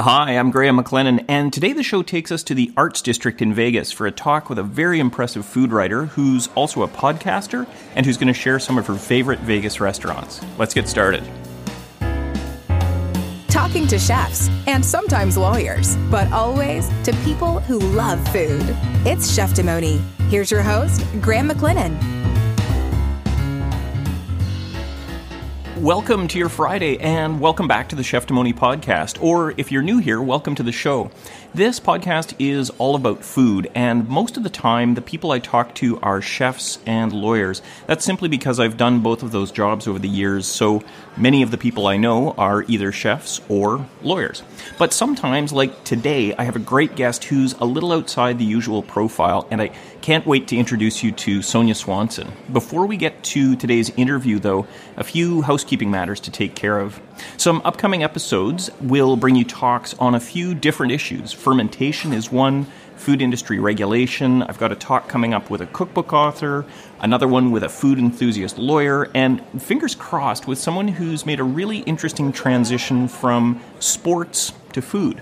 Hi, 0.00 0.30
I'm 0.38 0.50
Graham 0.50 0.78
McLennan, 0.78 1.26
and 1.28 1.52
today 1.52 1.74
the 1.74 1.82
show 1.82 2.02
takes 2.02 2.32
us 2.32 2.42
to 2.44 2.54
the 2.54 2.72
Arts 2.74 3.02
District 3.02 3.42
in 3.42 3.52
Vegas 3.52 3.92
for 3.92 4.06
a 4.06 4.10
talk 4.10 4.48
with 4.48 4.58
a 4.58 4.62
very 4.62 4.98
impressive 4.98 5.44
food 5.44 5.72
writer 5.72 6.06
who's 6.06 6.48
also 6.54 6.82
a 6.82 6.88
podcaster 6.88 7.68
and 7.94 8.06
who's 8.06 8.16
going 8.16 8.28
to 8.28 8.32
share 8.32 8.58
some 8.58 8.78
of 8.78 8.86
her 8.86 8.94
favorite 8.94 9.40
Vegas 9.40 9.78
restaurants. 9.78 10.40
Let's 10.56 10.72
get 10.72 10.88
started. 10.88 11.22
Talking 13.48 13.86
to 13.88 13.98
chefs 13.98 14.48
and 14.66 14.82
sometimes 14.82 15.36
lawyers, 15.36 15.96
but 16.10 16.32
always 16.32 16.88
to 17.04 17.12
people 17.22 17.60
who 17.60 17.78
love 17.78 18.26
food. 18.28 18.64
It's 19.04 19.36
Cheftimony. 19.36 20.00
Here's 20.30 20.50
your 20.50 20.62
host, 20.62 21.04
Graham 21.20 21.50
McLennan. 21.50 22.19
Welcome 25.80 26.28
to 26.28 26.38
your 26.38 26.50
Friday, 26.50 26.98
and 26.98 27.40
welcome 27.40 27.66
back 27.66 27.88
to 27.88 27.96
the 27.96 28.02
Cheftimony 28.02 28.52
podcast. 28.52 29.22
Or 29.22 29.54
if 29.56 29.72
you're 29.72 29.80
new 29.80 29.96
here, 29.96 30.20
welcome 30.20 30.54
to 30.56 30.62
the 30.62 30.72
show. 30.72 31.10
This 31.54 31.80
podcast 31.80 32.34
is 32.38 32.68
all 32.76 32.94
about 32.94 33.24
food, 33.24 33.70
and 33.74 34.06
most 34.06 34.36
of 34.36 34.42
the 34.42 34.50
time, 34.50 34.92
the 34.92 35.00
people 35.00 35.32
I 35.32 35.38
talk 35.38 35.74
to 35.76 35.98
are 36.00 36.20
chefs 36.20 36.78
and 36.84 37.14
lawyers. 37.14 37.62
That's 37.86 38.04
simply 38.04 38.28
because 38.28 38.60
I've 38.60 38.76
done 38.76 39.00
both 39.00 39.22
of 39.22 39.32
those 39.32 39.50
jobs 39.50 39.88
over 39.88 39.98
the 39.98 40.06
years, 40.06 40.46
so 40.46 40.82
many 41.16 41.42
of 41.42 41.50
the 41.50 41.56
people 41.56 41.86
I 41.86 41.96
know 41.96 42.32
are 42.32 42.62
either 42.68 42.92
chefs 42.92 43.40
or 43.48 43.88
lawyers. 44.02 44.42
But 44.78 44.92
sometimes, 44.92 45.50
like 45.50 45.82
today, 45.84 46.34
I 46.34 46.44
have 46.44 46.56
a 46.56 46.60
great 46.60 46.94
guest 46.94 47.24
who's 47.24 47.54
a 47.54 47.64
little 47.64 47.92
outside 47.92 48.38
the 48.38 48.44
usual 48.44 48.82
profile, 48.82 49.48
and 49.50 49.62
I 49.62 49.70
can't 50.00 50.26
wait 50.26 50.48
to 50.48 50.56
introduce 50.56 51.02
you 51.02 51.12
to 51.12 51.42
Sonia 51.42 51.74
Swanson. 51.74 52.32
Before 52.52 52.86
we 52.86 52.96
get 52.96 53.22
to 53.24 53.54
today's 53.54 53.90
interview, 53.90 54.38
though, 54.38 54.66
a 54.96 55.04
few 55.04 55.42
housekeeping 55.42 55.90
matters 55.90 56.20
to 56.20 56.30
take 56.30 56.54
care 56.54 56.78
of. 56.78 57.00
Some 57.36 57.60
upcoming 57.64 58.02
episodes 58.02 58.70
will 58.80 59.16
bring 59.16 59.36
you 59.36 59.44
talks 59.44 59.94
on 59.94 60.14
a 60.14 60.20
few 60.20 60.54
different 60.54 60.92
issues. 60.92 61.32
Fermentation 61.32 62.12
is 62.12 62.32
one, 62.32 62.66
food 62.96 63.20
industry 63.20 63.58
regulation. 63.58 64.42
I've 64.42 64.58
got 64.58 64.72
a 64.72 64.76
talk 64.76 65.08
coming 65.08 65.34
up 65.34 65.50
with 65.50 65.60
a 65.60 65.66
cookbook 65.66 66.12
author, 66.12 66.64
another 67.00 67.28
one 67.28 67.50
with 67.50 67.62
a 67.62 67.68
food 67.68 67.98
enthusiast 67.98 68.58
lawyer, 68.58 69.08
and 69.14 69.42
fingers 69.60 69.94
crossed 69.94 70.46
with 70.46 70.58
someone 70.58 70.88
who's 70.88 71.26
made 71.26 71.40
a 71.40 71.44
really 71.44 71.78
interesting 71.80 72.32
transition 72.32 73.08
from 73.08 73.60
sports 73.78 74.52
to 74.72 74.80
food. 74.82 75.20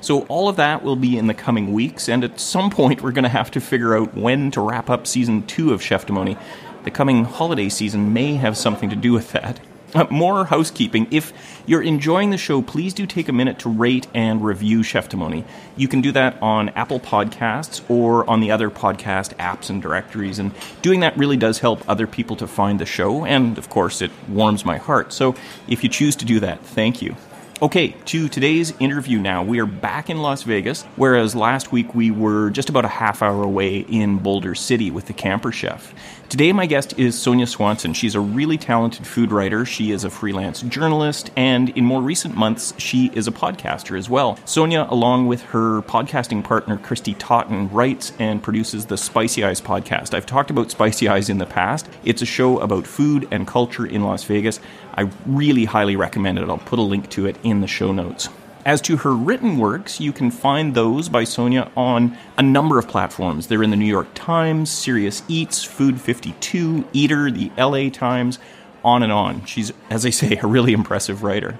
So, 0.00 0.22
all 0.22 0.48
of 0.48 0.56
that 0.56 0.82
will 0.82 0.96
be 0.96 1.18
in 1.18 1.26
the 1.26 1.34
coming 1.34 1.72
weeks, 1.72 2.08
and 2.08 2.24
at 2.24 2.40
some 2.40 2.70
point, 2.70 3.02
we're 3.02 3.12
going 3.12 3.24
to 3.24 3.28
have 3.28 3.50
to 3.52 3.60
figure 3.60 3.96
out 3.96 4.14
when 4.14 4.50
to 4.52 4.60
wrap 4.60 4.88
up 4.88 5.06
season 5.06 5.46
two 5.46 5.72
of 5.72 5.82
Cheftimony. 5.82 6.38
The 6.84 6.90
coming 6.90 7.24
holiday 7.24 7.68
season 7.68 8.12
may 8.14 8.34
have 8.34 8.56
something 8.56 8.88
to 8.88 8.96
do 8.96 9.12
with 9.12 9.32
that. 9.32 9.60
Uh, 9.94 10.06
more 10.08 10.44
housekeeping. 10.44 11.08
If 11.10 11.32
you're 11.66 11.82
enjoying 11.82 12.30
the 12.30 12.38
show, 12.38 12.62
please 12.62 12.94
do 12.94 13.06
take 13.06 13.28
a 13.28 13.32
minute 13.32 13.58
to 13.60 13.68
rate 13.68 14.06
and 14.14 14.44
review 14.44 14.80
Cheftimony. 14.80 15.44
You 15.76 15.88
can 15.88 16.00
do 16.00 16.12
that 16.12 16.40
on 16.40 16.68
Apple 16.70 17.00
Podcasts 17.00 17.82
or 17.90 18.28
on 18.30 18.40
the 18.40 18.52
other 18.52 18.70
podcast 18.70 19.34
apps 19.36 19.68
and 19.68 19.82
directories, 19.82 20.38
and 20.38 20.52
doing 20.80 21.00
that 21.00 21.16
really 21.18 21.36
does 21.36 21.58
help 21.58 21.86
other 21.88 22.06
people 22.06 22.36
to 22.36 22.46
find 22.46 22.78
the 22.78 22.86
show, 22.86 23.24
and 23.24 23.58
of 23.58 23.68
course, 23.68 24.00
it 24.00 24.12
warms 24.28 24.64
my 24.64 24.78
heart. 24.78 25.12
So 25.12 25.34
if 25.66 25.82
you 25.82 25.90
choose 25.90 26.14
to 26.16 26.24
do 26.24 26.40
that, 26.40 26.60
thank 26.64 27.02
you. 27.02 27.16
Okay, 27.62 27.88
to 28.06 28.26
today's 28.26 28.72
interview 28.80 29.18
now. 29.18 29.42
We 29.42 29.60
are 29.60 29.66
back 29.66 30.08
in 30.08 30.22
Las 30.22 30.44
Vegas, 30.44 30.84
whereas 30.96 31.34
last 31.34 31.70
week 31.70 31.94
we 31.94 32.10
were 32.10 32.48
just 32.48 32.70
about 32.70 32.86
a 32.86 32.88
half 32.88 33.20
hour 33.20 33.42
away 33.42 33.80
in 33.80 34.16
Boulder 34.16 34.54
City 34.54 34.90
with 34.90 35.08
the 35.08 35.12
Camper 35.12 35.52
Chef. 35.52 35.92
Today, 36.30 36.52
my 36.52 36.66
guest 36.66 36.96
is 36.96 37.20
Sonia 37.20 37.44
Swanson. 37.44 37.92
She's 37.92 38.14
a 38.14 38.20
really 38.20 38.56
talented 38.56 39.04
food 39.04 39.32
writer. 39.32 39.66
She 39.66 39.90
is 39.90 40.04
a 40.04 40.10
freelance 40.10 40.62
journalist, 40.62 41.32
and 41.34 41.70
in 41.70 41.84
more 41.84 42.00
recent 42.00 42.36
months, 42.36 42.72
she 42.78 43.10
is 43.14 43.26
a 43.26 43.32
podcaster 43.32 43.98
as 43.98 44.08
well. 44.08 44.38
Sonia, 44.44 44.86
along 44.90 45.26
with 45.26 45.42
her 45.46 45.82
podcasting 45.82 46.44
partner, 46.44 46.78
Christy 46.78 47.14
Totten, 47.14 47.68
writes 47.70 48.12
and 48.20 48.40
produces 48.40 48.86
the 48.86 48.96
Spicy 48.96 49.42
Eyes 49.42 49.60
podcast. 49.60 50.14
I've 50.14 50.24
talked 50.24 50.50
about 50.50 50.70
Spicy 50.70 51.08
Eyes 51.08 51.28
in 51.28 51.38
the 51.38 51.46
past. 51.46 51.88
It's 52.04 52.22
a 52.22 52.26
show 52.26 52.60
about 52.60 52.86
food 52.86 53.26
and 53.32 53.44
culture 53.44 53.84
in 53.84 54.04
Las 54.04 54.22
Vegas. 54.22 54.60
I 54.94 55.10
really 55.26 55.64
highly 55.64 55.96
recommend 55.96 56.38
it. 56.38 56.48
I'll 56.48 56.58
put 56.58 56.78
a 56.78 56.82
link 56.82 57.10
to 57.10 57.26
it 57.26 57.38
in 57.42 57.60
the 57.60 57.66
show 57.66 57.90
notes. 57.90 58.28
As 58.64 58.82
to 58.82 58.98
her 58.98 59.14
written 59.14 59.56
works, 59.56 60.00
you 60.00 60.12
can 60.12 60.30
find 60.30 60.74
those 60.74 61.08
by 61.08 61.24
Sonia 61.24 61.70
on 61.76 62.18
a 62.36 62.42
number 62.42 62.78
of 62.78 62.86
platforms. 62.86 63.46
They're 63.46 63.62
in 63.62 63.70
the 63.70 63.76
New 63.76 63.86
York 63.86 64.08
Times, 64.14 64.70
Serious 64.70 65.22
Eats, 65.28 65.64
Food 65.64 65.98
52, 65.98 66.86
Eater, 66.92 67.30
the 67.30 67.50
LA 67.56 67.88
Times, 67.88 68.38
on 68.84 69.02
and 69.02 69.10
on. 69.10 69.46
She's, 69.46 69.72
as 69.88 70.04
I 70.04 70.10
say, 70.10 70.38
a 70.42 70.46
really 70.46 70.74
impressive 70.74 71.22
writer. 71.22 71.58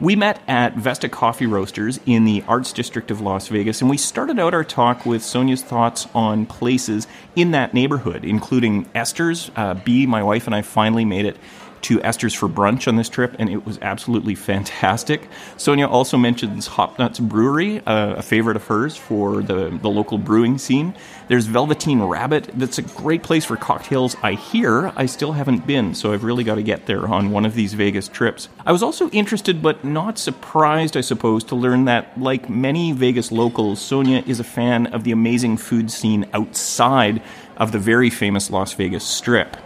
We 0.00 0.16
met 0.16 0.42
at 0.46 0.76
Vesta 0.76 1.08
Coffee 1.08 1.46
Roasters 1.46 1.98
in 2.04 2.24
the 2.24 2.44
Arts 2.46 2.74
District 2.74 3.10
of 3.10 3.22
Las 3.22 3.48
Vegas, 3.48 3.80
and 3.80 3.88
we 3.88 3.96
started 3.96 4.38
out 4.38 4.52
our 4.52 4.64
talk 4.64 5.06
with 5.06 5.22
Sonia's 5.22 5.62
thoughts 5.62 6.08
on 6.14 6.44
places 6.44 7.06
in 7.36 7.52
that 7.52 7.72
neighborhood, 7.72 8.22
including 8.24 8.86
Esther's. 8.94 9.50
Uh, 9.56 9.74
B, 9.74 10.04
my 10.04 10.22
wife, 10.22 10.46
and 10.46 10.54
I 10.54 10.60
finally 10.60 11.06
made 11.06 11.24
it 11.24 11.38
to 11.84 12.02
Esther's 12.02 12.34
for 12.34 12.48
brunch 12.48 12.88
on 12.88 12.96
this 12.96 13.08
trip, 13.08 13.36
and 13.38 13.48
it 13.50 13.64
was 13.66 13.78
absolutely 13.82 14.34
fantastic. 14.34 15.28
Sonia 15.56 15.86
also 15.86 16.16
mentions 16.16 16.66
Hop 16.66 16.98
Nuts 16.98 17.20
Brewery, 17.20 17.80
uh, 17.86 18.14
a 18.14 18.22
favorite 18.22 18.56
of 18.56 18.66
hers 18.66 18.96
for 18.96 19.42
the, 19.42 19.68
the 19.82 19.90
local 19.90 20.18
brewing 20.18 20.58
scene. 20.58 20.94
There's 21.28 21.46
Velveteen 21.46 22.02
Rabbit, 22.02 22.50
that's 22.54 22.78
a 22.78 22.82
great 22.82 23.22
place 23.22 23.44
for 23.44 23.56
cocktails. 23.56 24.16
I 24.22 24.32
hear 24.32 24.92
I 24.96 25.06
still 25.06 25.32
haven't 25.32 25.66
been, 25.66 25.94
so 25.94 26.12
I've 26.12 26.24
really 26.24 26.44
got 26.44 26.56
to 26.56 26.62
get 26.62 26.86
there 26.86 27.06
on 27.06 27.30
one 27.30 27.44
of 27.44 27.54
these 27.54 27.74
Vegas 27.74 28.08
trips. 28.08 28.48
I 28.64 28.72
was 28.72 28.82
also 28.82 29.10
interested, 29.10 29.62
but 29.62 29.84
not 29.84 30.18
surprised, 30.18 30.96
I 30.96 31.02
suppose, 31.02 31.44
to 31.44 31.54
learn 31.54 31.84
that, 31.84 32.18
like 32.18 32.48
many 32.48 32.92
Vegas 32.92 33.30
locals, 33.30 33.80
Sonia 33.80 34.22
is 34.26 34.40
a 34.40 34.44
fan 34.44 34.86
of 34.88 35.04
the 35.04 35.12
amazing 35.12 35.58
food 35.58 35.90
scene 35.90 36.26
outside 36.32 37.22
of 37.56 37.72
the 37.72 37.78
very 37.78 38.10
famous 38.10 38.50
Las 38.50 38.72
Vegas 38.72 39.04
Strip. 39.04 39.56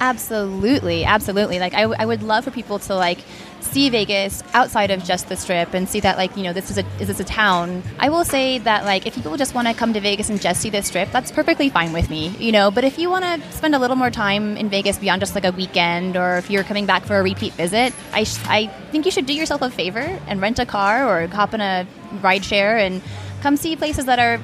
Absolutely, 0.00 1.04
absolutely. 1.04 1.58
Like 1.58 1.74
I, 1.74 1.82
w- 1.82 1.96
I 1.98 2.04
would 2.04 2.22
love 2.22 2.44
for 2.44 2.50
people 2.50 2.78
to 2.80 2.94
like 2.94 3.18
see 3.60 3.88
Vegas 3.88 4.42
outside 4.54 4.90
of 4.90 5.02
just 5.02 5.28
the 5.28 5.36
strip 5.36 5.74
and 5.74 5.88
see 5.88 6.00
that 6.00 6.16
like 6.16 6.36
you 6.36 6.42
know 6.42 6.52
this 6.52 6.70
is 6.70 6.78
a 6.78 6.84
is 7.00 7.08
this 7.08 7.18
a 7.20 7.24
town. 7.24 7.82
I 7.98 8.10
will 8.10 8.24
say 8.24 8.58
that 8.58 8.84
like 8.84 9.06
if 9.06 9.14
people 9.14 9.36
just 9.36 9.54
want 9.54 9.68
to 9.68 9.74
come 9.74 9.94
to 9.94 10.00
Vegas 10.00 10.28
and 10.28 10.40
just 10.40 10.60
see 10.60 10.70
the 10.70 10.82
strip, 10.82 11.10
that's 11.12 11.32
perfectly 11.32 11.70
fine 11.70 11.92
with 11.92 12.10
me. 12.10 12.28
You 12.38 12.52
know, 12.52 12.70
but 12.70 12.84
if 12.84 12.98
you 12.98 13.08
want 13.08 13.24
to 13.24 13.52
spend 13.52 13.74
a 13.74 13.78
little 13.78 13.96
more 13.96 14.10
time 14.10 14.56
in 14.56 14.68
Vegas 14.68 14.98
beyond 14.98 15.20
just 15.20 15.34
like 15.34 15.44
a 15.44 15.52
weekend, 15.52 16.16
or 16.16 16.36
if 16.36 16.50
you're 16.50 16.64
coming 16.64 16.84
back 16.86 17.04
for 17.04 17.18
a 17.18 17.22
repeat 17.22 17.54
visit, 17.54 17.94
I 18.12 18.24
sh- 18.24 18.38
I 18.46 18.66
think 18.90 19.06
you 19.06 19.10
should 19.10 19.26
do 19.26 19.32
yourself 19.32 19.62
a 19.62 19.70
favor 19.70 20.20
and 20.26 20.40
rent 20.42 20.58
a 20.58 20.66
car 20.66 21.08
or 21.08 21.26
hop 21.28 21.54
in 21.54 21.60
a 21.62 21.86
ride 22.22 22.44
share 22.44 22.76
and 22.76 23.00
come 23.40 23.56
see 23.56 23.76
places 23.76 24.04
that 24.04 24.18
are 24.18 24.40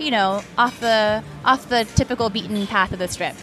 you 0.00 0.10
know 0.10 0.42
off 0.56 0.80
the 0.80 1.22
off 1.44 1.68
the 1.68 1.84
typical 1.94 2.30
beaten 2.30 2.66
path 2.66 2.92
of 2.92 2.98
the 2.98 3.06
strip. 3.08 3.36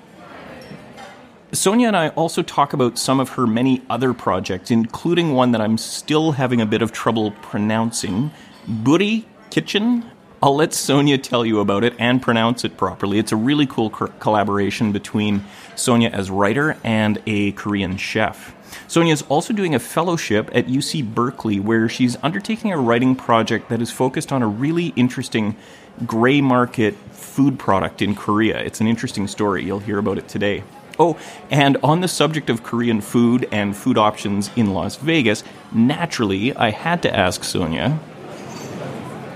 Sonia 1.55 1.87
and 1.87 1.95
I 1.95 2.09
also 2.09 2.41
talk 2.41 2.73
about 2.73 2.97
some 2.97 3.19
of 3.19 3.29
her 3.29 3.47
many 3.47 3.81
other 3.89 4.13
projects, 4.13 4.71
including 4.71 5.33
one 5.33 5.51
that 5.53 5.61
I'm 5.61 5.77
still 5.77 6.33
having 6.33 6.59
a 6.59 6.65
bit 6.65 6.81
of 6.81 6.91
trouble 6.91 7.31
pronouncing 7.31 8.31
Buri 8.67 9.23
Kitchen. 9.51 10.05
I'll 10.43 10.55
let 10.55 10.73
Sonia 10.73 11.17
tell 11.17 11.45
you 11.45 11.61
about 11.61 11.83
it 11.83 11.95
and 11.97 12.21
pronounce 12.21 12.65
it 12.65 12.77
properly. 12.77 13.19
It's 13.19 13.31
a 13.31 13.37
really 13.37 13.65
cool 13.65 13.89
co- 13.89 14.07
collaboration 14.19 14.91
between 14.91 15.45
Sonia 15.75 16.09
as 16.09 16.29
writer 16.29 16.77
and 16.83 17.21
a 17.25 17.53
Korean 17.53 17.95
chef. 17.95 18.53
Sonia 18.87 19.13
is 19.13 19.21
also 19.23 19.53
doing 19.53 19.73
a 19.73 19.79
fellowship 19.79 20.49
at 20.53 20.67
UC 20.67 21.13
Berkeley 21.13 21.59
where 21.59 21.87
she's 21.87 22.17
undertaking 22.21 22.73
a 22.73 22.77
writing 22.77 23.15
project 23.15 23.69
that 23.69 23.81
is 23.81 23.91
focused 23.91 24.31
on 24.33 24.43
a 24.43 24.47
really 24.47 24.87
interesting 24.97 25.55
gray 26.05 26.41
market 26.41 26.95
food 27.11 27.57
product 27.57 28.01
in 28.01 28.13
Korea. 28.13 28.59
It's 28.59 28.81
an 28.81 28.87
interesting 28.87 29.27
story. 29.27 29.63
You'll 29.63 29.79
hear 29.79 29.99
about 29.99 30.17
it 30.17 30.27
today. 30.27 30.63
Oh, 30.99 31.17
and 31.49 31.77
on 31.83 32.01
the 32.01 32.07
subject 32.07 32.49
of 32.49 32.63
Korean 32.63 33.01
food 33.01 33.47
and 33.51 33.75
food 33.75 33.97
options 33.97 34.49
in 34.55 34.73
Las 34.73 34.95
Vegas, 34.95 35.43
naturally, 35.73 36.55
I 36.55 36.69
had 36.71 37.01
to 37.03 37.13
ask 37.15 37.43
Sonia. 37.43 37.99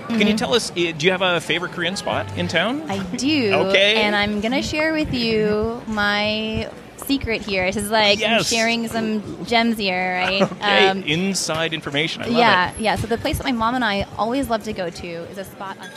Can 0.08 0.26
you 0.26 0.34
tell 0.36 0.54
us, 0.54 0.72
eh, 0.76 0.92
do 0.92 1.06
you 1.06 1.12
have 1.12 1.22
a 1.22 1.40
favorite 1.40 1.72
Korean 1.72 1.94
spot 1.96 2.26
in 2.36 2.48
town? 2.48 2.82
I 2.90 2.98
do. 3.16 3.52
Okay. 3.54 3.94
And 4.02 4.16
I'm 4.16 4.40
going 4.40 4.52
to 4.52 4.62
share 4.62 4.92
with 4.92 5.14
you 5.14 5.80
my 5.86 6.68
secret 6.96 7.42
here. 7.42 7.66
This 7.66 7.76
is 7.84 7.90
like 7.90 8.18
Yes. 8.18 8.48
sharing 8.48 8.88
some 8.88 9.44
gems 9.46 9.78
here, 9.78 10.14
right? 10.14 10.42
Okay, 10.52 11.12
inside 11.12 11.72
information. 11.72 12.22
I 12.22 12.26
love 12.26 12.34
Um, 12.34 12.40
yeah, 12.40 12.70
it. 12.72 12.80
yeah. 12.80 12.96
So 12.96 13.06
the 13.06 13.18
place 13.18 13.38
that 13.38 13.44
my 13.44 13.52
mom 13.52 13.74
and 13.76 13.84
I 13.84 14.06
always 14.18 14.50
love 14.50 14.64
to 14.64 14.72
go 14.72 14.90
to 14.90 15.06
is 15.06 15.38
a 15.38 15.44
spot 15.44 15.76
on. 15.80 15.88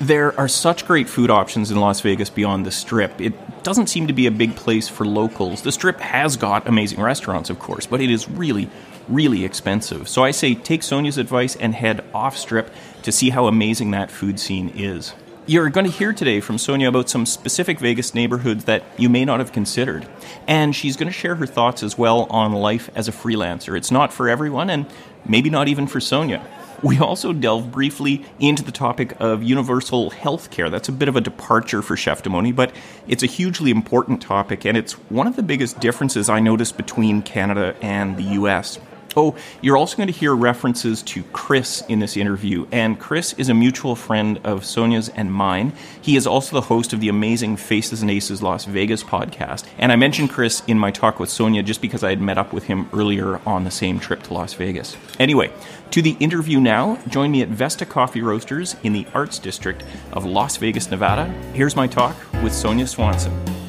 There 0.00 0.38
are 0.40 0.48
such 0.48 0.86
great 0.86 1.10
food 1.10 1.28
options 1.28 1.70
in 1.70 1.78
Las 1.78 2.00
Vegas 2.00 2.30
beyond 2.30 2.64
the 2.64 2.70
Strip. 2.70 3.20
It 3.20 3.62
doesn't 3.62 3.88
seem 3.88 4.06
to 4.06 4.14
be 4.14 4.26
a 4.26 4.30
big 4.30 4.56
place 4.56 4.88
for 4.88 5.04
locals. 5.04 5.60
The 5.60 5.72
Strip 5.72 6.00
has 6.00 6.38
got 6.38 6.66
amazing 6.66 7.02
restaurants, 7.02 7.50
of 7.50 7.58
course, 7.58 7.84
but 7.84 8.00
it 8.00 8.10
is 8.10 8.26
really, 8.26 8.70
really 9.08 9.44
expensive. 9.44 10.08
So 10.08 10.24
I 10.24 10.30
say 10.30 10.54
take 10.54 10.82
Sonia's 10.82 11.18
advice 11.18 11.54
and 11.54 11.74
head 11.74 12.02
off 12.14 12.38
Strip 12.38 12.72
to 13.02 13.12
see 13.12 13.28
how 13.28 13.46
amazing 13.46 13.90
that 13.90 14.10
food 14.10 14.40
scene 14.40 14.70
is. 14.70 15.12
You're 15.44 15.68
going 15.68 15.84
to 15.84 15.92
hear 15.92 16.14
today 16.14 16.40
from 16.40 16.56
Sonia 16.56 16.88
about 16.88 17.10
some 17.10 17.26
specific 17.26 17.78
Vegas 17.78 18.14
neighborhoods 18.14 18.64
that 18.64 18.84
you 18.96 19.10
may 19.10 19.26
not 19.26 19.40
have 19.40 19.52
considered. 19.52 20.08
And 20.46 20.74
she's 20.74 20.96
going 20.96 21.08
to 21.08 21.18
share 21.18 21.34
her 21.34 21.46
thoughts 21.46 21.82
as 21.82 21.98
well 21.98 22.26
on 22.30 22.52
life 22.52 22.88
as 22.94 23.06
a 23.06 23.12
freelancer. 23.12 23.76
It's 23.76 23.90
not 23.90 24.14
for 24.14 24.30
everyone, 24.30 24.70
and 24.70 24.86
maybe 25.26 25.50
not 25.50 25.68
even 25.68 25.86
for 25.86 26.00
Sonia. 26.00 26.42
We 26.82 26.98
also 26.98 27.34
delve 27.34 27.70
briefly 27.70 28.24
into 28.38 28.62
the 28.62 28.72
topic 28.72 29.14
of 29.20 29.42
universal 29.42 30.08
health 30.08 30.50
care. 30.50 30.70
That's 30.70 30.88
a 30.88 30.92
bit 30.92 31.08
of 31.08 31.16
a 31.16 31.20
departure 31.20 31.82
for 31.82 31.94
Cheftimony, 31.94 32.56
but 32.56 32.74
it's 33.06 33.22
a 33.22 33.26
hugely 33.26 33.70
important 33.70 34.22
topic, 34.22 34.64
and 34.64 34.78
it's 34.78 34.92
one 35.10 35.26
of 35.26 35.36
the 35.36 35.42
biggest 35.42 35.78
differences 35.78 36.30
I 36.30 36.40
noticed 36.40 36.78
between 36.78 37.20
Canada 37.20 37.76
and 37.82 38.16
the 38.16 38.22
US. 38.40 38.78
Oh, 39.16 39.34
you're 39.60 39.76
also 39.76 39.96
going 39.96 40.06
to 40.06 40.12
hear 40.12 40.34
references 40.34 41.02
to 41.02 41.24
Chris 41.32 41.82
in 41.88 41.98
this 41.98 42.16
interview, 42.16 42.66
and 42.70 42.98
Chris 42.98 43.32
is 43.32 43.48
a 43.48 43.54
mutual 43.54 43.96
friend 43.96 44.38
of 44.44 44.64
Sonia's 44.64 45.08
and 45.08 45.32
mine. 45.32 45.72
He 46.00 46.14
is 46.14 46.28
also 46.28 46.54
the 46.54 46.66
host 46.66 46.92
of 46.92 47.00
the 47.00 47.08
amazing 47.08 47.56
Faces 47.56 48.02
and 48.02 48.10
Aces 48.10 48.40
Las 48.40 48.66
Vegas 48.66 49.02
podcast. 49.02 49.66
And 49.78 49.90
I 49.90 49.96
mentioned 49.96 50.30
Chris 50.30 50.62
in 50.68 50.78
my 50.78 50.92
talk 50.92 51.18
with 51.18 51.28
Sonia 51.28 51.64
just 51.64 51.82
because 51.82 52.04
I 52.04 52.10
had 52.10 52.20
met 52.20 52.38
up 52.38 52.52
with 52.52 52.64
him 52.64 52.88
earlier 52.92 53.40
on 53.46 53.64
the 53.64 53.70
same 53.70 53.98
trip 53.98 54.22
to 54.24 54.34
Las 54.34 54.54
Vegas. 54.54 54.96
Anyway, 55.18 55.50
to 55.90 56.02
the 56.02 56.16
interview 56.20 56.60
now. 56.60 56.96
Join 57.08 57.32
me 57.32 57.42
at 57.42 57.48
Vesta 57.48 57.84
Coffee 57.84 58.22
Roasters 58.22 58.76
in 58.84 58.92
the 58.92 59.06
Arts 59.12 59.38
District 59.40 59.82
of 60.12 60.24
Las 60.24 60.56
Vegas, 60.56 60.88
Nevada. 60.90 61.26
Here's 61.52 61.74
my 61.74 61.88
talk 61.88 62.16
with 62.42 62.52
Sonia 62.52 62.86
Swanson. 62.86 63.59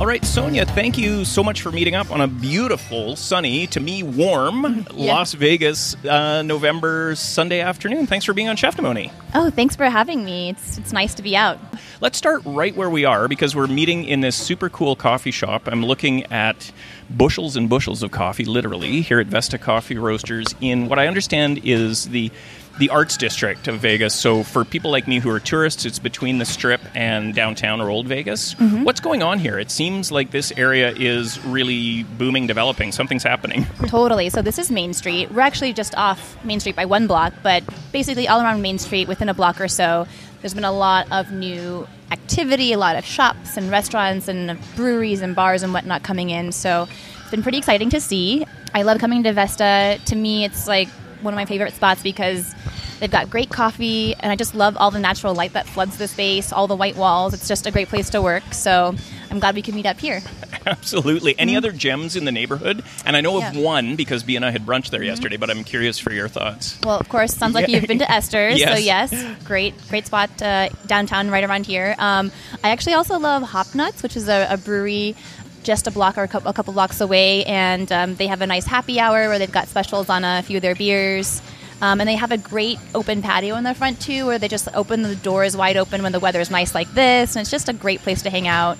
All 0.00 0.06
right, 0.06 0.24
Sonia, 0.24 0.64
thank 0.64 0.96
you 0.96 1.26
so 1.26 1.44
much 1.44 1.60
for 1.60 1.70
meeting 1.70 1.94
up 1.94 2.10
on 2.10 2.22
a 2.22 2.26
beautiful, 2.26 3.16
sunny, 3.16 3.66
to 3.66 3.80
me 3.80 4.02
warm 4.02 4.86
Yeah. 4.94 5.12
Las 5.12 5.34
Vegas 5.34 5.94
uh, 6.06 6.40
November 6.40 7.14
Sunday 7.16 7.60
afternoon. 7.60 8.06
Thanks 8.06 8.24
for 8.24 8.32
being 8.32 8.48
on 8.48 8.56
Cheftimony. 8.56 9.12
Oh, 9.34 9.50
thanks 9.50 9.76
for 9.76 9.84
having 9.84 10.24
me. 10.24 10.48
It's 10.48 10.78
it's 10.78 10.94
nice 10.94 11.12
to 11.16 11.22
be 11.22 11.36
out. 11.36 11.58
Let's 12.00 12.16
start 12.16 12.40
right 12.46 12.74
where 12.74 12.88
we 12.88 13.04
are 13.04 13.28
because 13.28 13.54
we're 13.54 13.66
meeting 13.66 14.04
in 14.04 14.22
this 14.22 14.36
super 14.36 14.70
cool 14.70 14.96
coffee 14.96 15.30
shop. 15.32 15.68
I'm 15.70 15.84
looking 15.84 16.24
at 16.32 16.72
bushels 17.10 17.54
and 17.54 17.68
bushels 17.68 18.02
of 18.02 18.10
coffee, 18.10 18.46
literally, 18.46 19.02
here 19.02 19.20
at 19.20 19.26
Vesta 19.26 19.58
Coffee 19.58 19.98
Roasters 19.98 20.46
in 20.62 20.88
what 20.88 20.98
I 20.98 21.08
understand 21.08 21.60
is 21.62 22.08
the 22.08 22.32
the 22.80 22.88
arts 22.88 23.18
district 23.18 23.68
of 23.68 23.78
Vegas. 23.78 24.14
So 24.14 24.42
for 24.42 24.64
people 24.64 24.90
like 24.90 25.06
me 25.06 25.18
who 25.18 25.28
are 25.28 25.38
tourists, 25.38 25.84
it's 25.84 25.98
between 25.98 26.38
the 26.38 26.46
Strip 26.46 26.80
and 26.94 27.34
downtown 27.34 27.78
or 27.78 27.90
Old 27.90 28.08
Vegas. 28.08 28.54
Mm-hmm. 28.54 28.84
What's 28.84 29.00
going 29.00 29.22
on 29.22 29.38
here? 29.38 29.58
It 29.58 29.70
seems 29.70 30.10
like 30.10 30.30
this 30.30 30.50
area 30.56 30.90
is 30.92 31.44
really 31.44 32.04
booming, 32.04 32.46
developing. 32.46 32.90
Something's 32.90 33.22
happening. 33.22 33.66
Totally. 33.86 34.30
So 34.30 34.40
this 34.40 34.58
is 34.58 34.70
Main 34.70 34.94
Street. 34.94 35.30
We're 35.30 35.42
actually 35.42 35.74
just 35.74 35.94
off 35.96 36.42
Main 36.42 36.58
Street 36.58 36.74
by 36.74 36.86
one 36.86 37.06
block, 37.06 37.34
but 37.42 37.62
basically 37.92 38.26
all 38.26 38.40
around 38.40 38.62
Main 38.62 38.78
Street, 38.78 39.08
within 39.08 39.28
a 39.28 39.34
block 39.34 39.60
or 39.60 39.68
so, 39.68 40.06
there's 40.40 40.54
been 40.54 40.64
a 40.64 40.72
lot 40.72 41.06
of 41.12 41.30
new 41.30 41.86
activity, 42.10 42.72
a 42.72 42.78
lot 42.78 42.96
of 42.96 43.04
shops 43.04 43.58
and 43.58 43.70
restaurants 43.70 44.26
and 44.26 44.58
breweries 44.74 45.20
and 45.20 45.36
bars 45.36 45.62
and 45.62 45.74
whatnot 45.74 46.02
coming 46.02 46.30
in. 46.30 46.50
So 46.50 46.88
it's 47.20 47.30
been 47.30 47.42
pretty 47.42 47.58
exciting 47.58 47.90
to 47.90 48.00
see. 48.00 48.46
I 48.74 48.84
love 48.84 49.00
coming 49.00 49.22
to 49.24 49.34
Vesta. 49.34 50.00
To 50.06 50.16
me, 50.16 50.46
it's 50.46 50.66
like 50.66 50.88
one 51.22 51.34
of 51.34 51.36
my 51.36 51.44
favorite 51.44 51.74
spots 51.74 52.02
because 52.02 52.54
they've 53.00 53.10
got 53.10 53.28
great 53.28 53.50
coffee, 53.50 54.14
and 54.14 54.30
I 54.30 54.36
just 54.36 54.54
love 54.54 54.76
all 54.76 54.90
the 54.90 55.00
natural 55.00 55.34
light 55.34 55.54
that 55.54 55.66
floods 55.66 55.96
the 55.98 56.06
space, 56.06 56.52
all 56.52 56.68
the 56.68 56.76
white 56.76 56.96
walls. 56.96 57.34
It's 57.34 57.48
just 57.48 57.66
a 57.66 57.70
great 57.70 57.88
place 57.88 58.10
to 58.10 58.22
work. 58.22 58.42
So 58.52 58.94
I'm 59.30 59.40
glad 59.40 59.54
we 59.54 59.62
could 59.62 59.74
meet 59.74 59.86
up 59.86 59.98
here. 59.98 60.22
Absolutely. 60.66 61.36
Any 61.38 61.56
other 61.56 61.72
gems 61.72 62.14
in 62.16 62.24
the 62.26 62.32
neighborhood? 62.32 62.84
And 63.04 63.16
I 63.16 63.20
know 63.22 63.38
of 63.38 63.40
Mm-hmm. 63.40 63.54
Yeah. 63.54 63.60
Mm-hmm. 63.60 63.64
one 63.64 63.96
because 63.96 64.22
B 64.22 64.36
and 64.36 64.44
I 64.44 64.50
had 64.50 64.66
brunch 64.66 64.90
there 64.90 65.02
yesterday, 65.02 65.38
but 65.38 65.48
I'm 65.50 65.64
curious 65.64 65.98
for 65.98 66.12
your 66.12 66.28
thoughts. 66.28 66.78
Well, 66.84 66.98
of 66.98 67.08
course, 67.08 67.34
sounds 67.34 67.54
like 67.54 67.68
you've 67.68 67.86
been 67.86 68.00
to 68.00 68.10
Esther's. 68.10 68.62
So 68.62 68.74
Yes. 68.76 69.12
yes, 69.12 69.44
great, 69.44 69.74
great 69.88 70.06
spot 70.06 70.30
uh, 70.42 70.68
downtown, 70.86 71.30
right 71.30 71.42
around 71.42 71.64
here. 71.66 71.94
Um, 71.98 72.30
I 72.62 72.70
actually 72.70 72.92
also 72.94 73.18
love 73.18 73.42
Hop 73.42 73.74
Nuts, 73.74 74.02
which 74.02 74.16
is 74.16 74.28
a, 74.28 74.46
a 74.50 74.58
brewery 74.58 75.16
just 75.62 75.86
a 75.86 75.90
block 75.90 76.16
or 76.16 76.22
a 76.22 76.28
couple, 76.28 76.50
a 76.50 76.54
couple 76.54 76.72
blocks 76.72 77.00
away, 77.00 77.44
and 77.44 77.90
um, 77.92 78.14
they 78.16 78.26
have 78.26 78.40
a 78.40 78.46
nice 78.46 78.66
happy 78.66 78.98
hour 78.98 79.28
where 79.28 79.38
they've 79.38 79.52
got 79.52 79.68
specials 79.68 80.08
on 80.08 80.24
a 80.24 80.42
few 80.42 80.56
of 80.56 80.62
their 80.62 80.74
beers. 80.74 81.42
Um, 81.82 82.00
and 82.00 82.08
they 82.08 82.16
have 82.16 82.30
a 82.30 82.38
great 82.38 82.78
open 82.94 83.22
patio 83.22 83.56
in 83.56 83.64
their 83.64 83.74
front 83.74 84.00
too, 84.00 84.26
where 84.26 84.38
they 84.38 84.48
just 84.48 84.68
open 84.74 85.02
the 85.02 85.16
doors 85.16 85.56
wide 85.56 85.76
open 85.76 86.02
when 86.02 86.12
the 86.12 86.20
weather's 86.20 86.50
nice 86.50 86.74
like 86.74 86.92
this, 86.92 87.36
and 87.36 87.40
it's 87.40 87.50
just 87.50 87.68
a 87.68 87.72
great 87.72 88.00
place 88.00 88.22
to 88.22 88.30
hang 88.30 88.46
out. 88.46 88.76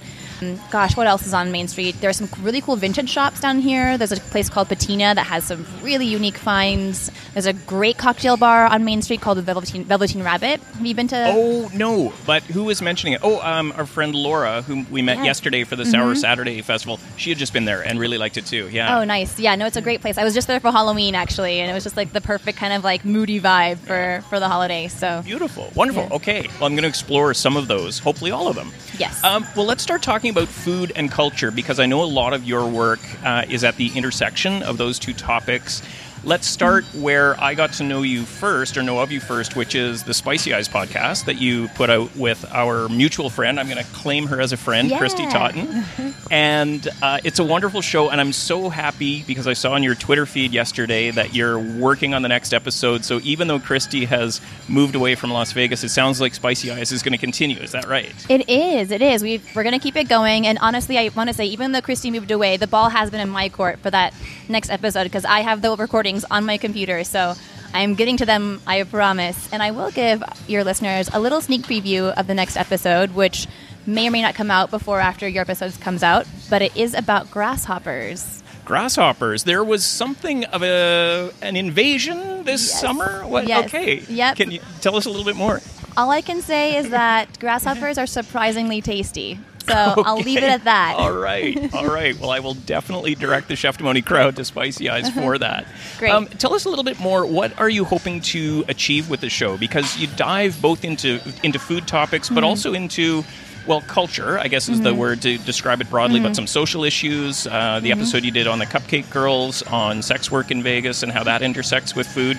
Gosh, 0.70 0.96
what 0.96 1.06
else 1.06 1.26
is 1.26 1.34
on 1.34 1.50
Main 1.52 1.68
Street? 1.68 2.00
There 2.00 2.10
are 2.10 2.14
some 2.14 2.28
really 2.40 2.60
cool 2.60 2.76
vintage 2.76 3.08
shops 3.10 3.40
down 3.40 3.58
here. 3.60 3.96
There's 3.98 4.12
a 4.12 4.16
place 4.20 4.48
called 4.48 4.68
Patina 4.68 5.14
that 5.14 5.26
has 5.26 5.44
some 5.44 5.66
really 5.82 6.06
unique 6.06 6.36
finds. 6.36 7.10
There's 7.32 7.46
a 7.46 7.52
great 7.52 7.98
cocktail 7.98 8.36
bar 8.36 8.66
on 8.66 8.84
Main 8.84 9.02
Street 9.02 9.20
called 9.20 9.38
the 9.38 9.42
Velveteen, 9.42 9.84
Velveteen 9.84 10.22
Rabbit. 10.22 10.60
Have 10.60 10.84
you 10.86 10.94
been 10.94 11.08
to? 11.08 11.32
Oh 11.34 11.70
no! 11.74 12.12
But 12.26 12.42
who 12.44 12.64
was 12.64 12.80
mentioning 12.82 13.14
it? 13.14 13.20
Oh, 13.22 13.40
um, 13.40 13.72
our 13.76 13.86
friend 13.86 14.14
Laura, 14.14 14.62
whom 14.62 14.86
we 14.90 15.02
met 15.02 15.18
Yes. 15.18 15.26
yesterday 15.26 15.64
for 15.64 15.76
the 15.76 15.84
Sour 15.84 16.14
Saturday 16.14 16.62
Festival. 16.62 16.98
She 17.16 17.30
had 17.30 17.38
just 17.38 17.52
been 17.52 17.64
there 17.64 17.82
and 17.82 17.98
really 17.98 18.18
liked 18.18 18.36
it 18.36 18.46
too. 18.46 18.68
Yeah. 18.70 18.98
Oh, 18.98 19.04
nice. 19.04 19.38
Yeah, 19.38 19.54
no, 19.56 19.66
it's 19.66 19.76
a 19.76 19.82
great 19.82 20.00
place. 20.00 20.16
I 20.18 20.24
was 20.24 20.34
just 20.34 20.46
there 20.48 20.60
for 20.60 20.70
Halloween 20.72 21.14
actually, 21.14 21.60
and 21.60 21.70
it 21.70 21.74
was 21.74 21.84
just 21.84 21.96
like 21.96 22.12
the 22.12 22.20
perfect 22.20 22.58
kind 22.58 22.72
of 22.72 22.82
like 22.84 23.04
moody 23.04 23.40
vibe 23.40 23.78
for 23.78 24.22
for 24.28 24.40
the 24.40 24.48
holiday. 24.48 24.88
So 24.88 25.22
Beautiful, 25.24 25.70
wonderful. 25.74 26.04
Yeah. 26.04 26.16
Okay, 26.16 26.42
well, 26.58 26.64
I'm 26.66 26.72
going 26.74 26.82
to 26.82 26.88
explore 26.88 27.34
some 27.34 27.56
of 27.56 27.68
those. 27.68 27.98
Hopefully, 27.98 28.30
all 28.30 28.48
of 28.48 28.56
them. 28.56 28.72
Yes. 28.98 29.22
Um, 29.24 29.46
well, 29.56 29.66
let's 29.66 29.82
start 29.82 30.02
talking 30.02 30.29
about 30.30 30.48
food 30.48 30.92
and 30.96 31.10
culture 31.10 31.50
because 31.50 31.78
I 31.78 31.86
know 31.86 32.02
a 32.02 32.04
lot 32.04 32.32
of 32.32 32.44
your 32.44 32.68
work 32.68 33.00
uh, 33.24 33.44
is 33.48 33.64
at 33.64 33.76
the 33.76 33.90
intersection 33.96 34.62
of 34.62 34.78
those 34.78 34.98
two 34.98 35.12
topics. 35.12 35.82
Let's 36.22 36.46
start 36.46 36.84
where 36.94 37.38
I 37.40 37.54
got 37.54 37.72
to 37.74 37.82
know 37.82 38.02
you 38.02 38.24
first, 38.24 38.76
or 38.76 38.82
know 38.82 38.98
of 39.00 39.10
you 39.10 39.20
first, 39.20 39.56
which 39.56 39.74
is 39.74 40.02
the 40.04 40.12
Spicy 40.12 40.52
Eyes 40.52 40.68
podcast 40.68 41.24
that 41.24 41.40
you 41.40 41.68
put 41.68 41.88
out 41.88 42.14
with 42.14 42.44
our 42.52 42.90
mutual 42.90 43.30
friend. 43.30 43.58
I'm 43.58 43.68
going 43.70 43.82
to 43.82 43.90
claim 43.92 44.26
her 44.26 44.38
as 44.38 44.52
a 44.52 44.58
friend, 44.58 44.90
Yeah. 44.90 44.98
Christy 44.98 45.24
Totten. 45.26 45.84
and 46.30 46.86
uh, 47.00 47.20
it's 47.24 47.38
a 47.38 47.44
wonderful 47.44 47.80
show, 47.80 48.10
and 48.10 48.20
I'm 48.20 48.34
so 48.34 48.68
happy 48.68 49.22
because 49.22 49.46
I 49.46 49.54
saw 49.54 49.72
on 49.72 49.82
your 49.82 49.94
Twitter 49.94 50.26
feed 50.26 50.52
yesterday 50.52 51.10
that 51.10 51.34
you're 51.34 51.58
working 51.58 52.12
on 52.12 52.20
the 52.20 52.28
next 52.28 52.52
episode. 52.52 53.02
So 53.04 53.20
even 53.22 53.48
though 53.48 53.58
Christy 53.58 54.04
has 54.04 54.42
moved 54.68 54.94
away 54.94 55.14
from 55.14 55.30
Las 55.30 55.52
Vegas, 55.52 55.82
it 55.84 55.88
sounds 55.88 56.20
like 56.20 56.34
Spicy 56.34 56.70
Eyes 56.70 56.92
is 56.92 57.02
going 57.02 57.12
to 57.12 57.18
continue. 57.18 57.56
Is 57.60 57.72
that 57.72 57.86
right? 57.88 58.12
It 58.28 58.46
is. 58.48 58.90
It 58.90 59.00
is. 59.00 59.22
we 59.22 59.40
we're 59.54 59.62
going 59.62 59.72
to 59.72 59.82
keep 59.82 59.96
it 59.96 60.08
going. 60.10 60.46
And 60.46 60.58
honestly, 60.58 60.98
I 60.98 61.08
want 61.16 61.28
to 61.28 61.34
say, 61.34 61.46
even 61.46 61.72
though 61.72 61.80
Christy 61.80 62.10
moved 62.10 62.30
away, 62.30 62.58
the 62.58 62.66
ball 62.66 62.90
has 62.90 63.10
been 63.10 63.20
in 63.20 63.30
my 63.30 63.48
court 63.48 63.78
for 63.78 63.90
that 63.90 64.12
next 64.50 64.70
episode 64.70 65.04
because 65.04 65.24
I 65.24 65.40
have 65.40 65.62
the 65.62 65.74
recordings 65.76 66.24
on 66.30 66.44
my 66.44 66.58
computer. 66.58 67.04
So 67.04 67.34
I'm 67.72 67.94
getting 67.94 68.16
to 68.18 68.26
them, 68.26 68.60
I 68.66 68.82
promise. 68.82 69.48
And 69.52 69.62
I 69.62 69.70
will 69.70 69.90
give 69.90 70.22
your 70.48 70.64
listeners 70.64 71.08
a 71.12 71.20
little 71.20 71.40
sneak 71.40 71.62
preview 71.62 72.12
of 72.16 72.26
the 72.26 72.34
next 72.34 72.56
episode, 72.56 73.12
which 73.12 73.46
may 73.86 74.08
or 74.08 74.10
may 74.10 74.22
not 74.22 74.34
come 74.34 74.50
out 74.50 74.70
before 74.70 74.98
or 74.98 75.00
after 75.00 75.26
your 75.28 75.42
episode 75.42 75.78
comes 75.80 76.02
out. 76.02 76.26
But 76.50 76.62
it 76.62 76.76
is 76.76 76.94
about 76.94 77.30
grasshoppers. 77.30 78.42
Grasshoppers. 78.64 79.44
There 79.44 79.64
was 79.64 79.84
something 79.84 80.44
of 80.46 80.62
a 80.62 81.32
an 81.42 81.56
invasion 81.56 82.44
this 82.44 82.68
Yes. 82.68 82.80
summer. 82.80 83.26
What? 83.26 83.48
Yes. 83.48 83.66
Okay. 83.66 84.00
Yep. 84.08 84.36
Can 84.36 84.50
you 84.50 84.60
tell 84.80 84.96
us 84.96 85.06
a 85.06 85.10
little 85.10 85.24
bit 85.24 85.36
more? 85.36 85.60
All 85.96 86.10
I 86.10 86.20
can 86.20 86.40
say 86.40 86.76
is 86.76 86.90
that 86.90 87.40
grasshoppers 87.40 87.98
are 87.98 88.06
surprisingly 88.06 88.80
tasty. 88.80 89.40
So 89.70 90.02
I'll 90.06 90.16
leave 90.16 90.38
it 90.38 90.44
at 90.44 90.64
that. 90.64 90.96
All 90.98 91.12
right, 91.12 91.72
all 91.74 91.86
right. 91.86 92.18
Well, 92.18 92.30
I 92.30 92.40
will 92.40 92.54
definitely 92.54 93.14
direct 93.14 93.48
the 93.48 93.54
Cheftimony 93.54 94.04
crowd 94.04 94.36
to 94.36 94.44
Spicy 94.44 94.88
Eyes 94.90 95.08
for 95.10 95.38
that. 95.38 95.66
Great. 95.98 96.10
Um, 96.10 96.26
tell 96.26 96.54
us 96.54 96.64
a 96.64 96.68
little 96.68 96.84
bit 96.84 96.98
more. 97.00 97.24
What 97.26 97.58
are 97.58 97.68
you 97.68 97.84
hoping 97.84 98.20
to 98.22 98.64
achieve 98.68 99.08
with 99.10 99.20
the 99.20 99.30
show? 99.30 99.56
Because 99.56 99.96
you 99.96 100.06
dive 100.16 100.60
both 100.60 100.84
into 100.84 101.20
into 101.42 101.58
food 101.58 101.86
topics, 101.86 102.26
Mm-hmm. 102.26 102.34
but 102.34 102.44
also 102.44 102.74
into 102.74 103.24
well, 103.66 103.82
culture. 103.82 104.38
I 104.38 104.48
guess 104.48 104.68
is 104.68 104.80
the 104.80 104.94
word 104.94 105.20
to 105.22 105.36
describe 105.38 105.80
it 105.80 105.90
broadly. 105.90 106.18
But 106.20 106.34
some 106.34 106.46
social 106.46 106.82
issues. 106.84 107.46
Uh, 107.46 107.78
the 107.80 107.90
Mm-hmm. 107.90 108.00
episode 108.00 108.24
you 108.24 108.30
did 108.30 108.46
on 108.46 108.58
the 108.58 108.66
Cupcake 108.66 109.08
Girls 109.10 109.62
on 109.62 110.02
sex 110.02 110.30
work 110.30 110.50
in 110.50 110.62
Vegas 110.62 111.02
and 111.02 111.12
how 111.12 111.22
that 111.24 111.42
intersects 111.42 111.94
with 111.94 112.06
food. 112.08 112.38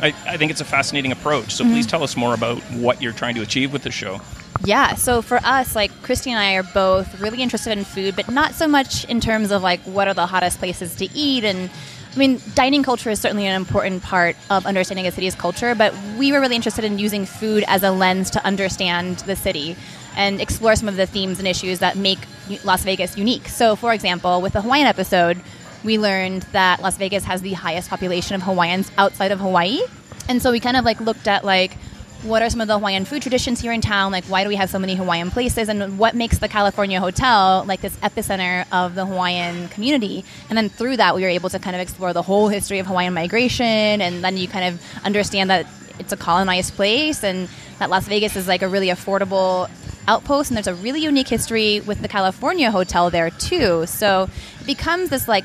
I, 0.00 0.08
I 0.26 0.36
think 0.36 0.50
it's 0.52 0.60
a 0.60 0.64
fascinating 0.66 1.10
approach. 1.10 1.52
So 1.54 1.64
Mm-hmm. 1.64 1.72
please 1.72 1.86
tell 1.86 2.02
us 2.04 2.16
more 2.16 2.34
about 2.34 2.58
what 2.74 3.00
you're 3.02 3.12
trying 3.14 3.34
to 3.36 3.42
achieve 3.42 3.72
with 3.72 3.82
the 3.82 3.90
show. 3.90 4.20
Yeah, 4.64 4.94
so 4.96 5.22
for 5.22 5.38
us, 5.44 5.76
like 5.76 5.90
Christy 6.02 6.30
and 6.30 6.38
I 6.38 6.54
are 6.54 6.62
both 6.62 7.20
really 7.20 7.42
interested 7.42 7.72
in 7.72 7.84
food, 7.84 8.16
but 8.16 8.30
not 8.30 8.54
so 8.54 8.66
much 8.66 9.04
in 9.04 9.20
terms 9.20 9.50
of 9.50 9.62
like 9.62 9.80
what 9.80 10.08
are 10.08 10.14
the 10.14 10.26
hottest 10.26 10.58
places 10.58 10.96
to 10.96 11.08
eat. 11.14 11.44
And 11.44 11.70
I 12.14 12.18
mean, 12.18 12.40
dining 12.54 12.82
culture 12.82 13.10
is 13.10 13.20
certainly 13.20 13.46
an 13.46 13.54
important 13.54 14.02
part 14.02 14.36
of 14.50 14.66
understanding 14.66 15.06
a 15.06 15.12
city's 15.12 15.34
culture, 15.34 15.74
but 15.74 15.94
we 16.18 16.32
were 16.32 16.40
really 16.40 16.56
interested 16.56 16.84
in 16.84 16.98
using 16.98 17.24
food 17.24 17.64
as 17.68 17.82
a 17.82 17.90
lens 17.90 18.30
to 18.30 18.44
understand 18.44 19.18
the 19.20 19.36
city 19.36 19.76
and 20.16 20.40
explore 20.40 20.74
some 20.74 20.88
of 20.88 20.96
the 20.96 21.06
themes 21.06 21.38
and 21.38 21.46
issues 21.46 21.78
that 21.78 21.96
make 21.96 22.18
Las 22.64 22.82
Vegas 22.82 23.16
unique. 23.16 23.48
So, 23.48 23.76
for 23.76 23.94
example, 23.94 24.42
with 24.42 24.54
the 24.54 24.62
Hawaiian 24.62 24.88
episode, 24.88 25.40
we 25.84 25.96
learned 25.96 26.42
that 26.52 26.82
Las 26.82 26.96
Vegas 26.96 27.24
has 27.24 27.40
the 27.42 27.52
highest 27.52 27.88
population 27.88 28.34
of 28.34 28.42
Hawaiians 28.42 28.90
outside 28.98 29.30
of 29.30 29.38
Hawaii. 29.38 29.80
And 30.28 30.42
so 30.42 30.50
we 30.50 30.60
kind 30.60 30.76
of 30.76 30.84
like 30.84 31.00
looked 31.00 31.28
at 31.28 31.44
like 31.44 31.76
what 32.22 32.42
are 32.42 32.50
some 32.50 32.60
of 32.60 32.68
the 32.68 32.78
Hawaiian 32.78 33.04
food 33.04 33.22
traditions 33.22 33.60
here 33.60 33.72
in 33.72 33.80
town? 33.80 34.10
Like, 34.10 34.24
why 34.24 34.42
do 34.42 34.48
we 34.48 34.56
have 34.56 34.70
so 34.70 34.78
many 34.78 34.96
Hawaiian 34.96 35.30
places? 35.30 35.68
And 35.68 35.98
what 35.98 36.14
makes 36.14 36.38
the 36.38 36.48
California 36.48 37.00
Hotel 37.00 37.64
like 37.66 37.80
this 37.80 37.96
epicenter 37.98 38.66
of 38.72 38.94
the 38.94 39.06
Hawaiian 39.06 39.68
community? 39.68 40.24
And 40.48 40.58
then 40.58 40.68
through 40.68 40.96
that, 40.96 41.14
we 41.14 41.22
were 41.22 41.28
able 41.28 41.50
to 41.50 41.58
kind 41.58 41.76
of 41.76 41.80
explore 41.80 42.12
the 42.12 42.22
whole 42.22 42.48
history 42.48 42.80
of 42.80 42.86
Hawaiian 42.86 43.14
migration. 43.14 43.66
And 43.66 44.24
then 44.24 44.36
you 44.36 44.48
kind 44.48 44.74
of 44.74 45.04
understand 45.04 45.50
that 45.50 45.66
it's 45.98 46.12
a 46.12 46.16
colonized 46.16 46.74
place 46.74 47.22
and 47.22 47.48
that 47.78 47.90
Las 47.90 48.08
Vegas 48.08 48.34
is 48.34 48.48
like 48.48 48.62
a 48.62 48.68
really 48.68 48.88
affordable 48.88 49.70
outpost. 50.08 50.50
And 50.50 50.56
there's 50.56 50.66
a 50.66 50.74
really 50.74 51.00
unique 51.00 51.28
history 51.28 51.80
with 51.80 52.02
the 52.02 52.08
California 52.08 52.70
Hotel 52.70 53.10
there, 53.10 53.30
too. 53.30 53.86
So 53.86 54.28
it 54.60 54.66
becomes 54.66 55.10
this 55.10 55.28
like 55.28 55.44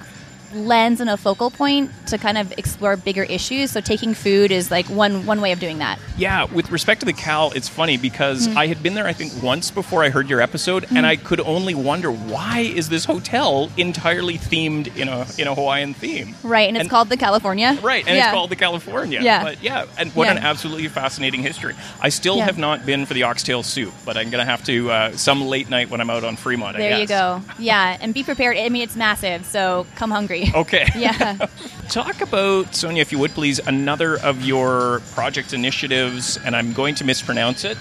lens 0.53 1.01
and 1.01 1.09
a 1.09 1.17
focal 1.17 1.49
point 1.51 1.91
to 2.07 2.17
kind 2.17 2.37
of 2.37 2.51
explore 2.57 2.95
bigger 2.97 3.23
issues. 3.23 3.71
So 3.71 3.81
taking 3.81 4.13
food 4.13 4.51
is 4.51 4.69
like 4.71 4.85
one 4.87 5.25
one 5.25 5.41
way 5.41 5.51
of 5.51 5.59
doing 5.59 5.79
that. 5.79 5.99
Yeah, 6.17 6.45
with 6.45 6.71
respect 6.71 6.99
to 7.01 7.05
the 7.05 7.13
Cal, 7.13 7.51
it's 7.51 7.69
funny 7.69 7.97
because 7.97 8.47
Mm-hmm. 8.47 8.57
I 8.57 8.67
had 8.67 8.81
been 8.83 8.93
there 8.93 9.05
I 9.07 9.13
think 9.13 9.31
once 9.43 9.71
before 9.71 10.03
I 10.03 10.09
heard 10.09 10.29
your 10.29 10.41
episode 10.41 10.85
and 10.91 11.05
I 11.05 11.15
could 11.15 11.39
only 11.41 11.75
wonder 11.75 12.11
why 12.11 12.59
is 12.59 12.89
this 12.89 13.05
hotel 13.05 13.69
entirely 13.77 14.37
themed 14.37 14.95
in 14.97 15.07
a 15.07 15.25
in 15.37 15.47
a 15.47 15.55
Hawaiian 15.55 15.93
theme? 15.93 16.35
Right, 16.43 16.67
and 16.67 16.75
it's 16.77 16.81
And- 16.83 16.89
called 16.89 17.09
the 17.09 17.17
California. 17.17 17.77
Right, 17.81 18.05
and 18.07 18.15
Yeah. 18.17 18.25
it's 18.25 18.33
called 18.33 18.49
the 18.49 18.55
California. 18.55 19.19
Yeah. 19.21 19.43
But 19.43 19.63
yeah, 19.63 19.85
and 19.97 20.11
what 20.15 20.25
Yeah. 20.25 20.31
an 20.33 20.37
absolutely 20.39 20.87
fascinating 20.87 21.41
history. 21.41 21.75
I 22.01 22.09
still 22.09 22.37
Yeah. 22.37 22.45
have 22.45 22.57
not 22.57 22.85
been 22.85 23.05
for 23.05 23.13
the 23.13 23.23
oxtail 23.23 23.63
soup, 23.63 23.93
but 24.05 24.17
I'm 24.17 24.29
going 24.29 24.43
to 24.45 24.49
have 24.51 24.63
to 24.65 24.91
uh, 24.91 25.17
some 25.17 25.45
late 25.47 25.69
night 25.69 25.89
when 25.89 26.01
I'm 26.01 26.09
out 26.09 26.23
on 26.23 26.35
Fremont, 26.35 26.75
I 26.75 26.79
There 26.79 26.99
you 26.99 27.07
go. 27.07 27.41
Yeah, 27.59 27.97
and 28.01 28.13
be 28.13 28.23
prepared. 28.23 28.57
I 28.57 28.69
mean, 28.69 28.81
it's 28.83 28.95
massive, 28.95 29.45
so 29.45 29.85
come 29.95 30.11
hungry. 30.11 30.42
Okay. 30.55 30.87
Yeah. 30.95 31.47
Talk 31.89 32.21
about, 32.21 32.73
Sonia, 32.75 33.01
if 33.01 33.11
you 33.11 33.19
would 33.19 33.31
please, 33.31 33.59
another 33.59 34.17
of 34.19 34.43
your 34.45 35.01
project 35.13 35.53
initiatives, 35.53 36.37
and 36.45 36.55
I'm 36.55 36.73
going 36.73 36.95
to 36.95 37.03
mispronounce 37.03 37.63
it. 37.65 37.77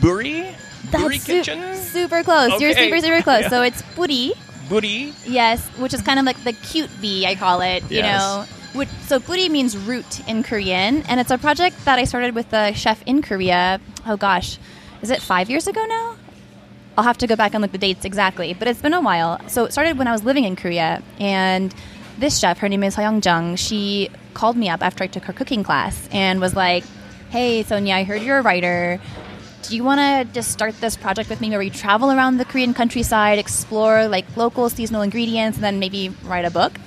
Buri? 0.00 0.52
Buri 0.90 0.90
That's 0.90 1.24
su- 1.24 1.32
Kitchen? 1.32 1.76
super 1.76 2.22
close. 2.22 2.60
You're 2.60 2.72
super, 2.74 3.00
super 3.00 3.22
close. 3.22 3.42
Yeah. 3.42 3.48
So 3.50 3.62
it's 3.62 3.82
Buri, 3.94 4.32
Buri? 4.68 5.12
yes, 5.26 5.66
which 5.78 5.92
is 5.94 6.02
kind 6.02 6.18
of 6.18 6.24
like 6.26 6.42
the 6.44 6.52
cute 6.52 6.90
bee, 7.00 7.26
I 7.26 7.34
call 7.34 7.60
it. 7.60 7.82
You 7.90 7.98
Yes. 7.98 8.20
know, 8.20 8.44
Which, 8.78 8.88
so 9.06 9.18
Buri 9.20 9.50
means 9.50 9.76
root 9.76 10.26
in 10.28 10.42
Korean, 10.42 11.02
and 11.08 11.18
it's 11.20 11.30
a 11.30 11.38
project 11.38 11.84
that 11.84 11.98
I 11.98 12.04
started 12.04 12.34
with 12.34 12.52
a 12.52 12.72
chef 12.72 13.02
in 13.04 13.20
Korea. 13.20 13.80
Oh 14.06 14.16
gosh, 14.16 14.58
is 15.02 15.10
it 15.10 15.20
five 15.20 15.50
years 15.50 15.66
ago 15.66 15.84
now? 15.86 16.16
I'll 16.98 17.04
have 17.04 17.18
to 17.18 17.26
go 17.26 17.36
back 17.36 17.54
and 17.54 17.62
look 17.62 17.72
the 17.72 17.78
dates 17.78 18.04
exactly, 18.04 18.54
but 18.54 18.68
it's 18.68 18.82
been 18.82 18.94
a 18.94 19.00
while. 19.00 19.40
So 19.48 19.64
it 19.64 19.72
started 19.72 19.96
when 19.96 20.06
I 20.06 20.12
was 20.12 20.24
living 20.24 20.44
in 20.44 20.56
Korea, 20.56 21.02
and 21.18 21.74
this 22.18 22.38
chef, 22.38 22.58
her 22.58 22.68
name 22.68 22.82
is 22.82 22.96
Hyung 22.96 23.24
Jung, 23.24 23.56
she 23.56 24.10
called 24.34 24.56
me 24.56 24.68
up 24.68 24.82
after 24.82 25.04
I 25.04 25.06
took 25.06 25.24
her 25.24 25.32
cooking 25.32 25.62
class 25.62 26.08
and 26.12 26.40
was 26.40 26.54
like, 26.54 26.84
"Hey, 27.30 27.62
Sonia, 27.62 27.94
I 27.94 28.04
heard 28.04 28.22
you're 28.22 28.38
a 28.38 28.42
writer. 28.42 29.00
Do 29.62 29.76
you 29.76 29.84
want 29.84 30.00
to 30.00 30.32
just 30.34 30.50
start 30.50 30.80
this 30.80 30.96
project 30.96 31.30
with 31.30 31.40
me 31.40 31.50
where 31.50 31.58
we 31.58 31.70
travel 31.70 32.10
around 32.10 32.38
the 32.38 32.44
Korean 32.44 32.74
countryside, 32.74 33.38
explore 33.38 34.08
like 34.08 34.26
local 34.36 34.68
seasonal 34.68 35.02
ingredients, 35.02 35.56
and 35.58 35.64
then 35.64 35.78
maybe 35.78 36.12
write 36.24 36.44
a 36.44 36.50
book?" 36.50 36.78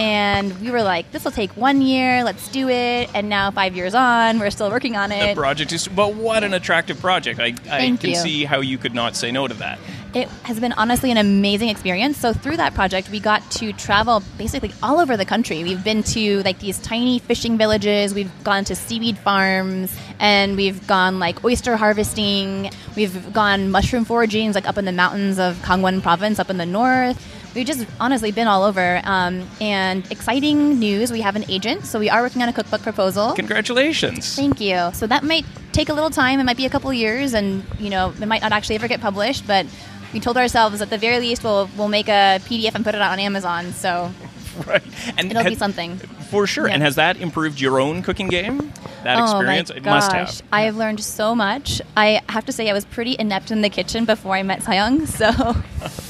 And 0.00 0.58
we 0.62 0.70
were 0.70 0.82
like, 0.82 1.12
"This 1.12 1.24
will 1.24 1.30
take 1.30 1.54
one 1.58 1.82
year. 1.82 2.24
Let's 2.24 2.48
do 2.48 2.70
it." 2.70 3.10
And 3.12 3.28
now, 3.28 3.50
five 3.50 3.76
years 3.76 3.94
on, 3.94 4.38
we're 4.38 4.50
still 4.50 4.70
working 4.70 4.96
on 4.96 5.12
it. 5.12 5.34
The 5.34 5.40
project 5.40 5.72
is, 5.72 5.88
but 5.88 6.14
what 6.14 6.42
an 6.42 6.54
attractive 6.54 6.98
project. 6.98 7.38
I, 7.38 7.54
I 7.70 7.96
can 7.96 8.10
you. 8.10 8.16
see 8.16 8.44
how 8.46 8.60
you 8.60 8.78
could 8.78 8.94
not 8.94 9.14
say 9.14 9.30
no 9.30 9.46
to 9.46 9.52
that. 9.54 9.78
It 10.14 10.28
has 10.44 10.58
been 10.58 10.72
honestly 10.72 11.10
an 11.10 11.18
amazing 11.18 11.68
experience. 11.68 12.16
So 12.16 12.32
through 12.32 12.56
that 12.56 12.72
project, 12.72 13.10
we 13.10 13.20
got 13.20 13.48
to 13.52 13.74
travel 13.74 14.22
basically 14.38 14.72
all 14.82 15.00
over 15.00 15.18
the 15.18 15.26
country. 15.26 15.62
We've 15.62 15.84
been 15.84 16.02
to 16.14 16.42
like 16.44 16.60
these 16.60 16.78
tiny 16.78 17.18
fishing 17.18 17.58
villages. 17.58 18.14
We've 18.14 18.32
gone 18.42 18.64
to 18.64 18.74
seaweed 18.74 19.18
farms, 19.18 19.94
and 20.18 20.56
we've 20.56 20.84
gone 20.86 21.18
like 21.18 21.44
oyster 21.44 21.76
harvesting. 21.76 22.70
We've 22.96 23.32
gone 23.34 23.70
mushroom 23.70 24.06
foraging, 24.06 24.54
like 24.54 24.66
up 24.66 24.78
in 24.78 24.86
the 24.86 24.92
mountains 24.92 25.38
of 25.38 25.56
Gangwon 25.58 26.00
Province, 26.02 26.38
up 26.38 26.48
in 26.48 26.56
the 26.56 26.64
north. 26.64 27.18
We've 27.54 27.66
just 27.66 27.86
honestly 27.98 28.32
been 28.32 28.46
all 28.46 28.62
over. 28.62 29.00
Um, 29.04 29.48
and 29.60 30.10
exciting 30.10 30.78
news: 30.78 31.10
we 31.10 31.20
have 31.20 31.36
an 31.36 31.44
agent, 31.48 31.84
so 31.84 31.98
we 31.98 32.08
are 32.08 32.22
working 32.22 32.42
on 32.42 32.48
a 32.48 32.52
cookbook 32.52 32.82
proposal. 32.82 33.32
Congratulations. 33.34 34.36
Thank 34.36 34.60
you. 34.60 34.90
So 34.92 35.06
that 35.06 35.24
might 35.24 35.44
take 35.72 35.88
a 35.88 35.92
little 35.92 36.10
time. 36.10 36.40
It 36.40 36.44
might 36.44 36.56
be 36.56 36.66
a 36.66 36.70
couple 36.70 36.92
years, 36.92 37.34
and 37.34 37.64
you 37.78 37.90
know, 37.90 38.12
it 38.20 38.26
might 38.26 38.42
not 38.42 38.52
actually 38.52 38.76
ever 38.76 38.88
get 38.88 39.00
published. 39.00 39.46
But 39.46 39.66
we 40.12 40.20
told 40.20 40.36
ourselves 40.36 40.80
at 40.80 40.90
the 40.90 40.98
very 40.98 41.18
least 41.18 41.42
we'll 41.42 41.68
we'll 41.76 41.88
make 41.88 42.08
a 42.08 42.40
PDF 42.44 42.74
and 42.74 42.84
put 42.84 42.94
it 42.94 43.00
out 43.00 43.12
on 43.12 43.18
Amazon. 43.18 43.72
So 43.72 44.12
right. 44.66 44.82
And 45.16 45.30
it'll 45.30 45.44
be 45.44 45.54
something. 45.54 45.96
For 45.96 46.46
sure. 46.46 46.68
Yeah. 46.68 46.74
And 46.74 46.82
has 46.82 46.96
that 46.96 47.16
improved 47.16 47.60
your 47.60 47.80
own 47.80 48.02
cooking 48.02 48.28
game? 48.28 48.72
That 49.02 49.18
oh 49.18 49.24
experience? 49.24 49.70
It 49.70 49.84
must 49.84 50.12
have. 50.12 50.42
I 50.52 50.62
have 50.62 50.76
learned 50.76 51.00
so 51.00 51.34
much. 51.34 51.80
I 51.96 52.20
have 52.28 52.44
to 52.46 52.52
say 52.52 52.68
I 52.68 52.72
was 52.72 52.84
pretty 52.84 53.16
inept 53.18 53.50
in 53.50 53.62
the 53.62 53.70
kitchen 53.70 54.04
before 54.04 54.34
I 54.34 54.42
met 54.42 54.60
Sayang. 54.60 55.06
So. 55.20 55.56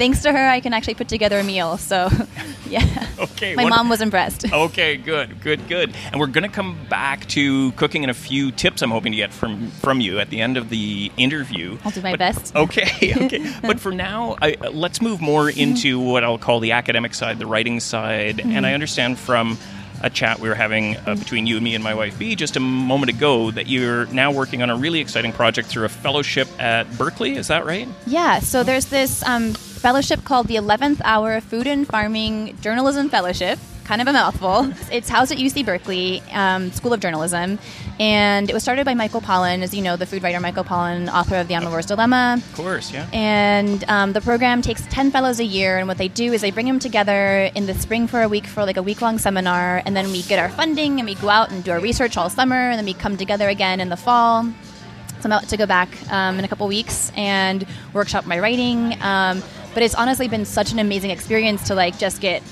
Thanks 0.00 0.22
to 0.22 0.32
her, 0.32 0.48
I 0.48 0.60
can 0.60 0.72
actually 0.72 0.94
put 0.94 1.08
together 1.08 1.38
a 1.40 1.44
meal. 1.44 1.76
So, 1.76 2.08
yeah. 2.66 3.06
Okay, 3.18 3.54
My 3.54 3.66
mom 3.68 3.90
was 3.90 4.00
impressed. 4.00 4.50
Okay, 4.70 4.96
good, 4.96 5.42
good, 5.42 5.68
good. 5.68 5.94
And 6.10 6.18
we're 6.18 6.26
going 6.26 6.48
to 6.48 6.54
come 6.54 6.86
back 6.88 7.26
to 7.28 7.70
cooking 7.72 8.02
and 8.02 8.10
a 8.10 8.14
few 8.14 8.50
tips 8.50 8.80
I'm 8.80 8.90
hoping 8.90 9.12
to 9.12 9.16
get 9.16 9.30
from 9.30 9.70
from 9.72 10.00
you 10.00 10.18
at 10.18 10.30
the 10.30 10.40
end 10.40 10.56
of 10.56 10.70
the 10.70 11.12
interview. 11.18 11.76
I'll 11.84 11.90
do 11.90 12.00
my 12.00 12.12
But- 12.12 12.18
best. 12.18 12.56
Okay, 12.56 13.12
okay. 13.26 13.54
but 13.60 13.78
for 13.78 13.92
now, 13.92 14.36
I, 14.40 14.56
let's 14.72 15.02
move 15.02 15.20
more 15.20 15.50
into 15.50 16.00
what 16.00 16.24
I'll 16.24 16.38
call 16.38 16.60
the 16.60 16.72
academic 16.72 17.12
side, 17.12 17.38
the 17.38 17.46
writing 17.46 17.78
side. 17.78 18.38
Mm-hmm. 18.38 18.52
And 18.52 18.64
I 18.64 18.72
understand 18.72 19.18
from 19.18 19.58
a 20.02 20.08
chat 20.08 20.40
we 20.40 20.48
were 20.48 20.54
having 20.54 20.96
uh, 20.96 21.14
between 21.16 21.46
you 21.46 21.56
and 21.56 21.64
me 21.64 21.74
and 21.74 21.84
my 21.84 21.92
wife 21.94 22.18
B 22.18 22.34
just 22.36 22.56
a 22.56 22.60
moment 22.60 23.10
ago 23.10 23.50
that 23.50 23.66
you're 23.66 24.06
now 24.06 24.32
working 24.32 24.62
on 24.62 24.70
a 24.70 24.76
really 24.76 25.00
exciting 25.00 25.32
project 25.32 25.68
through 25.68 25.84
a 25.84 25.90
fellowship 25.90 26.48
at 26.58 26.90
Berkeley. 26.96 27.36
Is 27.36 27.48
that 27.48 27.66
right? 27.66 27.86
Yeah, 28.06 28.38
so 28.38 28.62
there's 28.62 28.86
this 28.86 29.22
um, 29.24 29.54
fellowship 29.80 30.22
called 30.24 30.46
the 30.46 30.56
11th 30.56 31.00
Hour 31.04 31.40
Food 31.40 31.66
and 31.66 31.86
Farming 31.86 32.58
Journalism 32.60 33.08
Fellowship. 33.08 33.58
Kind 33.84 34.02
of 34.02 34.08
a 34.08 34.12
mouthful. 34.12 34.70
It's 34.92 35.08
housed 35.08 35.32
at 35.32 35.38
UC 35.38 35.64
Berkeley 35.64 36.22
um, 36.32 36.70
School 36.72 36.92
of 36.92 37.00
Journalism, 37.00 37.58
and 37.98 38.50
it 38.50 38.52
was 38.52 38.62
started 38.62 38.84
by 38.84 38.92
Michael 38.92 39.22
Pollan, 39.22 39.62
as 39.62 39.72
you 39.72 39.80
know, 39.80 39.96
the 39.96 40.04
food 40.04 40.22
writer 40.22 40.38
Michael 40.38 40.64
Pollan, 40.64 41.10
author 41.10 41.36
of 41.36 41.48
The 41.48 41.54
Omnivore's 41.54 41.86
Dilemma. 41.86 42.34
Of 42.36 42.54
course, 42.54 42.92
yeah. 42.92 43.08
And 43.12 43.82
um, 43.88 44.12
the 44.12 44.20
program 44.20 44.60
takes 44.60 44.84
10 44.88 45.12
fellows 45.12 45.40
a 45.40 45.44
year, 45.44 45.78
and 45.78 45.88
what 45.88 45.96
they 45.96 46.08
do 46.08 46.32
is 46.32 46.42
they 46.42 46.50
bring 46.50 46.66
them 46.66 46.78
together 46.78 47.50
in 47.54 47.64
the 47.66 47.74
spring 47.74 48.06
for 48.06 48.20
a 48.20 48.28
week 48.28 48.46
for 48.46 48.66
like 48.66 48.76
a 48.76 48.82
week 48.82 49.00
long 49.00 49.16
seminar, 49.16 49.82
and 49.86 49.96
then 49.96 50.12
we 50.12 50.22
get 50.22 50.38
our 50.38 50.50
funding 50.50 51.00
and 51.00 51.08
we 51.08 51.14
go 51.14 51.30
out 51.30 51.50
and 51.50 51.64
do 51.64 51.70
our 51.70 51.80
research 51.80 52.18
all 52.18 52.28
summer, 52.28 52.68
and 52.68 52.78
then 52.78 52.84
we 52.84 52.92
come 52.92 53.16
together 53.16 53.48
again 53.48 53.80
in 53.80 53.88
the 53.88 53.96
fall. 53.96 54.44
So 54.44 55.26
I'm 55.26 55.32
about 55.32 55.48
to 55.48 55.56
go 55.56 55.66
back 55.66 55.88
um, 56.10 56.38
in 56.38 56.44
a 56.44 56.48
couple 56.48 56.66
weeks 56.66 57.12
and 57.14 57.66
workshop 57.92 58.26
my 58.26 58.38
writing. 58.38 58.96
Um, 59.02 59.42
but 59.74 59.82
it's 59.82 59.94
honestly 59.94 60.28
been 60.28 60.44
such 60.44 60.72
an 60.72 60.78
amazing 60.78 61.10
experience 61.10 61.66
to 61.68 61.74
like 61.74 61.98
just 61.98 62.20
get 62.20 62.42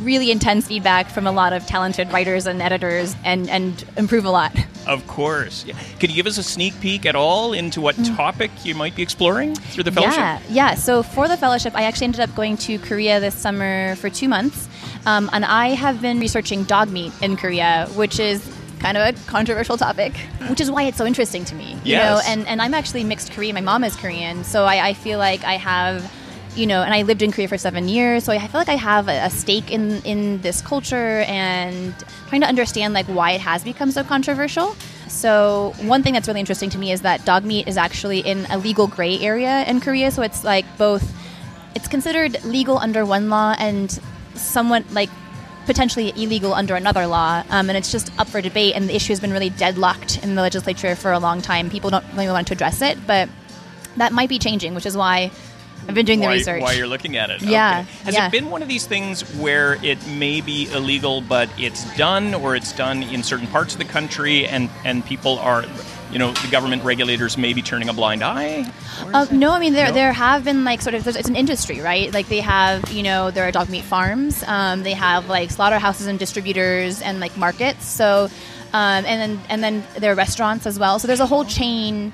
really 0.00 0.30
intense 0.30 0.66
feedback 0.66 1.08
from 1.08 1.26
a 1.26 1.32
lot 1.32 1.52
of 1.52 1.64
talented 1.66 2.12
writers 2.12 2.46
and 2.46 2.60
editors 2.60 3.14
and, 3.24 3.48
and 3.48 3.84
improve 3.96 4.24
a 4.24 4.30
lot. 4.30 4.54
Of 4.86 5.06
course. 5.06 5.64
Yeah. 5.64 5.76
Could 6.00 6.10
you 6.10 6.16
give 6.16 6.26
us 6.26 6.38
a 6.38 6.42
sneak 6.42 6.78
peek 6.80 7.06
at 7.06 7.16
all 7.16 7.52
into 7.52 7.80
what 7.80 7.96
topic 8.04 8.50
you 8.64 8.74
might 8.74 8.94
be 8.94 9.02
exploring 9.02 9.54
through 9.54 9.84
the 9.84 9.92
fellowship? 9.92 10.18
Mm. 10.18 10.18
Yeah, 10.18 10.40
yeah. 10.50 10.74
So 10.74 11.02
for 11.02 11.28
the 11.28 11.36
fellowship, 11.36 11.74
I 11.74 11.84
actually 11.84 12.06
ended 12.06 12.20
up 12.20 12.34
going 12.34 12.56
to 12.58 12.78
Korea 12.78 13.18
this 13.20 13.34
summer 13.34 13.96
for 13.96 14.10
two 14.10 14.28
months, 14.28 14.68
um, 15.04 15.28
and 15.32 15.44
I 15.44 15.68
have 15.68 16.00
been 16.00 16.20
researching 16.20 16.64
dog 16.64 16.88
meat 16.90 17.12
in 17.20 17.36
Korea, 17.36 17.88
which 17.94 18.20
is 18.20 18.48
kind 18.78 18.96
of 18.96 19.02
a 19.08 19.18
controversial 19.26 19.76
topic, 19.76 20.14
which 20.48 20.60
is 20.60 20.70
why 20.70 20.84
it's 20.84 20.98
so 20.98 21.06
interesting 21.06 21.44
to 21.46 21.54
me. 21.54 21.76
You 21.84 21.96
know, 21.96 22.20
and 22.24 22.46
and 22.46 22.62
I'm 22.62 22.74
actually 22.74 23.02
mixed 23.04 23.32
Korean. 23.32 23.54
My 23.54 23.60
mom 23.60 23.82
is 23.82 23.96
Korean, 23.96 24.44
so 24.44 24.64
I, 24.64 24.88
I 24.88 24.92
feel 24.94 25.18
like 25.18 25.44
I 25.44 25.54
have. 25.54 26.12
You 26.56 26.66
know, 26.66 26.82
and 26.82 26.94
I 26.94 27.02
lived 27.02 27.22
in 27.22 27.32
Korea 27.32 27.48
for 27.48 27.58
seven 27.58 27.86
years, 27.86 28.24
so 28.24 28.32
I 28.32 28.38
feel 28.38 28.58
like 28.58 28.70
I 28.70 28.76
have 28.76 29.08
a, 29.08 29.28
stake 29.28 29.70
in 29.70 30.02
in 30.02 30.40
this 30.40 30.62
culture 30.62 31.20
and 31.28 31.94
trying 32.28 32.40
to 32.40 32.46
understand 32.46 32.94
like 32.94 33.06
why 33.06 33.32
it 33.32 33.42
has 33.42 33.62
become 33.62 33.90
so 33.90 34.02
controversial. 34.02 34.74
So 35.08 35.74
one 35.82 36.02
thing 36.02 36.14
that's 36.14 36.28
really 36.28 36.40
interesting 36.40 36.70
to 36.70 36.78
me 36.78 36.92
is 36.92 37.02
that 37.02 37.24
dog 37.24 37.44
meat 37.44 37.68
is 37.68 37.76
actually 37.76 38.20
in 38.20 38.46
a 38.50 38.58
legal 38.58 38.86
gray 38.86 39.18
area 39.18 39.64
in 39.64 39.80
Korea. 39.80 40.10
So 40.10 40.22
it's 40.22 40.44
like 40.44 40.64
both, 40.78 41.04
it's 41.74 41.88
considered 41.88 42.42
legal 42.44 42.78
under 42.78 43.04
one 43.06 43.30
law 43.30 43.54
and 43.58 43.90
somewhat 44.34 44.84
like 44.92 45.10
potentially 45.64 46.10
illegal 46.10 46.54
under 46.54 46.74
another 46.74 47.06
law. 47.06 47.42
Um, 47.50 47.68
and 47.70 47.76
it's 47.76 47.90
just 47.92 48.10
up 48.18 48.28
for 48.28 48.40
debate. 48.40 48.74
And 48.76 48.88
the 48.88 48.94
issue 48.94 49.12
has 49.12 49.20
been 49.20 49.32
really 49.32 49.50
deadlocked 49.50 50.22
in 50.22 50.34
the 50.34 50.42
legislature 50.42 50.94
for 50.96 51.12
a 51.12 51.18
long 51.18 51.40
time. 51.40 51.70
People 51.70 51.90
don't 51.90 52.04
really 52.12 52.28
want 52.28 52.48
to 52.48 52.54
address 52.54 52.82
it, 52.82 52.98
but 53.06 53.28
that 53.96 54.12
might 54.12 54.28
be 54.28 54.38
changing, 54.38 54.74
which 54.74 54.86
is 54.86 54.96
why 54.96 55.30
I've 55.88 55.94
been 55.94 56.06
doing 56.06 56.20
the 56.20 56.28
research. 56.28 56.62
why 56.62 56.72
you're 56.72 56.86
looking 56.88 57.16
at 57.16 57.30
it. 57.30 57.42
Yeah, 57.42 57.80
Okay. 57.80 57.90
Has 58.04 58.14
yeah. 58.14 58.26
it 58.26 58.32
been 58.32 58.50
one 58.50 58.62
of 58.62 58.68
these 58.68 58.86
things 58.86 59.22
where 59.36 59.74
it 59.84 60.04
may 60.08 60.40
be 60.40 60.70
illegal, 60.72 61.20
but 61.20 61.48
it's 61.58 61.84
done, 61.96 62.34
or 62.34 62.56
it's 62.56 62.72
done 62.72 63.02
in 63.02 63.22
certain 63.22 63.46
parts 63.46 63.72
of 63.74 63.78
the 63.78 63.84
country, 63.86 64.46
and 64.46 64.68
and 64.84 65.04
people 65.06 65.38
are, 65.38 65.64
you 66.12 66.18
know, 66.18 66.32
the 66.32 66.48
government 66.50 66.82
regulators 66.84 67.38
may 67.38 67.52
be 67.52 67.62
turning 67.62 67.88
a 67.88 67.92
blind 67.92 68.22
eye? 68.24 68.70
Uh, 69.12 69.26
no, 69.30 69.52
I 69.52 69.58
mean 69.60 69.74
there 69.74 69.88
No? 69.88 69.92
there 69.92 70.12
have 70.12 70.44
been 70.44 70.64
like 70.64 70.80
sort 70.82 70.94
of 70.94 71.04
there's, 71.04 71.16
it's 71.16 71.28
an 71.28 71.36
industry, 71.36 71.80
right? 71.80 72.12
Like 72.12 72.26
they 72.28 72.40
have 72.40 72.90
you 72.92 73.02
know 73.02 73.30
there 73.30 73.46
are 73.46 73.52
dog 73.52 73.68
meat 73.68 73.84
farms, 73.84 74.42
um, 74.46 74.82
they 74.82 74.94
have 74.94 75.28
like 75.28 75.50
slaughterhouses 75.50 76.06
and 76.08 76.18
distributors 76.18 77.00
and 77.02 77.20
like 77.20 77.36
markets. 77.36 77.84
So 77.86 78.28
um, 78.72 79.04
and 79.06 79.20
then 79.20 79.40
and 79.48 79.62
then 79.62 79.84
there 79.98 80.10
are 80.12 80.16
restaurants 80.16 80.66
as 80.66 80.78
well. 80.78 80.98
So 80.98 81.06
there's 81.06 81.20
a 81.20 81.26
whole 81.26 81.44
chain 81.44 82.12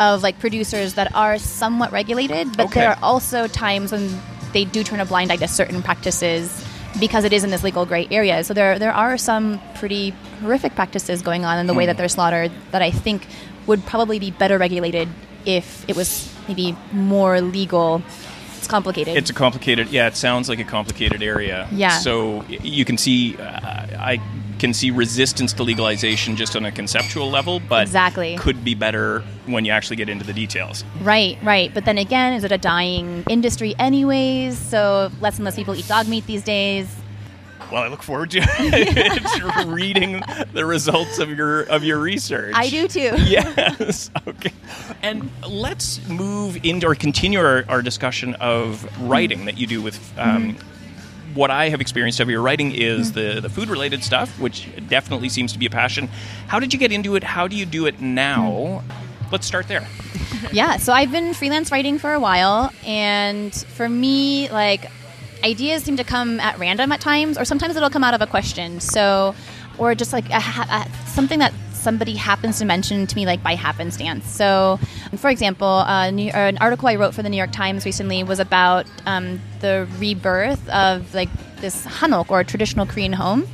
of 0.00 0.22
like 0.24 0.38
producers 0.40 0.94
that 0.94 1.14
are 1.14 1.38
somewhat 1.38 1.92
regulated, 1.92 2.48
but 2.56 2.66
Okay. 2.66 2.80
there 2.80 2.88
are 2.90 2.98
also 3.02 3.46
times 3.46 3.92
when 3.92 4.20
they 4.52 4.64
do 4.64 4.82
turn 4.82 4.98
a 4.98 5.04
blind 5.04 5.30
eye 5.30 5.36
to 5.36 5.46
certain 5.46 5.82
practices 5.82 6.64
because 6.98 7.24
it 7.24 7.32
is 7.32 7.44
in 7.44 7.50
this 7.50 7.62
legal 7.62 7.86
gray 7.86 8.08
area. 8.10 8.42
So 8.42 8.52
there 8.54 8.78
there 8.80 8.92
are 8.92 9.16
some 9.16 9.60
pretty 9.76 10.10
horrific 10.42 10.74
practices 10.74 11.22
going 11.22 11.44
on 11.44 11.58
in 11.58 11.66
the 11.68 11.74
way 11.74 11.84
Hmm. 11.84 11.88
that 11.88 11.96
they're 11.98 12.08
slaughtered 12.08 12.50
that 12.72 12.82
I 12.82 12.90
think 12.90 13.26
would 13.66 13.84
probably 13.86 14.18
be 14.18 14.30
better 14.32 14.58
regulated 14.58 15.08
if 15.46 15.84
it 15.88 15.94
was 15.94 16.28
maybe 16.48 16.74
more 16.92 17.40
legal. 17.40 18.02
It's 18.70 18.72
complicated. 18.72 19.16
It's 19.16 19.30
a 19.30 19.34
complicated. 19.34 19.88
Yeah, 19.88 20.06
it 20.06 20.16
sounds 20.16 20.48
like 20.48 20.60
a 20.60 20.64
complicated 20.64 21.22
area. 21.24 21.66
Yeah. 21.72 21.98
So 21.98 22.44
you 22.48 22.84
can 22.84 22.96
see, 22.96 23.36
uh, 23.36 23.42
I 23.98 24.20
can 24.60 24.72
see 24.72 24.90
resistance 24.92 25.52
to 25.54 25.62
legalization 25.64 26.36
just 26.36 26.54
on 26.54 26.64
a 26.64 26.70
conceptual 26.70 27.28
level, 27.30 27.60
but 27.68 27.82
Exactly. 27.82 28.36
could 28.36 28.62
be 28.62 28.74
better 28.74 29.24
when 29.46 29.64
you 29.64 29.72
actually 29.72 29.96
get 29.96 30.08
into 30.08 30.24
the 30.24 30.32
details. 30.34 30.84
Right, 31.02 31.36
right. 31.42 31.72
But 31.74 31.84
then 31.84 31.98
again, 31.98 32.34
is 32.34 32.44
it 32.44 32.52
a 32.52 32.58
dying 32.58 33.24
industry 33.28 33.74
anyways? 33.78 34.56
So 34.58 35.10
less 35.20 35.36
and 35.36 35.44
less 35.44 35.56
people 35.56 35.74
eat 35.74 35.88
dog 35.88 36.06
meat 36.08 36.26
these 36.26 36.42
days. 36.44 36.94
Well, 37.70 37.82
I 37.82 37.88
look 37.88 38.02
forward 38.02 38.30
to 38.32 38.40
reading 39.66 40.22
the 40.52 40.64
results 40.64 41.18
of 41.18 41.30
your 41.30 41.62
of 41.62 41.84
your 41.84 41.98
research. 41.98 42.54
I 42.56 42.68
do 42.68 42.88
too. 42.88 43.16
Yes. 43.30 44.10
Okay. 44.26 44.52
And 45.02 45.30
let's 45.48 46.06
move 46.08 46.64
into 46.64 46.88
or 46.88 46.94
continue 46.94 47.38
our, 47.38 47.64
our 47.68 47.80
discussion 47.80 48.34
of 48.36 48.88
writing 49.08 49.44
that 49.44 49.56
you 49.56 49.66
do 49.66 49.80
with. 49.82 49.96
Um, 50.18 50.54
mm-hmm. 50.54 51.34
What 51.34 51.52
I 51.52 51.68
have 51.68 51.80
experienced 51.80 52.18
of 52.18 52.28
your 52.28 52.42
writing 52.42 52.72
is 52.72 53.12
mm. 53.12 53.14
the, 53.34 53.40
the 53.40 53.48
food 53.48 53.68
related 53.68 54.02
stuff, 54.02 54.40
which 54.40 54.68
definitely 54.88 55.28
seems 55.28 55.52
to 55.52 55.60
be 55.60 55.66
a 55.66 55.70
passion. 55.70 56.08
How 56.48 56.58
did 56.58 56.72
you 56.72 56.78
get 56.78 56.90
into 56.90 57.14
it? 57.14 57.22
How 57.22 57.46
do 57.46 57.54
you 57.54 57.64
do 57.66 57.86
it 57.86 58.00
now? 58.00 58.82
Mm. 58.88 59.30
Let's 59.30 59.46
start 59.46 59.68
there. 59.68 59.86
Yeah, 60.52 60.78
so 60.78 60.92
I've 60.92 61.12
been 61.12 61.32
freelance 61.34 61.70
writing 61.70 61.98
for 61.98 62.12
a 62.12 62.18
while, 62.18 62.72
and 62.84 63.54
for 63.54 63.88
me, 63.88 64.48
like, 64.48 64.90
ideas 65.44 65.82
seem 65.82 65.96
to 65.96 66.04
come 66.04 66.40
at 66.40 66.58
random 66.58 66.92
at 66.92 67.00
times, 67.00 67.38
or 67.38 67.44
sometimes 67.44 67.76
it'll 67.76 67.90
come 67.90 68.04
out 68.04 68.14
of 68.14 68.22
a 68.22 68.26
question. 68.26 68.80
So, 68.80 69.34
or 69.78 69.94
just 69.94 70.12
like 70.12 70.28
a, 70.30 70.36
a, 70.36 70.86
something 71.06 71.38
that 71.38 71.52
somebody 71.72 72.14
happens 72.14 72.58
to 72.58 72.64
mention 72.64 73.06
to 73.06 73.16
me, 73.16 73.26
like 73.26 73.42
by 73.42 73.54
happenstance. 73.54 74.26
So, 74.26 74.78
for 75.16 75.30
example, 75.30 75.66
uh, 75.66 76.10
New, 76.10 76.30
or 76.30 76.46
an 76.46 76.58
article 76.58 76.88
I 76.88 76.96
wrote 76.96 77.14
for 77.14 77.22
the 77.22 77.30
New 77.30 77.36
York 77.36 77.52
Times 77.52 77.84
recently 77.84 78.22
was 78.22 78.38
about 78.38 78.86
um, 79.06 79.40
the 79.60 79.88
rebirth 79.98 80.68
of 80.68 81.12
like 81.14 81.30
this 81.60 81.86
hanok 81.86 82.30
or 82.30 82.44
traditional 82.44 82.86
Korean 82.86 83.12
home. 83.12 83.46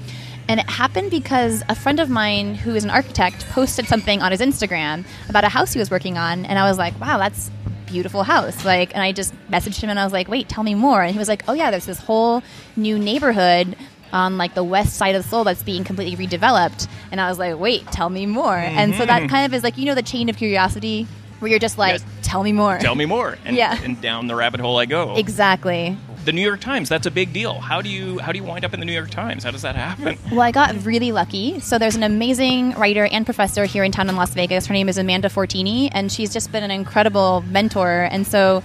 And 0.48 0.60
it 0.60 0.68
happened 0.70 1.10
because 1.10 1.64
a 1.68 1.74
friend 1.74 1.98
of 1.98 2.08
mine 2.08 2.54
who 2.54 2.74
is 2.74 2.84
an 2.84 2.90
architect 2.90 3.48
posted 3.50 3.86
something 3.86 4.22
on 4.22 4.30
his 4.30 4.40
Instagram 4.40 5.04
about 5.28 5.42
a 5.42 5.48
house 5.48 5.72
he 5.72 5.78
was 5.78 5.90
working 5.90 6.16
on. 6.18 6.44
And 6.46 6.58
I 6.58 6.68
was 6.68 6.78
like, 6.78 6.98
wow, 7.00 7.18
that's 7.18 7.50
beautiful 7.86 8.22
house. 8.22 8.64
Like, 8.64 8.94
and 8.94 9.02
I 9.02 9.12
just 9.12 9.34
messaged 9.50 9.80
him 9.80 9.90
and 9.90 9.98
I 9.98 10.04
was 10.04 10.12
like, 10.12 10.28
wait, 10.28 10.48
tell 10.48 10.64
me 10.64 10.74
more. 10.74 11.02
And 11.02 11.12
he 11.12 11.18
was 11.18 11.28
like, 11.28 11.44
oh, 11.48 11.52
yeah, 11.52 11.70
there's 11.70 11.86
this 11.86 12.00
whole 12.00 12.42
new 12.76 12.98
neighborhood 12.98 13.76
on 14.12 14.38
like 14.38 14.54
the 14.54 14.64
west 14.64 14.96
side 14.96 15.14
of 15.14 15.24
Seoul 15.24 15.44
that's 15.44 15.62
being 15.62 15.84
completely 15.84 16.26
redeveloped. 16.26 16.88
And 17.10 17.20
I 17.20 17.28
was 17.28 17.38
like, 17.38 17.58
wait, 17.58 17.86
tell 17.88 18.08
me 18.08 18.26
more. 18.26 18.56
And 18.56 18.94
so 18.94 19.04
that 19.04 19.22
mm-hmm. 19.22 19.28
kind 19.28 19.46
of 19.46 19.54
is 19.54 19.62
like, 19.62 19.78
you 19.78 19.84
know, 19.86 19.94
the 19.94 20.02
chain 20.02 20.28
of 20.28 20.36
curiosity 20.36 21.06
where 21.38 21.50
you're 21.50 21.60
just 21.60 21.78
like, 21.78 22.00
Yes. 22.00 22.04
tell 22.22 22.42
me 22.42 22.52
more. 22.52 22.78
Tell 22.78 22.94
me 22.94 23.04
more. 23.04 23.36
And, 23.44 23.56
Yeah. 23.56 23.78
and 23.82 24.00
down 24.00 24.26
the 24.26 24.34
rabbit 24.34 24.60
hole 24.60 24.78
I 24.78 24.86
go. 24.86 25.16
Exactly. 25.16 25.96
The 26.26 26.32
New 26.32 26.42
York 26.42 26.60
Times, 26.60 26.88
that's 26.88 27.06
a 27.06 27.10
big 27.10 27.32
deal. 27.32 27.60
How 27.60 27.80
do 27.80 27.88
you 27.88 28.18
how 28.18 28.32
do 28.32 28.38
you 28.38 28.44
wind 28.44 28.64
up 28.64 28.74
in 28.74 28.80
the 28.80 28.86
New 28.86 28.92
York 28.92 29.10
Times? 29.10 29.44
How 29.44 29.52
does 29.52 29.62
that 29.62 29.76
happen? 29.76 30.18
Well, 30.36 30.40
I 30.40 30.50
got 30.50 30.84
really 30.84 31.12
lucky. 31.12 31.60
So 31.60 31.78
there's 31.78 31.94
an 31.94 32.02
amazing 32.02 32.72
writer 32.72 33.06
and 33.06 33.24
professor 33.24 33.64
here 33.64 33.84
in 33.84 33.92
town 33.92 34.08
in 34.08 34.16
Las 34.16 34.34
Vegas. 34.34 34.66
Her 34.66 34.74
name 34.74 34.88
is 34.88 34.98
Amanda 34.98 35.28
Fortini, 35.28 35.88
and 35.92 36.10
she's 36.10 36.32
just 36.32 36.52
been 36.52 36.64
an 36.64 36.70
incredible 36.70 37.42
mentor. 37.48 38.08
And 38.10 38.26
so 38.26 38.62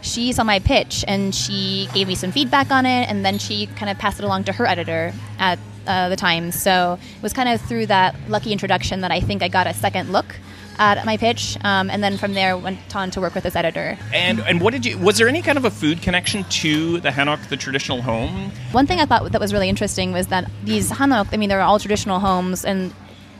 she 0.00 0.32
saw 0.32 0.44
my 0.44 0.60
pitch 0.60 1.04
and 1.06 1.34
she 1.34 1.88
gave 1.92 2.08
me 2.08 2.14
some 2.14 2.32
feedback 2.32 2.70
on 2.70 2.86
it, 2.86 3.08
and 3.10 3.24
then 3.24 3.38
she 3.38 3.66
kind 3.66 3.90
of 3.90 3.98
passed 3.98 4.20
it 4.20 4.24
along 4.24 4.44
to 4.44 4.52
her 4.52 4.66
editor 4.66 5.12
at 5.38 5.58
uh, 5.86 6.08
the 6.08 6.16
Times. 6.16 6.54
So 6.54 6.98
it 7.16 7.22
was 7.22 7.32
kind 7.32 7.48
of 7.48 7.60
through 7.60 7.86
that 7.86 8.14
lucky 8.28 8.52
introduction 8.52 9.00
that 9.00 9.10
I 9.10 9.20
think 9.20 9.42
I 9.42 9.48
got 9.48 9.66
a 9.66 9.74
second 9.74 10.12
look 10.12 10.36
at 10.80 11.04
my 11.04 11.16
pitch, 11.16 11.56
um, 11.62 11.90
and 11.90 12.02
then 12.02 12.16
from 12.16 12.32
there 12.32 12.56
went 12.56 12.96
on 12.96 13.10
to 13.12 13.20
work 13.20 13.34
with 13.34 13.44
this 13.44 13.54
editor. 13.54 13.98
And 14.12 14.40
and 14.40 14.60
what 14.60 14.72
did 14.72 14.86
you 14.86 14.98
was 14.98 15.18
there 15.18 15.28
any 15.28 15.42
kind 15.42 15.58
of 15.58 15.64
a 15.64 15.70
food 15.70 16.02
connection 16.02 16.44
to 16.44 17.00
the 17.00 17.10
Hanok, 17.10 17.48
the 17.48 17.56
traditional 17.56 18.02
home? 18.02 18.50
One 18.72 18.86
thing 18.86 18.98
I 18.98 19.04
thought 19.04 19.30
that 19.30 19.40
was 19.40 19.52
really 19.52 19.68
interesting 19.68 20.12
was 20.12 20.28
that 20.28 20.50
these 20.64 20.90
hanok, 20.90 21.28
I 21.32 21.36
mean, 21.36 21.48
they're 21.48 21.60
all 21.60 21.78
traditional 21.78 22.18
homes, 22.18 22.64
and 22.64 22.92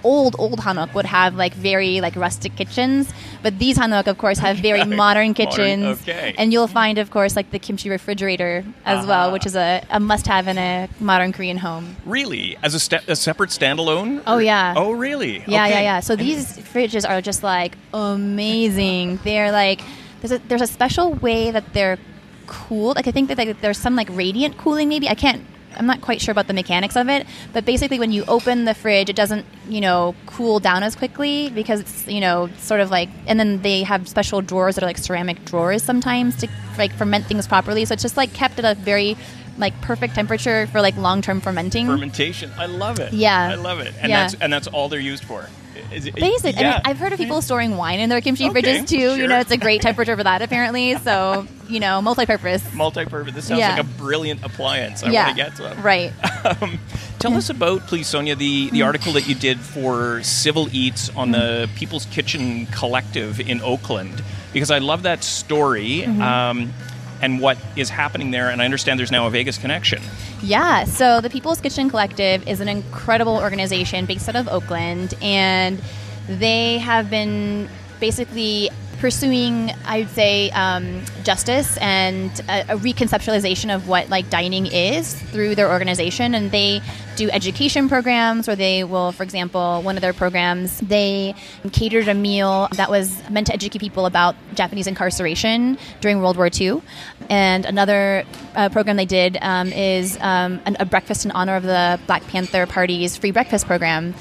old 0.04 0.36
old 0.38 0.58
hanok 0.60 0.94
would 0.94 1.06
have 1.06 1.34
like 1.34 1.54
very 1.54 2.00
like 2.00 2.16
rustic 2.16 2.56
kitchens, 2.56 3.12
but 3.42 3.58
these 3.58 3.76
hanok, 3.78 4.06
of 4.06 4.18
course, 4.18 4.38
have 4.38 4.58
very 4.58 4.84
modern 5.02 5.34
kitchens. 5.34 6.00
okay. 6.02 6.34
And 6.38 6.52
you'll 6.52 6.66
find, 6.68 6.98
of 6.98 7.10
course, 7.10 7.36
like 7.36 7.50
the 7.50 7.58
kimchi 7.58 7.88
refrigerator 7.90 8.64
as 8.84 9.06
well, 9.06 9.24
Uh-huh. 9.26 9.32
which 9.32 9.46
is 9.46 9.56
a, 9.56 9.82
a 9.90 10.00
must-have 10.00 10.48
in 10.48 10.58
a 10.58 10.88
modern 11.00 11.32
Korean 11.32 11.56
home. 11.58 11.96
Really? 12.04 12.56
As 12.62 12.74
a, 12.74 12.80
ste- 12.80 13.06
a 13.08 13.16
separate 13.16 13.50
standalone? 13.50 14.22
Oh, 14.26 14.38
yeah. 14.38 14.74
Oh 14.76 14.92
really? 14.92 15.38
Yeah, 15.46 15.64
Okay. 15.64 15.70
yeah, 15.70 15.80
yeah. 15.80 16.00
So 16.00 16.16
these 16.16 16.58
fridges 16.58 17.08
are 17.08 17.20
just 17.20 17.42
like 17.42 17.76
amazing. 17.92 19.18
They're 19.24 19.52
like 19.52 19.80
there's 20.20 20.32
a 20.32 20.38
there's 20.48 20.60
a 20.62 20.66
special 20.66 21.14
way 21.14 21.50
that 21.50 21.72
they're 21.72 21.98
cooled. 22.46 22.96
Like 22.96 23.06
I 23.08 23.10
think 23.12 23.28
that 23.28 23.38
like, 23.38 23.60
there's 23.60 23.78
some 23.78 23.96
like 23.96 24.08
radiant 24.10 24.58
cooling 24.58 24.88
maybe. 24.88 25.08
I 25.08 25.14
can't 25.14 25.42
I'm 25.76 25.86
not 25.86 26.00
quite 26.00 26.20
sure 26.20 26.32
about 26.32 26.46
the 26.46 26.52
mechanics 26.54 26.96
of 26.96 27.08
it, 27.08 27.26
but 27.52 27.64
basically 27.64 27.98
when 27.98 28.12
you 28.12 28.24
open 28.26 28.64
the 28.64 28.74
fridge, 28.74 29.08
it 29.08 29.16
doesn't, 29.16 29.46
you 29.68 29.80
know, 29.80 30.14
cool 30.26 30.60
down 30.60 30.82
as 30.82 30.94
quickly 30.96 31.50
because 31.50 31.80
it's, 31.80 32.06
you 32.08 32.20
know, 32.20 32.48
sort 32.58 32.80
of 32.80 32.90
like 32.90 33.08
and 33.26 33.38
then 33.38 33.62
they 33.62 33.82
have 33.82 34.08
special 34.08 34.40
drawers 34.42 34.74
that 34.74 34.84
are 34.84 34.86
like 34.86 34.98
ceramic 34.98 35.44
drawers 35.44 35.82
sometimes 35.82 36.36
to 36.36 36.48
like 36.78 36.92
ferment 36.92 37.26
things 37.26 37.46
properly. 37.46 37.84
So 37.84 37.94
it's 37.94 38.02
just 38.02 38.16
like 38.16 38.32
kept 38.32 38.58
at 38.58 38.64
a 38.64 38.78
very 38.80 39.16
like 39.58 39.78
perfect 39.82 40.14
temperature 40.14 40.66
for 40.68 40.80
like 40.80 40.96
long-term 40.96 41.40
fermenting. 41.40 41.86
Fermentation. 41.86 42.50
I 42.56 42.66
love 42.66 42.98
it. 42.98 43.12
Yeah. 43.12 43.50
I 43.50 43.54
love 43.56 43.80
it. 43.80 43.92
And 44.00 44.08
Yeah. 44.10 44.22
that's 44.28 44.34
and 44.42 44.52
that's 44.52 44.66
all 44.66 44.88
they're 44.88 45.00
used 45.00 45.24
for. 45.24 45.48
Is 45.92 46.06
it- 46.06 46.14
Basic. 46.14 46.56
I 46.56 46.60
yeah. 46.60 46.70
mean, 46.72 46.80
I've 46.84 46.98
heard 46.98 47.12
of 47.12 47.18
people 47.18 47.42
storing 47.42 47.76
wine 47.76 48.00
in 48.00 48.08
their 48.10 48.20
kimchi 48.20 48.48
Okay, 48.48 48.62
fridges 48.62 48.88
too. 48.88 48.96
sure. 48.98 49.16
You 49.16 49.26
know, 49.26 49.38
it's 49.40 49.50
a 49.50 49.56
great 49.56 49.82
temperature 49.88 50.16
for 50.16 50.24
that 50.24 50.40
apparently. 50.42 50.96
So, 50.98 51.46
you 51.70 51.80
know, 51.80 52.02
multi-purpose. 52.02 52.72
multi-purpose. 52.74 53.34
This 53.34 53.46
sounds 53.46 53.60
Yeah. 53.60 53.70
like 53.70 53.80
a 53.80 53.84
brilliant 53.84 54.44
appliance. 54.44 55.02
I 55.02 55.10
yeah. 55.10 55.26
want 55.26 55.38
to 55.38 55.44
get 55.44 55.56
some. 55.56 55.82
Right. 55.82 56.12
Um, 56.62 56.78
tell 57.18 57.34
us 57.34 57.50
about, 57.50 57.82
please, 57.86 58.06
Sonia, 58.06 58.34
the, 58.34 58.70
the 58.70 58.80
article 58.80 59.12
that 59.12 59.28
you 59.28 59.34
did 59.34 59.60
for 59.60 60.22
Civil 60.22 60.68
Eats 60.74 61.10
on 61.14 61.32
the 61.32 61.68
People's 61.76 62.06
Kitchen 62.06 62.64
Collective 62.68 63.38
in 63.40 63.60
Oakland, 63.60 64.22
because 64.54 64.70
I 64.70 64.78
love 64.78 65.02
that 65.02 65.22
story 65.22 66.00
Mm-hmm. 66.06 66.22
um, 66.22 66.72
and 67.20 67.38
what 67.42 67.58
is 67.76 67.90
happening 67.90 68.30
there. 68.30 68.48
And 68.48 68.62
I 68.62 68.64
understand 68.64 68.98
there's 68.98 69.10
now 69.12 69.26
a 69.26 69.30
Vegas 69.30 69.58
connection. 69.58 70.00
Yeah, 70.42 70.84
so 70.84 71.20
the 71.20 71.28
People's 71.28 71.60
Kitchen 71.60 71.90
Collective 71.90 72.48
is 72.48 72.60
an 72.60 72.68
incredible 72.70 73.36
organization 73.36 74.06
based 74.06 74.26
out 74.26 74.36
of 74.36 74.48
Oakland, 74.48 75.12
and 75.20 75.82
they 76.26 76.78
have 76.78 77.10
been 77.10 77.68
basically 78.00 78.70
pursuing, 79.00 79.72
I 79.84 80.00
would 80.00 80.10
say, 80.10 80.50
um, 80.50 81.02
justice 81.24 81.76
and 81.78 82.30
a, 82.48 82.74
a 82.74 82.76
reconceptualization 82.76 83.74
of 83.74 83.88
what 83.88 84.08
like 84.10 84.30
dining 84.30 84.66
is 84.66 85.14
through 85.14 85.54
their 85.54 85.70
organization. 85.70 86.34
And 86.34 86.50
they 86.50 86.82
do 87.16 87.30
education 87.30 87.88
programs 87.88 88.46
where 88.46 88.56
they 88.56 88.84
will, 88.84 89.12
for 89.12 89.22
example, 89.22 89.82
one 89.82 89.96
of 89.96 90.02
their 90.02 90.12
programs, 90.12 90.78
they 90.80 91.34
catered 91.72 92.08
a 92.08 92.14
meal 92.14 92.68
that 92.72 92.90
was 92.90 93.28
meant 93.30 93.46
to 93.48 93.54
educate 93.54 93.78
people 93.78 94.06
about 94.06 94.36
Japanese 94.54 94.86
incarceration 94.86 95.78
during 96.00 96.20
World 96.20 96.36
War 96.36 96.48
II. 96.52 96.82
And 97.28 97.64
another 97.64 98.24
uh, 98.54 98.68
program 98.68 98.96
they 98.96 99.06
did 99.06 99.38
um, 99.40 99.72
is 99.72 100.18
um, 100.20 100.60
an, 100.66 100.76
a 100.78 100.84
breakfast 100.84 101.24
in 101.24 101.30
honor 101.30 101.56
of 101.56 101.62
the 101.62 101.98
Black 102.06 102.22
Panther 102.26 102.66
Party's 102.66 103.16
free 103.16 103.30
breakfast 103.30 103.66
program. 103.66 104.14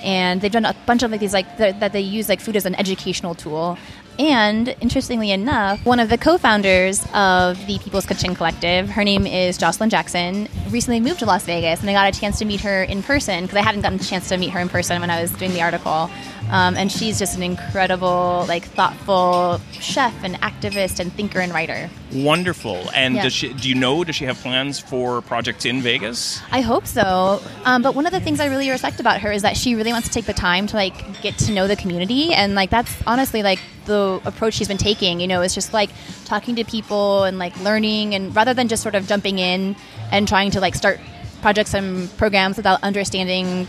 And 0.00 0.40
they've 0.40 0.52
done 0.52 0.66
a 0.66 0.76
bunch 0.84 1.02
of 1.02 1.10
like 1.10 1.20
these 1.20 1.32
like 1.32 1.56
th- 1.56 1.76
that 1.80 1.92
they 1.92 2.00
use 2.00 2.28
like 2.28 2.40
food 2.40 2.56
as 2.56 2.66
an 2.66 2.74
educational 2.74 3.34
tool. 3.34 3.78
And 4.18 4.76
interestingly 4.80 5.32
enough, 5.32 5.84
one 5.84 5.98
of 5.98 6.08
the 6.08 6.16
co-founders 6.16 7.04
of 7.12 7.66
the 7.66 7.78
People's 7.80 8.06
Kitchen 8.06 8.34
Collective, 8.34 8.88
her 8.90 9.02
name 9.02 9.26
is 9.26 9.58
Jocelyn 9.58 9.90
Jackson, 9.90 10.48
recently 10.70 11.00
moved 11.00 11.18
to 11.18 11.26
Las 11.26 11.44
Vegas, 11.44 11.80
and 11.80 11.90
I 11.90 11.92
got 11.94 12.14
a 12.14 12.20
chance 12.20 12.38
to 12.38 12.44
meet 12.44 12.60
her 12.60 12.84
in 12.84 13.02
person 13.02 13.42
because 13.42 13.56
I 13.56 13.62
hadn't 13.62 13.80
gotten 13.80 13.98
a 13.98 14.02
chance 14.02 14.28
to 14.28 14.36
meet 14.36 14.50
her 14.50 14.60
in 14.60 14.68
person 14.68 15.00
when 15.00 15.10
I 15.10 15.20
was 15.20 15.32
doing 15.32 15.52
the 15.52 15.62
article. 15.62 16.08
Um, 16.54 16.76
and 16.76 16.90
she's 16.90 17.18
just 17.18 17.36
an 17.36 17.42
incredible, 17.42 18.44
like, 18.46 18.64
thoughtful 18.64 19.60
chef 19.72 20.14
and 20.22 20.36
activist 20.40 21.00
and 21.00 21.12
thinker 21.12 21.40
and 21.40 21.52
writer. 21.52 21.90
Wonderful. 22.12 22.88
And 22.94 23.16
Yeah. 23.16 23.24
does 23.24 23.32
she, 23.32 23.52
do 23.52 23.68
you 23.68 23.74
know, 23.74 24.04
does 24.04 24.14
she 24.14 24.24
have 24.26 24.38
plans 24.38 24.78
for 24.78 25.20
projects 25.20 25.64
in 25.64 25.82
Vegas? 25.82 26.40
I 26.52 26.60
hope 26.60 26.86
so. 26.86 27.42
Um, 27.64 27.82
but 27.82 27.96
one 27.96 28.06
of 28.06 28.12
the 28.12 28.20
things 28.20 28.38
I 28.38 28.46
really 28.46 28.70
respect 28.70 29.00
about 29.00 29.20
her 29.22 29.32
is 29.32 29.42
that 29.42 29.56
she 29.56 29.74
really 29.74 29.92
wants 29.92 30.06
to 30.06 30.14
take 30.14 30.26
the 30.26 30.32
time 30.32 30.68
to 30.68 30.76
like 30.76 30.94
get 31.22 31.36
to 31.38 31.52
know 31.52 31.66
the 31.66 31.74
community, 31.74 32.32
and 32.32 32.54
like 32.54 32.70
that's 32.70 32.94
honestly 33.04 33.42
like 33.42 33.58
the 33.86 34.20
approach 34.24 34.54
she's 34.54 34.68
been 34.68 34.78
taking. 34.78 35.18
You 35.18 35.26
know, 35.26 35.42
it's 35.42 35.54
just 35.54 35.72
like 35.72 35.90
talking 36.24 36.54
to 36.54 36.64
people 36.64 37.24
and 37.24 37.36
like 37.36 37.58
learning, 37.62 38.14
and 38.14 38.34
rather 38.34 38.54
than 38.54 38.68
just 38.68 38.82
sort 38.82 38.94
of 38.94 39.08
jumping 39.08 39.40
in 39.40 39.74
and 40.12 40.28
trying 40.28 40.52
to 40.52 40.60
like 40.60 40.76
start 40.76 41.00
projects 41.42 41.74
and 41.74 42.16
programs 42.16 42.56
without 42.56 42.80
understanding 42.84 43.66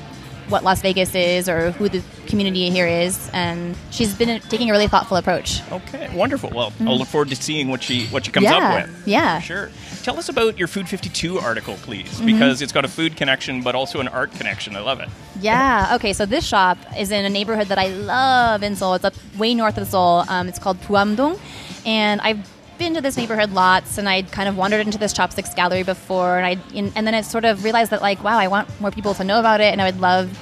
what 0.50 0.64
Las 0.64 0.82
Vegas 0.82 1.16
is 1.16 1.50
or 1.50 1.72
who 1.72 1.90
the 1.90 2.04
community 2.28 2.70
here 2.70 2.88
is, 2.88 3.30
and 3.34 3.76
she's 3.92 4.14
been 4.14 4.40
taking 4.42 4.70
a 4.70 4.72
really 4.74 4.88
thoughtful 4.88 5.18
approach. 5.18 5.62
Okay, 5.72 6.10
wonderful. 6.16 6.50
Well, 6.52 6.72
I'll 6.82 6.98
look 6.98 7.08
forward 7.08 7.30
to 7.30 7.36
seeing 7.36 7.68
what 7.70 7.82
she 7.84 8.08
what 8.08 8.26
she 8.26 8.32
comes 8.32 8.46
Mm-hmm. 8.46 8.62
Yeah, 8.62 8.78
up 8.84 8.88
with. 8.90 9.08
yeah. 9.08 9.40
sure. 9.40 9.70
Tell 10.04 10.18
us 10.20 10.30
about 10.30 10.58
your 10.60 10.68
Food 10.68 10.88
52 10.88 11.40
article, 11.40 11.76
please, 11.76 12.06
Mm-hmm. 12.10 12.26
because 12.28 12.62
it's 12.62 12.72
got 12.72 12.86
a 12.86 12.88
food 12.88 13.16
connection, 13.18 13.62
but 13.64 13.74
also 13.76 14.00
an 14.00 14.08
art 14.08 14.32
connection. 14.34 14.76
I 14.76 14.82
love 14.82 15.00
it. 15.00 15.10
Yeah. 15.42 15.94
Okay. 15.96 16.14
So 16.14 16.26
this 16.26 16.46
shop 16.46 16.78
is 16.98 17.12
in 17.12 17.26
a 17.26 17.30
neighborhood 17.30 17.68
that 17.68 17.80
I 17.80 17.88
love 17.88 18.62
in 18.64 18.76
Seoul. 18.76 18.94
It's 18.96 19.06
up 19.06 19.16
way 19.38 19.56
north 19.56 19.78
of 19.78 19.88
Seoul. 19.88 20.24
Um, 20.30 20.48
it's 20.48 20.60
called 20.60 20.80
Buamdong, 20.82 21.40
and 21.86 22.22
I've 22.22 22.48
been 22.78 22.94
to 22.96 23.02
this 23.02 23.18
neighborhood 23.18 23.52
lots, 23.52 23.98
and 23.98 24.08
I'd 24.08 24.32
kind 24.32 24.50
of 24.50 24.58
wandered 24.58 24.86
into 24.86 24.98
this 24.98 25.14
chopsticks 25.14 25.54
gallery 25.54 25.84
before, 25.84 26.38
and 26.38 26.46
I 26.46 26.58
and 26.76 27.08
then 27.08 27.14
I 27.14 27.22
sort 27.22 27.46
of 27.46 27.64
realized 27.64 27.92
that 27.92 28.02
like, 28.02 28.24
wow, 28.24 28.38
I 28.38 28.48
want 28.48 28.70
more 28.82 28.92
people 28.92 29.14
to 29.16 29.24
know 29.24 29.40
about 29.40 29.62
it, 29.62 29.72
and 29.72 29.82
I 29.82 29.86
would 29.86 30.00
love. 30.00 30.38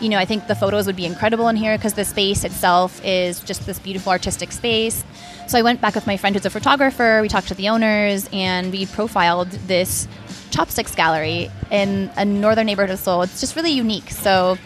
You 0.00 0.08
know, 0.08 0.18
I 0.18 0.26
think 0.26 0.46
the 0.46 0.54
photos 0.54 0.86
would 0.86 0.94
be 0.94 1.06
incredible 1.06 1.48
in 1.48 1.56
here 1.56 1.76
because 1.76 1.94
the 1.94 2.04
space 2.04 2.44
itself 2.44 3.04
is 3.04 3.40
just 3.40 3.66
this 3.66 3.80
beautiful 3.80 4.12
artistic 4.12 4.52
space. 4.52 5.02
So 5.48 5.58
I 5.58 5.62
went 5.62 5.80
back 5.80 5.96
with 5.96 6.06
my 6.06 6.16
friend 6.16 6.36
who's 6.36 6.46
a 6.46 6.50
photographer. 6.50 7.20
We 7.20 7.28
talked 7.28 7.48
to 7.48 7.54
the 7.54 7.68
owners 7.68 8.28
and 8.32 8.70
we 8.70 8.86
profiled 8.86 9.50
this 9.66 10.06
chopsticks 10.50 10.94
gallery 10.94 11.50
in 11.72 12.12
a 12.16 12.24
northern 12.24 12.66
neighborhood 12.66 12.92
of 12.92 13.00
Seoul. 13.00 13.22
It's 13.22 13.40
just 13.40 13.56
really 13.56 13.72
unique. 13.72 14.10
So 14.10 14.56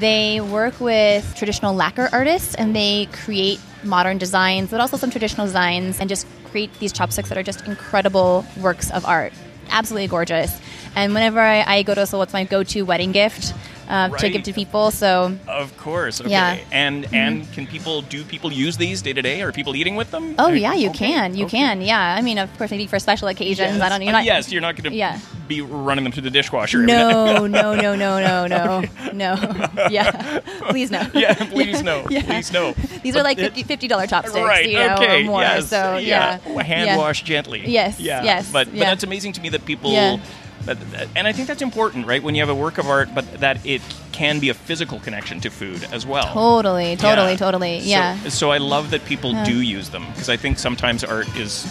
they 0.00 0.40
work 0.40 0.80
with 0.80 1.36
traditional 1.36 1.72
lacquer 1.72 2.08
artists 2.10 2.56
and 2.56 2.74
they 2.74 3.06
create 3.12 3.60
modern 3.84 4.18
designs, 4.18 4.70
but 4.70 4.80
also 4.80 4.96
some 4.96 5.10
traditional 5.10 5.46
designs, 5.46 6.00
and 6.00 6.08
just 6.08 6.26
create 6.50 6.72
these 6.78 6.92
chopsticks 6.92 7.28
that 7.28 7.38
are 7.38 7.42
just 7.42 7.66
incredible 7.66 8.44
works 8.60 8.90
of 8.90 9.04
art. 9.04 9.32
Absolutely 9.70 10.08
gorgeous. 10.08 10.60
And 10.96 11.14
whenever 11.14 11.40
I, 11.40 11.62
I 11.62 11.82
go 11.82 11.94
to 11.94 12.06
Seoul, 12.06 12.22
it's 12.22 12.32
my 12.32 12.44
go-to 12.44 12.82
wedding 12.82 13.12
gift 13.12 13.54
uh, 13.90 14.08
to 14.08 14.30
give 14.30 14.42
to 14.44 14.52
people. 14.52 14.90
So 14.90 15.36
Of 15.48 15.76
course. 15.76 16.20
Okay. 16.20 16.30
Yeah. 16.30 16.56
Mm-hmm. 16.56 16.72
And 16.84 16.96
and 17.12 17.52
can 17.52 17.66
people 17.66 18.02
do 18.02 18.24
people 18.24 18.50
use 18.52 18.76
these 18.76 19.02
day 19.02 19.12
to 19.12 19.22
day? 19.22 19.42
Are 19.42 19.52
people 19.52 19.74
eating 19.76 19.96
with 19.96 20.10
them? 20.10 20.34
Oh 20.38 20.46
Uh, 20.46 20.48
yeah, 20.64 20.74
you 20.74 20.88
okay, 20.90 21.10
can. 21.12 21.34
You 21.36 21.46
okay. 21.46 21.58
can. 21.58 21.80
Yeah. 21.82 22.16
I 22.18 22.22
mean, 22.22 22.38
of 22.38 22.48
course, 22.56 22.70
maybe 22.70 22.86
for 22.86 22.98
special 22.98 23.28
occasions. 23.28 23.76
Yes. 23.76 23.82
I 23.82 23.88
don't. 23.90 24.02
You're 24.02 24.14
Uh, 24.14 24.20
yes, 24.32 24.50
you're 24.52 24.62
not 24.62 24.76
going 24.76 24.90
to 24.92 24.96
Yeah. 24.96 25.18
be 25.48 25.60
running 25.60 26.04
them 26.04 26.12
through 26.12 26.22
the 26.30 26.30
dishwasher. 26.30 26.78
No, 26.86 27.46
no, 27.58 27.74
no, 27.74 27.94
no, 27.96 28.20
no, 28.28 28.46
no, 28.46 28.82
no. 29.12 29.30
Yeah. 29.90 30.40
Please 30.70 30.90
no. 30.90 31.02
Yeah, 31.14 31.34
please 31.34 31.82
no. 31.82 32.06
Yeah. 32.10 32.22
Please 32.22 32.52
no. 32.52 32.72
These 33.02 33.14
But 33.14 33.20
are 33.20 33.24
like 33.30 33.38
50 33.66 33.88
dollar 33.88 34.06
chopsticks, 34.06 34.46
right. 34.54 34.68
you 34.68 34.78
know, 34.78 34.94
okay. 34.94 35.22
or 35.22 35.24
more. 35.26 35.42
Yes. 35.42 35.68
So 35.68 35.96
yeah, 35.98 36.38
Well, 36.46 36.64
Hand 36.64 36.86
yeah. 36.86 36.96
wash 36.96 37.22
gently. 37.24 37.62
Yes, 37.66 37.98
Yeah. 37.98 38.22
yes, 38.22 38.50
But 38.52 38.66
but 38.70 38.74
yeah. 38.76 38.84
that's 38.90 39.02
amazing 39.04 39.32
to 39.34 39.40
me 39.40 39.48
that 39.50 39.64
people. 39.66 39.90
Yeah. 40.66 40.74
But, 40.74 40.78
uh, 41.00 41.06
and 41.16 41.26
I 41.26 41.32
think 41.32 41.48
that's 41.48 41.62
important, 41.62 42.06
right? 42.06 42.22
When 42.22 42.34
you 42.34 42.42
have 42.42 42.48
a 42.50 42.54
work 42.54 42.78
of 42.78 42.86
art, 42.88 43.08
but 43.14 43.24
that 43.40 43.64
it 43.66 43.82
can 44.12 44.38
be 44.40 44.48
a 44.48 44.54
physical 44.54 45.00
connection 45.00 45.40
to 45.40 45.50
food 45.50 45.86
as 45.92 46.04
well. 46.06 46.26
Totally, 46.32 46.96
totally, 46.96 47.32
Yeah. 47.32 47.36
totally. 47.36 47.78
Yeah. 47.78 48.18
So, 48.28 48.50
I 48.50 48.58
love 48.58 48.90
that 48.90 49.04
people 49.06 49.32
do 49.44 49.60
use 49.60 49.88
them 49.90 50.04
because 50.12 50.28
I 50.28 50.36
think 50.36 50.58
sometimes 50.58 51.04
art 51.04 51.28
is 51.36 51.66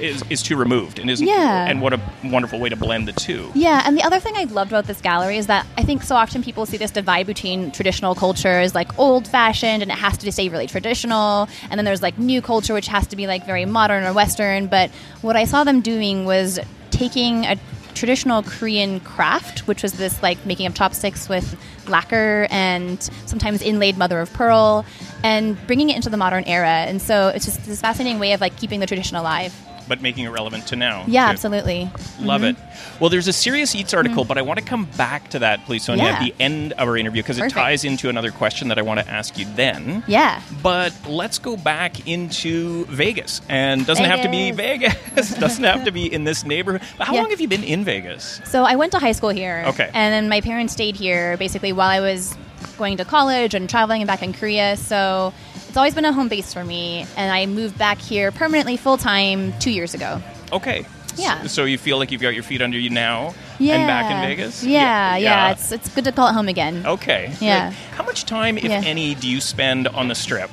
is, 0.00 0.22
is 0.30 0.42
too 0.44 0.54
removed 0.56 1.00
and 1.00 1.10
isn't. 1.10 1.26
Yeah. 1.26 1.66
And 1.68 1.82
what 1.82 1.92
a 1.92 2.00
wonderful 2.22 2.60
way 2.60 2.68
to 2.68 2.76
blend 2.76 3.08
the 3.08 3.12
two. 3.12 3.50
Yeah, 3.56 3.82
and 3.84 3.96
the 3.98 4.04
other 4.04 4.20
thing 4.20 4.34
I 4.36 4.44
loved 4.44 4.70
about 4.70 4.86
this 4.86 5.00
gallery 5.00 5.38
is 5.38 5.48
that 5.48 5.66
I 5.76 5.82
think 5.82 6.04
so 6.04 6.14
often 6.14 6.40
people 6.40 6.66
see 6.66 6.76
this 6.76 6.92
divide 6.92 7.26
between 7.26 7.72
traditional 7.72 8.14
cultures, 8.14 8.76
like 8.76 8.96
old 8.96 9.26
fashioned, 9.26 9.82
and 9.82 9.90
it 9.90 9.98
has 9.98 10.16
to 10.18 10.30
stay 10.30 10.48
really 10.50 10.68
traditional, 10.68 11.48
and 11.68 11.78
then 11.78 11.84
there's 11.84 12.00
like 12.00 12.16
new 12.16 12.40
culture, 12.40 12.74
which 12.74 12.86
has 12.86 13.08
to 13.08 13.16
be 13.16 13.26
like 13.26 13.44
very 13.44 13.64
modern 13.64 14.04
or 14.04 14.12
Western. 14.12 14.68
But 14.68 14.90
what 15.20 15.34
I 15.34 15.44
saw 15.46 15.64
them 15.64 15.80
doing 15.80 16.24
was 16.24 16.60
taking 16.92 17.44
a 17.46 17.56
traditional 17.98 18.42
Korean 18.42 19.00
craft, 19.00 19.66
which 19.66 19.82
was 19.82 19.94
this 19.94 20.22
like 20.22 20.44
making 20.46 20.66
of 20.66 20.74
chopsticks 20.74 21.28
with 21.28 21.58
lacquer 21.88 22.46
and 22.50 23.02
sometimes 23.26 23.60
inlaid 23.60 23.98
mother 23.98 24.20
of 24.20 24.32
pearl, 24.32 24.86
and 25.24 25.58
bringing 25.66 25.90
it 25.90 25.96
into 25.96 26.08
the 26.08 26.16
modern 26.16 26.44
era. 26.44 26.68
And 26.68 27.02
so 27.02 27.28
it's 27.28 27.44
just 27.44 27.64
this 27.64 27.80
fascinating 27.80 28.20
way 28.20 28.32
of 28.32 28.40
like 28.40 28.56
keeping 28.56 28.80
the 28.80 28.86
tradition 28.86 29.16
alive. 29.16 29.54
But 29.88 30.02
making 30.02 30.24
it 30.24 30.28
relevant 30.30 30.66
to 30.68 30.76
now. 30.76 31.04
Yeah, 31.06 31.26
too. 31.26 31.30
absolutely. 31.32 31.90
Love 32.20 32.44
it. 32.44 32.56
Well, 33.00 33.08
there's 33.10 33.26
a 33.28 33.32
Serious 33.32 33.74
Eats 33.74 33.94
article, 33.94 34.24
but 34.24 34.36
I 34.38 34.42
want 34.42 34.58
to 34.58 34.64
come 34.64 34.84
back 34.96 35.30
to 35.30 35.38
that, 35.40 35.64
please, 35.64 35.84
Sonia, 35.84 36.04
at 36.04 36.14
Mm-hmm. 36.18 36.24
The 36.24 36.34
end 36.42 36.72
of 36.74 36.88
our 36.88 36.96
interview 36.96 37.22
because 37.22 37.38
it 37.38 37.48
ties 37.50 37.84
into 37.84 38.08
another 38.08 38.30
question 38.30 38.68
that 38.68 38.78
I 38.78 38.82
want 38.82 39.00
to 39.00 39.08
ask 39.08 39.38
you 39.38 39.46
then. 39.56 40.02
Yeah. 40.06 40.42
But 40.62 40.92
let's 41.06 41.38
go 41.38 41.56
back 41.56 42.06
into 42.08 42.84
Vegas, 42.86 43.40
and 43.48 43.86
doesn't 43.86 44.04
have 44.04 44.22
to 44.22 44.28
be 44.28 44.50
Vegas. 44.50 45.34
doesn't 45.38 45.64
have 45.64 45.84
to 45.84 45.90
be 45.92 46.12
in 46.12 46.24
this 46.24 46.44
neighborhood. 46.44 46.82
But 46.98 47.06
how 47.06 47.14
Yeah. 47.14 47.20
long 47.22 47.30
have 47.30 47.40
you 47.40 47.48
been 47.48 47.64
in 47.64 47.84
Vegas? 47.84 48.40
So 48.44 48.64
I 48.64 48.76
went 48.76 48.92
to 48.92 48.98
high 48.98 49.12
school 49.12 49.30
here. 49.30 49.64
Okay. 49.68 49.90
And 49.94 50.12
then 50.12 50.28
my 50.28 50.40
parents 50.40 50.72
stayed 50.72 50.96
here 50.96 51.36
basically 51.36 51.72
while 51.72 51.88
I 51.88 52.00
was 52.00 52.36
going 52.76 52.96
to 52.96 53.04
college 53.04 53.54
and 53.54 53.68
traveling 53.70 54.02
and 54.02 54.06
back 54.08 54.22
in 54.22 54.32
Korea. 54.32 54.76
So 54.76 55.32
it's 55.68 55.76
always 55.76 55.94
been 55.94 56.04
a 56.04 56.12
home 56.12 56.28
base 56.28 56.52
for 56.52 56.64
me. 56.64 57.06
And 57.16 57.30
I 57.32 57.46
moved 57.46 57.78
back 57.78 57.98
here 57.98 58.32
permanently 58.32 58.76
full 58.76 58.96
time 58.96 59.52
two 59.60 59.70
years 59.70 59.94
ago. 59.94 60.20
Okay. 60.52 60.86
Yeah. 61.16 61.42
So, 61.42 61.48
so 61.48 61.64
you 61.64 61.78
feel 61.78 61.98
like 61.98 62.10
you've 62.12 62.22
got 62.22 62.34
your 62.34 62.42
feet 62.44 62.62
under 62.62 62.78
you 62.78 62.90
now 62.90 63.34
Yeah. 63.58 63.74
and 63.74 63.86
back 63.88 64.10
in 64.12 64.20
Vegas? 64.28 64.62
Yeah, 64.64 65.16
yeah. 65.16 65.50
It's 65.50 65.72
it's 65.72 65.88
good 65.94 66.04
to 66.04 66.12
call 66.12 66.28
it 66.28 66.32
home 66.32 66.48
again. 66.48 66.86
Okay. 66.86 67.32
Yeah. 67.40 67.70
good. 67.70 67.76
How 67.96 68.04
much 68.04 68.24
time, 68.24 68.56
if 68.56 68.64
Yeah. 68.64 68.82
any, 68.84 69.14
do 69.16 69.28
you 69.28 69.40
spend 69.40 69.88
on 69.88 70.08
the 70.08 70.14
strip? 70.14 70.50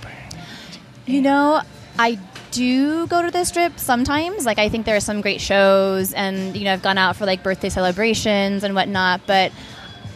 You 1.06 1.22
know, 1.22 1.62
I 2.00 2.18
do 2.52 3.06
go 3.08 3.22
to 3.22 3.30
the 3.30 3.44
strip 3.46 3.78
sometimes. 3.80 4.46
Like 4.46 4.58
I 4.58 4.70
think 4.70 4.86
there 4.88 4.96
are 4.96 5.00
some 5.02 5.22
great 5.22 5.40
shows, 5.40 6.14
and 6.14 6.56
you 6.56 6.64
know, 6.64 6.74
I've 6.74 6.82
gone 6.82 6.98
out 6.98 7.16
for 7.16 7.26
like 7.28 7.44
birthday 7.44 7.70
celebrations 7.70 8.64
and 8.64 8.74
whatnot. 8.74 9.22
But 9.28 9.52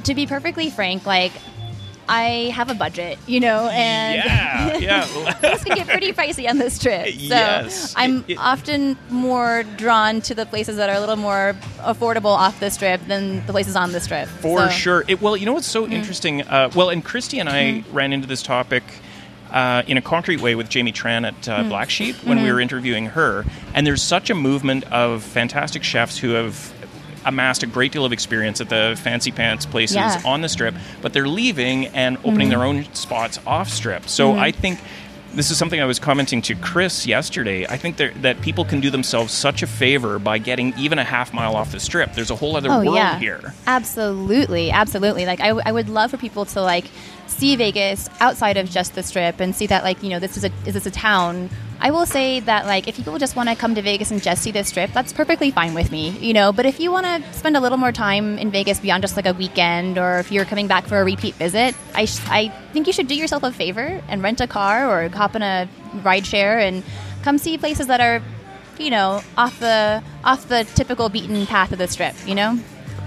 to 0.05 0.15
be 0.15 0.25
perfectly 0.25 0.69
frank, 0.71 1.05
like 1.05 1.31
I 2.11 2.51
have 2.55 2.69
a 2.69 2.73
budget, 2.73 3.19
you 3.27 3.39
know, 3.39 3.69
and 3.69 4.15
yeah. 4.15 4.77
Yeah. 4.89 5.01
things 5.33 5.63
can 5.63 5.75
get 5.77 5.87
pretty 5.87 6.11
pricey 6.11 6.49
on 6.49 6.57
this 6.57 6.79
trip. 6.79 7.05
So 7.13 7.13
Yes. 7.19 7.93
I'm 7.95 8.19
It- 8.27 8.31
it- 8.33 8.37
often 8.39 8.97
more 9.09 9.63
drawn 9.77 10.21
to 10.21 10.33
the 10.33 10.45
places 10.47 10.77
that 10.77 10.89
are 10.89 10.95
a 10.95 10.99
little 10.99 11.15
more 11.17 11.55
affordable 11.81 12.35
off 12.35 12.59
the 12.59 12.71
strip 12.71 13.05
than 13.07 13.45
the 13.45 13.51
places 13.53 13.75
on 13.75 13.91
the 13.91 13.99
strip. 14.01 14.27
For 14.27 14.59
So- 14.59 14.65
Mm. 14.67 14.71
sure. 14.71 15.05
It, 15.07 15.21
well, 15.21 15.37
you 15.37 15.45
know 15.45 15.53
what's 15.53 15.67
so 15.67 15.87
interesting? 15.87 16.41
Uh, 16.41 16.69
well, 16.75 16.89
and 16.89 17.05
Christy 17.05 17.39
and 17.39 17.47
I 17.47 17.83
ran 17.91 18.11
into 18.11 18.27
this 18.27 18.41
topic 18.41 18.83
uh, 19.51 19.81
in 19.87 19.97
a 19.97 20.01
concrete 20.01 20.41
way 20.41 20.53
with 20.55 20.69
Jamie 20.69 20.91
Tran 20.91 21.27
at 21.27 21.47
uh, 21.49 21.59
Mm. 21.63 21.69
Black 21.69 21.89
Sheep 21.89 22.15
when 22.23 22.37
Mm-hmm. 22.37 22.45
we 22.45 22.51
were 22.53 22.59
interviewing 22.59 23.05
her. 23.07 23.45
And 23.73 23.85
there's 23.85 24.01
such 24.01 24.29
a 24.29 24.35
movement 24.35 24.83
of 24.91 25.23
fantastic 25.23 25.83
chefs 25.83 26.17
who 26.19 26.29
have 26.31 26.71
amassed 27.25 27.63
a 27.63 27.67
great 27.67 27.91
deal 27.91 28.05
of 28.05 28.11
experience 28.13 28.61
at 28.61 28.69
the 28.69 28.99
fancy 29.03 29.31
pants 29.31 29.65
places 29.65 29.95
Yeah. 29.95 30.15
Mm-hmm. 30.17 30.27
on 30.27 30.41
the 30.41 30.49
strip, 30.49 30.75
but 31.01 31.13
they're 31.13 31.27
leaving 31.27 31.87
and 31.87 32.17
opening 32.23 32.49
their 32.49 32.63
own 32.63 32.85
spots 32.93 33.39
off 33.45 33.69
strip. 33.69 34.07
So 34.09 34.33
I 34.33 34.51
think. 34.51 34.79
This 35.31 35.51
is 35.51 35.59
something 35.59 35.79
I 35.79 35.85
was 35.85 35.99
commenting 35.99 36.41
to 36.41 36.55
Chris 36.55 37.05
yesterday. 37.05 37.63
I 37.67 37.77
think 37.77 37.97
that 37.97 38.41
people 38.41 38.65
can 38.65 38.79
do 38.79 38.89
themselves 38.89 39.31
such 39.31 39.61
a 39.61 39.67
favor 39.67 40.17
by 40.17 40.39
getting 40.39 40.73
even 40.75 40.97
a 40.97 41.03
half 41.03 41.35
mile 41.35 41.55
off 41.55 41.71
the 41.71 41.79
strip. 41.79 42.13
There's 42.15 42.31
a 42.31 42.35
whole 42.35 42.55
other 42.55 42.71
Oh 42.71 42.79
world 42.81 42.95
yeah, 42.95 43.19
here. 43.19 43.53
absolutely, 43.67 44.71
absolutely. 44.71 45.27
Like 45.27 45.39
I, 45.39 45.49
w- 45.49 45.61
I 45.63 45.71
would 45.71 45.87
love 45.87 46.09
for 46.09 46.17
people 46.17 46.45
to 46.45 46.61
like 46.63 46.85
see 47.27 47.55
Vegas 47.55 48.09
outside 48.19 48.57
of 48.57 48.71
just 48.71 48.95
the 48.95 49.03
strip 49.03 49.39
and 49.39 49.55
see 49.55 49.67
that 49.67 49.83
like 49.83 50.01
you 50.01 50.09
know 50.09 50.17
this 50.17 50.35
is 50.35 50.45
a 50.45 50.51
is 50.65 50.73
this 50.73 50.87
a 50.87 50.91
town. 50.91 51.51
I 51.81 51.91
will 51.91 52.05
say 52.05 52.41
that 52.41 52.65
like 52.65 52.87
if 52.87 52.97
people 52.97 53.17
just 53.17 53.35
want 53.35 53.47
to 53.49 53.55
come 53.55 53.75
to 53.75 53.81
Vegas 53.81 54.11
and 54.11 54.21
just 54.21 54.43
see 54.43 54.51
the 54.51 54.63
strip, 54.63 54.91
that's 54.91 55.13
perfectly 55.13 55.51
fine 55.51 55.73
with 55.73 55.91
me, 55.91 56.09
you 56.09 56.33
know. 56.33 56.51
But 56.51 56.65
if 56.65 56.79
you 56.79 56.91
want 56.91 57.05
to 57.05 57.33
spend 57.33 57.55
a 57.55 57.61
little 57.61 57.77
more 57.77 57.91
time 57.91 58.37
in 58.37 58.51
Vegas 58.51 58.79
beyond 58.79 59.03
just 59.03 59.15
like 59.15 59.25
a 59.25 59.33
weekend, 59.33 59.97
or 59.97 60.19
if 60.19 60.31
you're 60.31 60.45
coming 60.45 60.67
back 60.67 60.85
for 60.87 60.99
a 60.99 61.05
repeat 61.05 61.35
visit, 61.35 61.75
I 61.95 62.05
sh- 62.05 62.19
I 62.27 62.49
think 62.73 62.87
you 62.87 62.93
should 62.93 63.07
do 63.07 63.15
yourself 63.15 63.43
a 63.43 63.51
favor 63.51 64.01
and 64.09 64.21
rent 64.21 64.41
a 64.41 64.47
car 64.47 64.89
or 64.89 65.07
hop 65.09 65.35
in 65.35 65.41
a 65.41 65.69
ride 66.03 66.25
share 66.25 66.59
and 66.59 66.83
come 67.23 67.37
see 67.37 67.57
places 67.57 67.87
that 67.87 68.01
are 68.01 68.21
you 68.77 68.89
know 68.89 69.21
off 69.37 69.59
the 69.59 70.03
off 70.23 70.47
the 70.47 70.65
typical 70.75 71.09
beaten 71.09 71.45
path 71.45 71.71
of 71.71 71.77
the 71.77 71.87
strip 71.87 72.15
you 72.25 72.35
know 72.35 72.57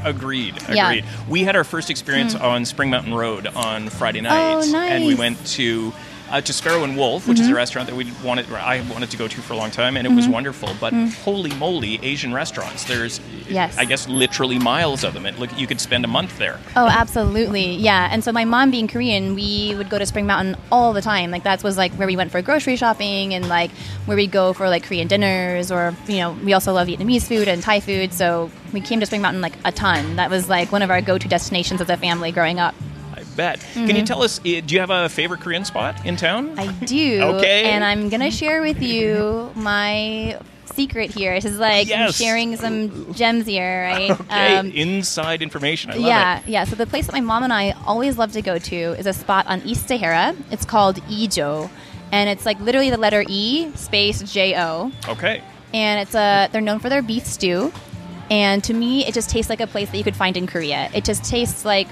Agreed. 0.04 0.56
Yeah. 0.68 0.90
Agreed. 0.90 1.04
We 1.28 1.44
had 1.44 1.54
our 1.54 1.62
first 1.62 1.88
experience 1.88 2.35
hmm. 2.35 2.42
on 2.42 2.64
Spring 2.64 2.90
Mountain 2.90 3.14
Road 3.14 3.46
on 3.46 3.88
Friday 3.88 4.20
night, 4.20 4.64
Oh, 4.64 4.76
and 4.76 5.04
we 5.04 5.14
went 5.14 5.44
to. 5.48 5.92
Uh, 6.33 6.40
to 6.40 6.53
Sparrow 6.53 6.83
and 6.83 6.97
Wolf, 6.97 7.29
which 7.29 7.38
is 7.38 7.47
a 7.47 7.51
mm-hmm. 7.51 7.57
restaurant 7.59 7.88
that 7.90 7.95
we 7.95 8.11
wanted, 8.25 8.51
I 8.51 8.81
wanted 8.90 9.11
to 9.11 9.18
go 9.18 9.29
to 9.29 9.40
for 9.42 9.53
a 9.53 9.57
long 9.57 9.71
time, 9.71 9.99
and 9.99 10.07
it 10.07 10.11
was 10.11 10.25
mm-hmm. 10.25 10.33
wonderful. 10.33 10.71
But 10.81 10.95
mm-hmm. 10.95 11.23
holy 11.23 11.55
moly, 11.57 12.03
Asian 12.03 12.33
restaurants! 12.33 12.85
There's, 12.85 13.21
Yes. 13.53 13.77
I 13.77 13.85
guess, 13.85 14.09
literally 14.09 14.59
miles 14.59 15.05
of 15.05 15.14
them. 15.14 15.27
It, 15.27 15.38
look, 15.38 15.57
you 15.59 15.66
could 15.66 15.81
spend 15.81 16.05
a 16.05 16.09
month 16.09 16.38
there. 16.38 16.59
Oh, 16.77 16.87
absolutely. 16.87 17.75
Yeah. 17.75 18.09
And 18.11 18.25
so 18.25 18.33
my 18.33 18.45
mom 18.45 18.71
being 18.71 18.88
Korean, 18.88 19.35
we 19.35 19.75
would 19.77 19.90
go 19.90 19.99
to 19.99 20.07
Spring 20.07 20.27
Mountain 20.27 20.57
all 20.71 20.92
the 20.92 21.03
time. 21.03 21.31
Like 21.31 21.45
that 21.45 21.62
was 21.62 21.77
like 21.77 21.92
where 21.92 22.07
we 22.07 22.16
went 22.16 22.31
for 22.31 22.42
grocery 22.42 22.77
shopping 22.77 23.35
and 23.35 23.49
like 23.49 23.71
where 24.07 24.16
we'd 24.16 24.33
go 24.33 24.53
for 24.53 24.68
like 24.68 24.85
Korean 24.85 25.09
dinners 25.09 25.71
or, 25.71 25.95
you 26.07 26.16
know, 26.16 26.33
we 26.33 26.53
also 26.53 26.73
love 26.73 26.88
Vietnamese 26.88 27.27
food 27.27 27.49
and 27.49 27.62
Thai 27.62 27.81
food. 27.81 28.12
So 28.12 28.51
we 28.73 28.81
came 28.81 29.01
to 29.01 29.07
Spring 29.07 29.23
Mountain 29.23 29.42
like 29.42 29.55
a 29.64 29.73
ton. 29.73 30.16
That 30.16 30.31
was 30.31 30.49
like 30.49 30.73
one 30.73 30.83
of 30.83 30.90
our 30.90 31.01
go-to 31.01 31.29
destinations 31.29 31.81
as 31.81 31.90
a 31.90 31.97
family 31.97 32.33
growing 32.33 32.59
up. 32.59 32.75
Bet. 33.33 33.61
Can 33.75 33.97
you 33.97 34.05
tell 34.05 34.23
us? 34.23 34.38
Do 34.38 34.51
you 34.51 34.81
have 34.81 34.90
a 34.90 35.09
favorite 35.09 35.40
Korean 35.40 35.64
spot 35.64 36.05
in 36.07 36.16
town? 36.16 36.57
Mm-hmm. 36.57 36.83
I 36.83 36.87
do. 36.87 37.23
Okay. 37.37 37.64
And 37.71 37.83
I'm 37.85 38.09
going 38.09 38.21
to 38.21 38.31
share 38.31 38.61
with 38.62 38.83
you 38.83 39.51
my 39.55 40.38
secret 40.75 41.11
here. 41.11 41.35
This 41.35 41.45
is 41.53 41.59
like 41.59 41.88
Yes. 41.88 42.16
sharing 42.16 42.57
some 42.57 43.12
gems 43.14 43.47
here, 43.47 43.83
right? 43.85 44.11
Okay, 44.21 44.57
Um, 44.57 44.71
inside 44.71 45.42
information. 45.42 45.90
I 45.90 45.95
love 45.97 46.07
yeah, 46.07 46.38
it. 46.40 46.49
yeah. 46.49 46.64
So 46.64 46.77
the 46.77 46.87
place 46.87 47.07
that 47.07 47.12
my 47.12 47.21
mom 47.21 47.42
and 47.42 47.53
I 47.53 47.75
always 47.87 48.16
love 48.16 48.33
to 48.33 48.42
go 48.42 48.59
to 48.59 48.77
is 48.99 49.07
a 49.07 49.12
spot 49.12 49.47
on 49.49 49.61
East 49.66 49.87
Sahara. 49.88 50.35
It's 50.51 50.64
called 50.64 50.97
Ijo, 51.09 51.68
and 52.11 52.31
it's 52.31 52.47
like 52.47 52.59
literally 52.61 52.88
the 52.90 52.97
letter 52.97 53.23
E 53.29 53.71
space 53.75 54.23
J 54.23 54.55
O, 54.59 54.90
Okay. 55.09 55.42
and 55.75 56.01
it's 56.01 56.14
a 56.14 56.49
they're 56.53 56.62
known 56.62 56.79
for 56.79 56.88
their 56.88 57.03
beef 57.03 57.27
stew. 57.27 57.71
And 58.31 58.64
to 58.64 58.73
me, 58.73 59.05
it 59.05 59.12
just 59.12 59.29
tastes 59.29 59.51
like 59.51 59.61
a 59.61 59.66
place 59.66 59.90
that 59.90 59.99
you 59.99 60.05
could 60.05 60.16
find 60.16 60.38
in 60.38 60.47
Korea. 60.47 60.88
It 60.95 61.05
just 61.05 61.23
tastes 61.25 61.66
like 61.66 61.87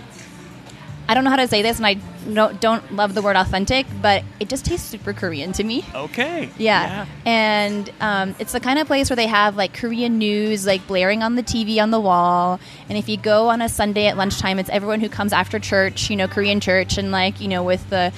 I 1.11 1.15
don't 1.15 1.25
know 1.25 1.31
how 1.31 1.37
to 1.37 1.49
say 1.49 1.61
this, 1.61 1.79
and 1.79 1.87
I 1.89 1.95
don't, 2.33 2.61
don't 2.61 2.95
love 2.95 3.15
the 3.15 3.21
word 3.21 3.35
authentic, 3.35 3.85
but 4.01 4.23
it 4.39 4.49
just 4.49 4.65
tastes 4.65 4.89
super 4.89 5.13
Korean 5.13 5.51
to 5.55 5.65
me. 5.65 5.85
Okay. 5.93 6.49
Yeah. 6.57 7.05
And 7.27 7.91
um, 8.01 8.37
it's 8.39 8.53
the 8.53 8.61
kind 8.61 8.79
of 8.79 8.87
place 8.87 9.11
where 9.11 9.17
they 9.17 9.27
have 9.27 9.57
like 9.57 9.75
Korean 9.75 10.19
news 10.19 10.67
like 10.67 10.87
blaring 10.87 11.25
on 11.25 11.35
the 11.35 11.43
TV 11.43 11.83
on 11.83 11.91
the 11.91 11.99
wall. 11.99 12.61
And 12.89 12.97
if 12.97 13.09
you 13.09 13.17
go 13.17 13.49
on 13.49 13.61
a 13.61 13.69
Sunday 13.69 14.07
at 14.07 14.17
lunchtime, 14.17 14.61
it's 14.61 14.71
everyone 14.71 15.01
who 15.01 15.09
comes 15.09 15.33
after 15.33 15.59
church, 15.59 16.11
you 16.11 16.17
know, 16.17 16.29
Korean 16.29 16.61
church, 16.61 16.97
and 16.97 17.11
like, 17.11 17.41
you 17.41 17.49
know, 17.49 17.65
with 17.65 17.91
the 17.91 18.13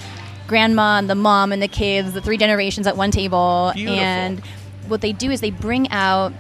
grandma 0.47 0.99
and 0.99 1.09
the 1.09 1.15
mom 1.15 1.51
and 1.51 1.63
the 1.63 1.69
kids, 1.69 2.13
the 2.13 2.21
three 2.21 2.37
generations 2.37 2.87
at 2.87 2.99
one 2.99 3.11
table. 3.11 3.73
Beautiful. 3.75 4.01
And 4.01 4.41
what 4.87 5.01
they 5.01 5.13
do 5.13 5.31
is 5.31 5.41
they 5.41 5.51
bring 5.51 5.91
out 5.93 6.35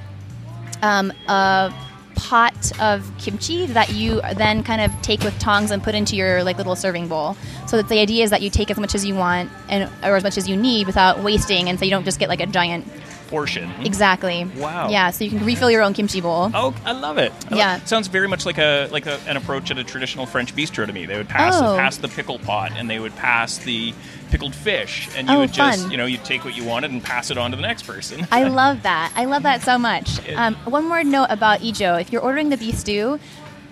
um, 0.82 1.14
a 1.28 1.72
pot 2.22 2.80
of 2.80 3.10
kimchi 3.18 3.66
that 3.66 3.90
you 3.90 4.20
then 4.36 4.62
kind 4.62 4.80
of 4.80 4.90
take 5.02 5.20
with 5.22 5.36
tongs 5.40 5.72
and 5.72 5.82
put 5.82 5.94
into 5.94 6.14
your 6.14 6.44
like 6.44 6.56
little 6.56 6.76
serving 6.76 7.08
bowl. 7.08 7.36
So 7.66 7.76
that 7.78 7.88
the 7.88 7.98
idea 7.98 8.22
is 8.22 8.30
that 8.30 8.42
you 8.42 8.50
take 8.50 8.70
as 8.70 8.78
much 8.78 8.94
as 8.94 9.04
you 9.04 9.14
want 9.14 9.50
and 9.68 9.90
or 10.04 10.14
as 10.16 10.22
much 10.22 10.38
as 10.38 10.48
you 10.48 10.56
need 10.56 10.86
without 10.86 11.22
wasting, 11.22 11.68
and 11.68 11.78
so 11.78 11.84
you 11.84 11.90
don't 11.90 12.04
just 12.04 12.20
get 12.20 12.28
like 12.28 12.40
a 12.40 12.46
giant. 12.46 12.86
Portion. 13.32 13.70
Exactly. 13.80 14.44
Wow. 14.58 14.90
Yeah. 14.90 15.08
So 15.10 15.24
you 15.24 15.30
can 15.30 15.42
refill 15.46 15.70
your 15.70 15.80
own 15.82 15.94
kimchi 15.94 16.20
bowl. 16.20 16.50
Oh, 16.52 16.74
I 16.84 16.92
love 16.92 17.16
it. 17.16 17.32
I 17.32 17.48
love- 17.48 17.58
Yeah. 17.58 17.84
sounds 17.86 18.08
very 18.08 18.28
much 18.28 18.44
like 18.44 18.58
a 18.58 18.88
like 18.92 19.06
a, 19.06 19.18
an 19.26 19.38
approach 19.38 19.70
at 19.70 19.78
a 19.78 19.84
traditional 19.84 20.26
French 20.26 20.54
bistro 20.54 20.86
to 20.86 20.92
me. 20.92 21.06
They 21.06 21.16
would 21.16 21.30
pass 21.30 21.54
Oh. 21.56 21.74
pass 21.78 21.96
the 21.96 22.08
pickle 22.08 22.38
pot 22.38 22.72
and 22.76 22.90
they 22.90 22.98
would 22.98 23.16
pass 23.16 23.56
the 23.56 23.94
pickled 24.30 24.54
fish, 24.54 25.08
and 25.16 25.28
you 25.28 25.34
Oh, 25.34 25.38
would 25.40 25.52
just 25.52 25.80
fun. 25.82 25.90
you 25.90 25.96
know 25.96 26.04
you'd 26.04 26.24
take 26.24 26.44
what 26.44 26.54
you 26.56 26.64
wanted 26.64 26.90
and 26.90 27.02
pass 27.02 27.30
it 27.30 27.38
on 27.38 27.50
to 27.52 27.56
the 27.56 27.62
next 27.62 27.86
person. 27.86 28.26
I 28.30 28.44
love 28.60 28.82
that. 28.82 29.12
I 29.16 29.24
love 29.24 29.42
that 29.44 29.62
so 29.62 29.78
much. 29.78 30.20
Um, 30.36 30.54
one 30.66 30.86
more 30.86 31.02
note 31.02 31.28
about 31.30 31.60
Ijo. 31.60 31.98
If 32.00 32.12
you're 32.12 32.22
ordering 32.22 32.50
the 32.50 32.58
beef 32.58 32.76
stew, 32.78 33.18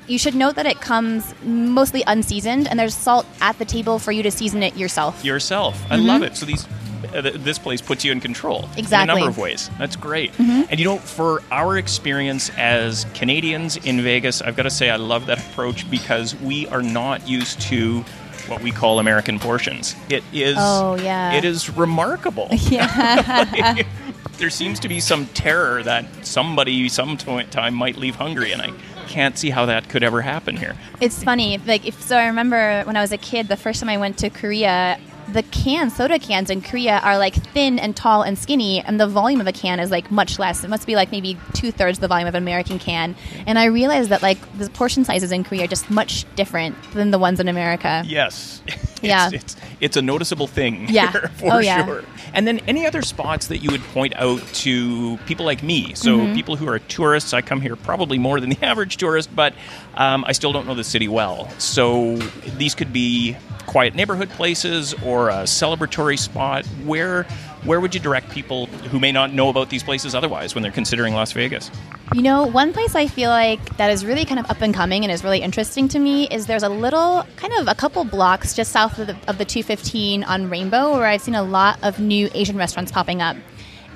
you 0.06 0.18
should 0.18 0.34
note 0.34 0.56
that 0.56 0.66
it 0.66 0.80
comes 0.80 1.34
mostly 1.44 2.02
unseasoned, 2.06 2.66
and 2.66 2.78
there's 2.80 2.94
salt 2.94 3.26
at 3.42 3.58
the 3.58 3.64
table 3.66 3.98
for 3.98 4.10
you 4.10 4.22
to 4.22 4.30
season 4.30 4.62
it 4.62 4.76
yourself. 4.76 5.22
yourself. 5.24 5.80
I 5.90 5.96
love 5.96 6.22
it. 6.22 6.36
So 6.36 6.46
these. 6.46 6.66
Uh, 7.14 7.22
th- 7.22 7.34
this 7.36 7.58
place 7.58 7.80
puts 7.80 8.04
you 8.04 8.12
in 8.12 8.20
control 8.20 8.58
in 8.58 8.64
a 8.64 8.66
Mm-hmm. 8.68 8.78
Exactly. 8.78 9.08
Mm-hmm. 9.14 9.18
number 9.20 9.30
of 9.30 9.38
ways. 9.38 9.70
That's 9.78 9.96
great. 9.96 10.32
And 10.38 10.78
you 10.78 10.84
know, 10.84 10.98
for 10.98 11.42
our 11.50 11.76
experience 11.78 12.50
as 12.56 13.06
Canadians 13.14 13.76
in 13.76 14.02
Vegas, 14.02 14.40
I've 14.42 14.56
got 14.56 14.62
to 14.64 14.70
say 14.70 14.90
I 14.90 14.96
love 14.96 15.26
that 15.26 15.38
approach 15.38 15.90
because 15.90 16.34
we 16.36 16.66
are 16.68 16.82
not 16.82 17.28
used 17.28 17.60
to 17.62 18.04
what 18.48 18.62
we 18.62 18.70
call 18.72 18.98
American 18.98 19.38
portions. 19.38 19.94
It 20.08 20.24
is. 20.32 20.56
Oh, 20.58 20.96
yeah. 20.96 21.32
It 21.34 21.44
is 21.44 21.70
remarkable. 21.76 22.48
Yeah. 22.70 23.82
there 24.38 24.50
seems 24.50 24.80
to 24.80 24.88
be 24.88 25.00
some 25.00 25.26
terror 25.26 25.82
that 25.82 26.06
somebody 26.26 26.88
some 26.88 27.16
time 27.16 27.74
might 27.74 27.96
leave 27.96 28.16
hungry, 28.16 28.52
and 28.52 28.62
I 28.62 28.72
can't 29.06 29.36
see 29.36 29.50
how 29.50 29.66
that 29.66 29.88
could 29.88 30.02
ever 30.02 30.22
happen 30.22 30.56
here. 30.56 30.76
It's 31.00 31.22
funny. 31.22 31.58
Like, 31.58 31.86
if 31.86 32.00
so, 32.02 32.16
I 32.16 32.26
remember 32.26 32.82
when 32.84 32.96
I 32.96 33.00
was 33.02 33.12
a 33.12 33.18
kid, 33.18 33.48
the 33.48 33.56
first 33.56 33.80
time 33.80 33.88
I 33.90 33.98
went 33.98 34.16
to 34.18 34.30
Korea, 34.30 34.98
the 35.32 35.42
cans, 35.42 35.96
soda 35.96 36.18
cans 36.18 36.50
in 36.50 36.62
Korea 36.62 37.00
are 37.02 37.18
like 37.18 37.34
thin 37.34 37.78
and 37.78 37.96
tall 37.96 38.22
and 38.22 38.38
skinny, 38.38 38.80
and 38.80 39.00
the 39.00 39.06
volume 39.06 39.40
of 39.40 39.46
a 39.46 39.52
can 39.52 39.80
is 39.80 39.90
like 39.90 40.10
much 40.10 40.38
less. 40.38 40.64
It 40.64 40.68
must 40.70 40.86
be 40.86 40.94
like 40.96 41.10
maybe 41.12 41.36
two 41.54 41.70
thirds 41.72 41.98
the 41.98 42.08
volume 42.08 42.28
of 42.28 42.34
an 42.34 42.42
American 42.42 42.78
can. 42.78 43.14
And 43.46 43.58
I 43.58 43.64
realized 43.66 44.10
that 44.10 44.22
like 44.22 44.38
the 44.58 44.68
portion 44.70 45.04
sizes 45.04 45.32
in 45.32 45.44
Korea 45.44 45.64
are 45.64 45.66
just 45.68 45.90
much 45.90 46.24
different 46.36 46.74
than 46.92 47.10
the 47.10 47.18
ones 47.18 47.40
in 47.40 47.48
America. 47.48 48.02
Yes. 48.06 48.62
It's, 49.02 49.08
Yeah. 49.08 49.30
It's, 49.32 49.56
it's 49.80 49.96
a 49.96 50.02
noticeable 50.02 50.46
thing 50.46 50.86
Yeah. 50.90 51.10
for 51.10 51.30
Oh, 51.44 51.58
yeah. 51.58 51.86
sure. 51.86 52.04
And 52.34 52.46
then 52.46 52.58
any 52.68 52.86
other 52.86 53.00
spots 53.00 53.46
that 53.46 53.58
you 53.58 53.70
would 53.70 53.80
point 53.94 54.12
out 54.16 54.42
to 54.56 55.16
people 55.24 55.46
like 55.46 55.62
me? 55.62 55.94
So 55.94 56.18
Mm-hmm. 56.18 56.34
people 56.34 56.56
who 56.56 56.68
are 56.68 56.78
tourists, 56.80 57.32
I 57.32 57.40
come 57.40 57.62
here 57.62 57.76
probably 57.76 58.18
more 58.18 58.40
than 58.40 58.50
the 58.50 58.58
average 58.62 58.98
tourist, 58.98 59.34
but 59.34 59.54
um, 59.94 60.22
I 60.28 60.32
still 60.32 60.52
don't 60.52 60.66
know 60.66 60.74
the 60.74 60.84
city 60.84 61.08
well. 61.08 61.48
So 61.58 62.16
these 62.58 62.74
could 62.74 62.92
be 62.92 63.38
quiet 63.70 63.94
neighborhood 63.94 64.28
places 64.30 64.94
or 65.04 65.28
a 65.28 65.44
celebratory 65.44 66.18
spot. 66.18 66.66
Where 66.84 67.22
where 67.64 67.78
would 67.78 67.94
you 67.94 68.00
direct 68.00 68.30
people 68.30 68.66
who 68.66 68.98
may 68.98 69.12
not 69.12 69.32
know 69.32 69.48
about 69.48 69.68
these 69.70 69.82
places 69.82 70.14
otherwise 70.14 70.54
when 70.54 70.62
they're 70.62 70.72
considering 70.72 71.14
Las 71.14 71.30
Vegas? 71.32 71.70
You 72.14 72.22
know, 72.22 72.46
one 72.46 72.72
place 72.72 72.94
I 72.94 73.06
feel 73.06 73.30
like 73.30 73.76
that 73.76 73.90
is 73.90 74.04
really 74.04 74.24
kind 74.24 74.40
of 74.40 74.50
up 74.50 74.62
and 74.62 74.74
coming 74.74 75.04
and 75.04 75.12
is 75.12 75.22
really 75.22 75.40
interesting 75.40 75.86
to 75.88 75.98
me 75.98 76.26
is 76.28 76.46
there's 76.46 76.62
a 76.62 76.70
little, 76.70 77.24
kind 77.36 77.52
of 77.58 77.68
a 77.68 77.74
couple 77.74 78.02
blocks 78.04 78.54
just 78.54 78.72
south 78.72 78.98
of 78.98 79.08
the, 79.08 79.16
of 79.28 79.36
the 79.36 79.44
215 79.44 80.24
on 80.24 80.48
Rainbow 80.48 80.92
where 80.92 81.06
I've 81.06 81.20
seen 81.20 81.34
a 81.34 81.42
lot 81.42 81.78
of 81.82 82.00
new 82.00 82.30
Asian 82.34 82.56
restaurants 82.56 82.90
popping 82.90 83.20
up. 83.20 83.36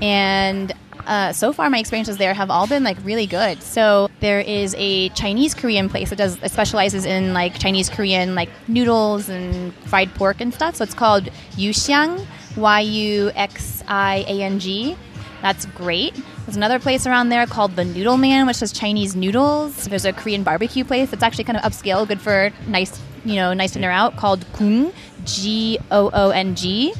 And 0.02 0.72
uh, 1.06 1.32
so 1.32 1.52
far, 1.52 1.70
my 1.70 1.78
experiences 1.78 2.16
there 2.16 2.34
have 2.34 2.50
all 2.50 2.66
been 2.66 2.84
like 2.84 2.96
really 3.04 3.26
good. 3.26 3.62
So 3.62 4.10
there 4.20 4.40
is 4.40 4.74
a 4.78 5.08
Chinese 5.10 5.54
Korean 5.54 5.88
place 5.88 6.10
that 6.10 6.16
does 6.16 6.38
that 6.38 6.50
specializes 6.50 7.04
in 7.04 7.32
like 7.34 7.58
Chinese 7.58 7.88
Korean 7.88 8.34
like 8.34 8.48
noodles 8.68 9.28
and 9.28 9.74
fried 9.86 10.14
pork 10.14 10.40
and 10.40 10.52
stuff. 10.52 10.76
So 10.76 10.84
it's 10.84 10.94
called 10.94 11.24
Yuxiang, 11.52 12.26
Y 12.56 12.80
U 12.80 13.30
X 13.34 13.82
I 13.88 14.24
A 14.28 14.42
N 14.42 14.58
G. 14.58 14.96
That's 15.42 15.66
great. 15.66 16.14
There's 16.46 16.56
another 16.56 16.78
place 16.78 17.06
around 17.06 17.28
there 17.28 17.46
called 17.46 17.76
the 17.76 17.84
Noodle 17.84 18.16
Man, 18.16 18.46
which 18.46 18.60
does 18.60 18.72
Chinese 18.72 19.14
noodles. 19.14 19.84
There's 19.84 20.06
a 20.06 20.12
Korean 20.12 20.42
barbecue 20.42 20.84
place 20.84 21.10
that's 21.10 21.22
actually 21.22 21.44
kind 21.44 21.58
of 21.58 21.64
upscale, 21.64 22.08
good 22.08 22.20
for 22.20 22.50
nice, 22.66 22.98
you 23.26 23.34
know, 23.36 23.52
nice 23.52 23.72
dinner 23.72 23.90
out 23.90 24.16
called 24.16 24.50
Goong, 24.54 24.92
G 25.24 25.78
O 25.90 26.10
O 26.12 26.30
N 26.30 26.54
G. 26.54 26.94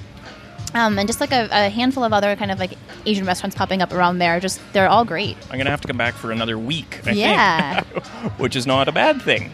Um, 0.74 0.98
and 0.98 1.08
just 1.08 1.20
like 1.20 1.32
a, 1.32 1.48
a 1.52 1.68
handful 1.70 2.04
of 2.04 2.12
other 2.12 2.34
kind 2.36 2.50
of 2.50 2.58
like 2.58 2.72
Asian 3.06 3.26
restaurants 3.26 3.56
popping 3.56 3.82
up 3.82 3.92
around 3.92 4.18
there. 4.18 4.40
Just 4.40 4.60
they're 4.72 4.88
all 4.88 5.04
great. 5.04 5.36
I'm 5.50 5.58
to 5.58 5.70
have 5.70 5.80
to 5.82 5.88
come 5.88 5.96
back 5.96 6.14
for 6.14 6.32
another 6.32 6.58
week, 6.58 7.00
I 7.06 7.12
Yeah. 7.12 7.82
which 8.38 8.56
is 8.56 8.66
not 8.66 8.88
a 8.88 8.92
bad 8.92 9.22
thing. 9.22 9.50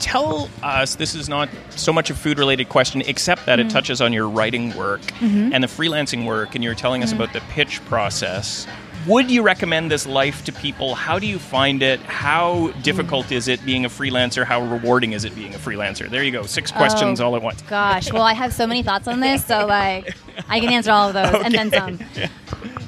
Tell 0.00 0.50
us, 0.62 0.96
this 0.96 1.14
is 1.14 1.28
not 1.28 1.48
so 1.70 1.92
much 1.92 2.10
a 2.10 2.14
food 2.14 2.38
related 2.38 2.68
question, 2.68 3.00
except 3.02 3.46
that 3.46 3.60
it 3.60 3.68
mm-hmm. 3.68 3.72
touches 3.72 4.00
on 4.00 4.12
your 4.12 4.28
writing 4.28 4.76
work 4.76 5.02
mm-hmm. 5.02 5.52
and 5.52 5.62
the 5.62 5.68
freelancing 5.68 6.26
work, 6.26 6.54
and 6.54 6.64
you're 6.64 6.74
telling 6.74 7.02
us 7.02 7.12
mm-hmm. 7.12 7.22
about 7.22 7.32
the 7.32 7.40
pitch 7.52 7.84
process. 7.84 8.66
Would 9.06 9.30
you 9.30 9.42
recommend 9.42 9.90
this 9.90 10.06
life 10.06 10.44
to 10.44 10.52
people? 10.52 10.94
How 10.94 11.18
do 11.18 11.26
you 11.26 11.38
find 11.38 11.82
it? 11.82 12.00
How 12.00 12.68
difficult 12.82 13.26
mm. 13.26 13.32
is 13.32 13.48
it 13.48 13.62
being 13.66 13.84
a 13.84 13.90
freelancer? 13.90 14.46
How 14.46 14.62
rewarding 14.62 15.12
is 15.12 15.26
it 15.26 15.34
being 15.34 15.54
a 15.54 15.58
freelancer? 15.58 16.08
There 16.08 16.24
you 16.24 16.30
go, 16.30 16.44
six 16.44 16.72
oh, 16.72 16.76
questions 16.76 17.20
all 17.20 17.36
at 17.36 17.42
once. 17.42 17.60
Gosh, 17.62 18.10
well, 18.10 18.22
I 18.22 18.32
have 18.32 18.54
so 18.54 18.66
many 18.66 18.82
thoughts 18.82 19.06
on 19.06 19.20
this, 19.20 19.44
so 19.44 19.66
like 19.66 20.16
I 20.48 20.58
can 20.58 20.70
answer 20.70 20.90
all 20.90 21.08
of 21.08 21.14
those 21.14 21.44
and 21.44 21.54
then 21.54 21.70
some. 21.70 21.98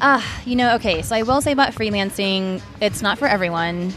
Uh, 0.00 0.20
you 0.44 0.56
know, 0.56 0.74
okay, 0.76 1.02
so 1.02 1.16
I 1.16 1.22
will 1.22 1.40
say 1.40 1.52
about 1.52 1.72
freelancing, 1.72 2.60
it's 2.80 3.00
not 3.02 3.18
for 3.18 3.26
everyone, 3.26 3.92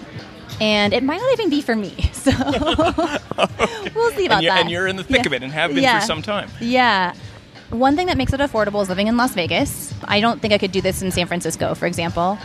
and 0.62 0.93
it 0.93 1.03
might 1.03 1.19
not 1.19 1.31
even 1.33 1.49
be 1.49 1.62
for 1.62 1.75
me. 1.75 1.93
So 2.19 2.31
we'll 3.95 4.12
see 4.12 4.25
about 4.25 4.39
And, 4.39 4.47
that. 4.47 4.59
and 4.62 4.69
you're 4.69 4.88
in 4.88 4.97
the 4.97 5.03
thick 5.05 5.21
Yeah. 5.21 5.27
of 5.27 5.33
it 5.33 5.43
and 5.43 5.53
have 5.53 5.73
been 5.73 5.83
Yeah. 5.83 5.99
for 6.01 6.05
some 6.05 6.21
time. 6.21 6.49
Yeah. 6.59 7.13
One 7.69 7.95
thing 7.95 8.07
that 8.07 8.17
makes 8.17 8.33
it 8.33 8.39
affordable 8.41 8.81
is 8.81 8.89
living 8.89 9.07
in 9.07 9.15
Las 9.15 9.33
Vegas. 9.33 9.93
I 10.03 10.19
don't 10.19 10.41
think 10.41 10.53
I 10.53 10.57
could 10.57 10.71
do 10.73 10.81
this 10.81 11.01
in 11.01 11.12
San 11.12 11.27
Francisco, 11.27 11.73
for 11.75 11.85
example. 11.85 12.38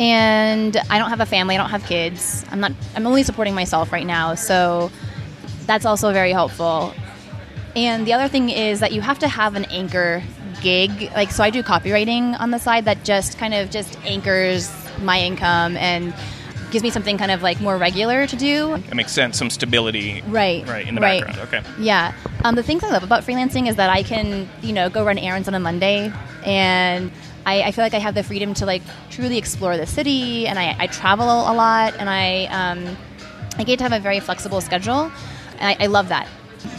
And 0.00 0.76
I 0.88 0.98
don't 0.98 1.10
have 1.10 1.20
a 1.20 1.26
family, 1.26 1.56
I 1.56 1.58
don't 1.58 1.68
have 1.70 1.84
kids. 1.84 2.44
I'm 2.50 2.60
not 2.60 2.72
I'm 2.96 3.06
only 3.06 3.22
supporting 3.22 3.54
myself 3.54 3.92
right 3.92 4.06
now, 4.06 4.34
so 4.34 4.90
that's 5.66 5.84
also 5.84 6.12
very 6.12 6.32
helpful. 6.32 6.94
And 7.76 8.06
the 8.06 8.12
other 8.14 8.28
thing 8.28 8.48
is 8.48 8.80
that 8.80 8.92
you 8.92 9.02
have 9.02 9.18
to 9.18 9.28
have 9.28 9.56
an 9.56 9.66
anchor 9.66 10.22
gig. 10.60 11.10
Like 11.14 11.30
so 11.30 11.42
I 11.42 11.50
do 11.50 11.62
copywriting 11.62 12.38
on 12.40 12.50
the 12.50 12.58
side 12.58 12.84
that 12.86 13.04
just 13.04 13.38
kind 13.38 13.54
of 13.54 13.70
just 13.70 13.98
anchors 14.04 14.70
my 15.00 15.20
income 15.20 15.76
and 15.76 16.14
gives 16.70 16.82
me 16.82 16.90
something 16.90 17.16
kind 17.16 17.30
of 17.30 17.42
like 17.42 17.60
more 17.60 17.76
regular 17.76 18.26
to 18.26 18.36
do. 18.36 18.74
it 18.74 18.94
makes 18.94 19.12
sense. 19.12 19.38
Some 19.38 19.50
stability. 19.50 20.22
Right. 20.26 20.66
Right, 20.66 20.86
in 20.86 20.94
the 20.94 21.00
right. 21.00 21.24
background. 21.24 21.48
Okay. 21.48 21.62
Yeah. 21.82 22.12
Um, 22.44 22.54
the 22.54 22.62
things 22.62 22.84
I 22.84 22.90
love 22.90 23.02
about 23.02 23.24
freelancing 23.24 23.68
is 23.68 23.76
that 23.76 23.90
I 23.90 24.02
can, 24.02 24.48
you 24.62 24.72
know, 24.72 24.90
go 24.90 25.04
run 25.04 25.18
errands 25.18 25.48
on 25.48 25.54
a 25.54 25.60
Monday 25.60 26.12
and 26.44 27.10
I, 27.46 27.62
I 27.62 27.72
feel 27.72 27.84
like 27.84 27.94
I 27.94 27.98
have 27.98 28.14
the 28.14 28.22
freedom 28.22 28.54
to 28.54 28.66
like 28.66 28.82
truly 29.10 29.38
explore 29.38 29.76
the 29.76 29.86
city 29.86 30.46
and 30.46 30.58
I, 30.58 30.76
I 30.78 30.86
travel 30.88 31.26
a 31.26 31.54
lot 31.54 31.94
and 31.96 32.10
I, 32.10 32.44
um, 32.46 32.96
I 33.56 33.64
get 33.64 33.78
to 33.78 33.84
have 33.84 33.92
a 33.92 34.00
very 34.00 34.20
flexible 34.20 34.60
schedule 34.60 35.10
and 35.58 35.76
I, 35.80 35.84
I 35.84 35.86
love 35.86 36.08
that. 36.10 36.28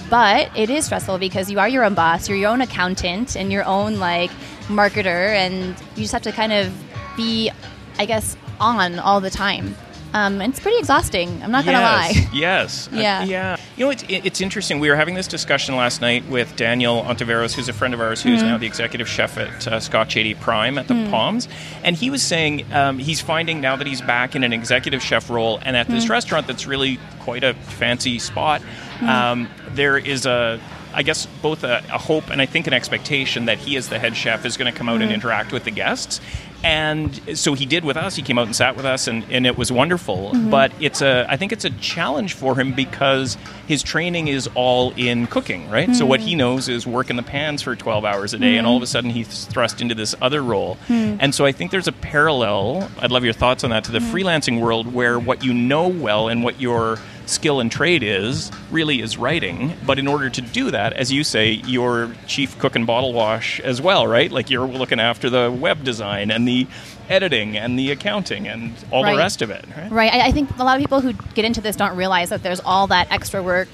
But 0.09 0.49
it 0.57 0.69
is 0.69 0.85
stressful 0.85 1.17
because 1.19 1.49
you 1.51 1.59
are 1.59 1.69
your 1.69 1.83
own 1.83 1.93
boss, 1.93 2.27
you're 2.29 2.37
your 2.37 2.49
own 2.49 2.61
accountant 2.61 3.35
and 3.35 3.51
your 3.51 3.63
own 3.65 3.99
like 3.99 4.31
marketer 4.67 5.05
and 5.35 5.75
you 5.95 6.03
just 6.03 6.13
have 6.13 6.21
to 6.23 6.31
kind 6.31 6.51
of 6.53 6.73
be, 7.15 7.51
I 7.97 8.05
guess, 8.05 8.35
on 8.59 8.99
all 8.99 9.19
the 9.21 9.29
time. 9.29 9.75
Um, 10.11 10.41
it's 10.41 10.59
pretty 10.59 10.79
exhausting. 10.79 11.43
I'm 11.43 11.51
not 11.51 11.65
gonna 11.65 11.81
lie. 11.81 12.13
Yes. 12.33 12.87
Uh, 12.91 12.95
Yeah. 12.95 13.23
yeah. 13.25 13.57
You 13.77 13.85
know, 13.85 13.91
it's, 13.91 14.03
it's 14.09 14.41
interesting. 14.41 14.79
We 14.79 14.89
were 14.89 14.95
having 14.95 15.13
this 15.13 15.27
discussion 15.27 15.75
last 15.75 16.01
night 16.01 16.25
with 16.27 16.55
Daniel 16.55 17.03
Ontiveros, 17.03 17.53
who's 17.53 17.69
a 17.69 17.73
friend 17.73 17.93
of 17.93 18.01
ours, 18.01 18.23
who's 18.23 18.39
Mm-hmm. 18.39 18.47
now 18.49 18.57
the 18.57 18.65
executive 18.65 19.07
chef 19.07 19.37
at 19.37 19.67
uh, 19.67 19.79
Scotch 19.79 20.17
80 20.17 20.33
Prime 20.35 20.79
at 20.79 20.87
the 20.87 20.95
Mm. 20.95 21.11
Palms. 21.11 21.47
And 21.83 21.95
he 21.95 22.09
was 22.09 22.23
saying 22.23 22.65
um, 22.73 22.97
he's 22.97 23.21
finding 23.21 23.61
now 23.61 23.75
that 23.75 23.85
he's 23.85 24.01
back 24.01 24.35
in 24.35 24.43
an 24.43 24.51
executive 24.51 25.03
chef 25.03 25.29
role 25.29 25.59
and 25.61 25.77
at 25.77 25.87
this 25.87 26.05
Mm. 26.05 26.09
restaurant 26.09 26.47
that's 26.47 26.65
really 26.65 26.97
quite 27.19 27.43
a 27.43 27.53
fancy 27.53 28.17
spot, 28.17 28.63
Mm. 28.99 29.07
um, 29.07 29.49
there 29.69 29.97
is 29.97 30.25
a. 30.25 30.59
I 30.91 31.03
guess 31.03 31.27
both 31.43 31.63
a, 31.63 31.83
a 31.93 31.99
hope 31.99 32.31
and 32.31 32.41
I 32.41 32.47
think 32.47 32.65
an 32.65 32.73
expectation 32.73 33.45
that 33.45 33.59
he, 33.59 33.77
as 33.77 33.89
the 33.89 33.99
head 33.99 34.17
chef, 34.17 34.43
is 34.43 34.57
going 34.57 34.71
to 34.73 34.75
come 34.77 34.89
out 34.89 34.99
Mm. 34.99 35.03
and 35.03 35.11
interact 35.11 35.51
with 35.51 35.63
the 35.63 35.71
guests. 35.71 36.19
And 36.63 37.37
so 37.37 37.53
he 37.53 37.65
did 37.67 37.85
with 37.85 37.95
us. 37.95 38.15
He 38.15 38.21
came 38.23 38.37
out 38.37 38.47
and 38.47 38.55
sat 38.55 38.75
with 38.75 38.85
us, 38.85 39.07
and, 39.07 39.23
and 39.29 39.45
it 39.45 39.55
was 39.57 39.71
wonderful. 39.71 40.31
Mm-hmm. 40.31 40.49
But 40.49 40.71
it's 40.81 41.01
a, 41.01 41.25
I 41.29 41.37
think 41.37 41.51
it's 41.53 41.63
a 41.63 41.69
challenge 41.69 42.33
for 42.33 42.55
him 42.59 42.73
because 42.73 43.37
his 43.67 43.81
training 43.83 44.27
is 44.27 44.49
all 44.55 44.91
in 44.97 45.27
cooking, 45.27 45.69
right? 45.69 45.87
So 45.95 46.01
Mm-hmm. 46.01 46.09
what 46.09 46.19
he 46.21 46.35
knows 46.35 46.67
is 46.67 46.85
work 46.87 47.09
in 47.11 47.15
the 47.15 47.23
pans 47.23 47.61
for 47.61 47.75
12 47.75 48.03
hours 48.03 48.33
a 48.33 48.39
day, 48.39 48.57
and 48.57 48.65
all 48.67 48.75
of 48.75 48.83
a 48.83 48.87
sudden 48.87 49.09
he's 49.11 49.45
thrust 49.45 49.81
into 49.81 49.93
this 49.95 50.15
other 50.21 50.41
role. 50.43 50.77
And 50.89 51.33
so 51.35 51.45
I 51.45 51.51
think 51.53 51.69
there's 51.71 51.87
a 51.87 51.93
parallel. 51.93 52.89
I'd 52.99 53.11
love 53.11 53.23
your 53.23 53.33
thoughts 53.33 53.63
on 53.63 53.69
that 53.69 53.83
to 53.85 53.91
the 53.91 53.99
freelancing 53.99 54.59
world, 54.59 54.91
where 54.93 55.17
what 55.19 55.43
you 55.45 55.53
know 55.53 55.87
well 55.87 56.27
and 56.29 56.43
what 56.43 56.59
your 56.59 56.97
skill 57.29 57.59
and 57.59 57.71
trade 57.71 58.03
is 58.03 58.51
really 58.71 59.01
is 59.01 59.17
writing. 59.17 59.73
But 59.85 59.99
in 59.99 60.07
order 60.07 60.29
to 60.29 60.41
do 60.41 60.71
that, 60.71 60.93
as 60.93 61.11
you 61.11 61.23
say, 61.23 61.51
you're 61.65 62.11
chief 62.27 62.57
cook 62.59 62.75
and 62.75 62.85
bottle 62.87 63.13
wash 63.13 63.59
as 63.61 63.81
well, 63.81 64.07
right? 64.07 64.31
Like 64.31 64.49
you're 64.49 64.67
looking 64.67 64.99
after 64.99 65.29
the 65.29 65.51
web 65.51 65.83
design 65.83 66.31
and 66.31 66.47
the 66.47 66.67
editing 67.07 67.57
and 67.57 67.77
the 67.77 67.91
accounting 67.91 68.47
and 68.47 68.73
all 68.91 69.03
Right. 69.03 69.13
the 69.13 69.17
rest 69.17 69.41
of 69.41 69.49
it, 69.49 69.65
right? 69.77 69.91
Right. 69.91 70.13
I, 70.13 70.27
I 70.27 70.31
think 70.31 70.49
a 70.59 70.63
lot 70.63 70.75
of 70.77 70.81
people 70.81 71.01
who 71.01 71.13
get 71.33 71.45
into 71.45 71.61
this 71.61 71.75
don't 71.75 71.95
realize 71.95 72.29
that 72.29 72.43
there's 72.43 72.59
all 72.59 72.87
that 72.87 73.11
extra 73.11 73.41
work, 73.41 73.67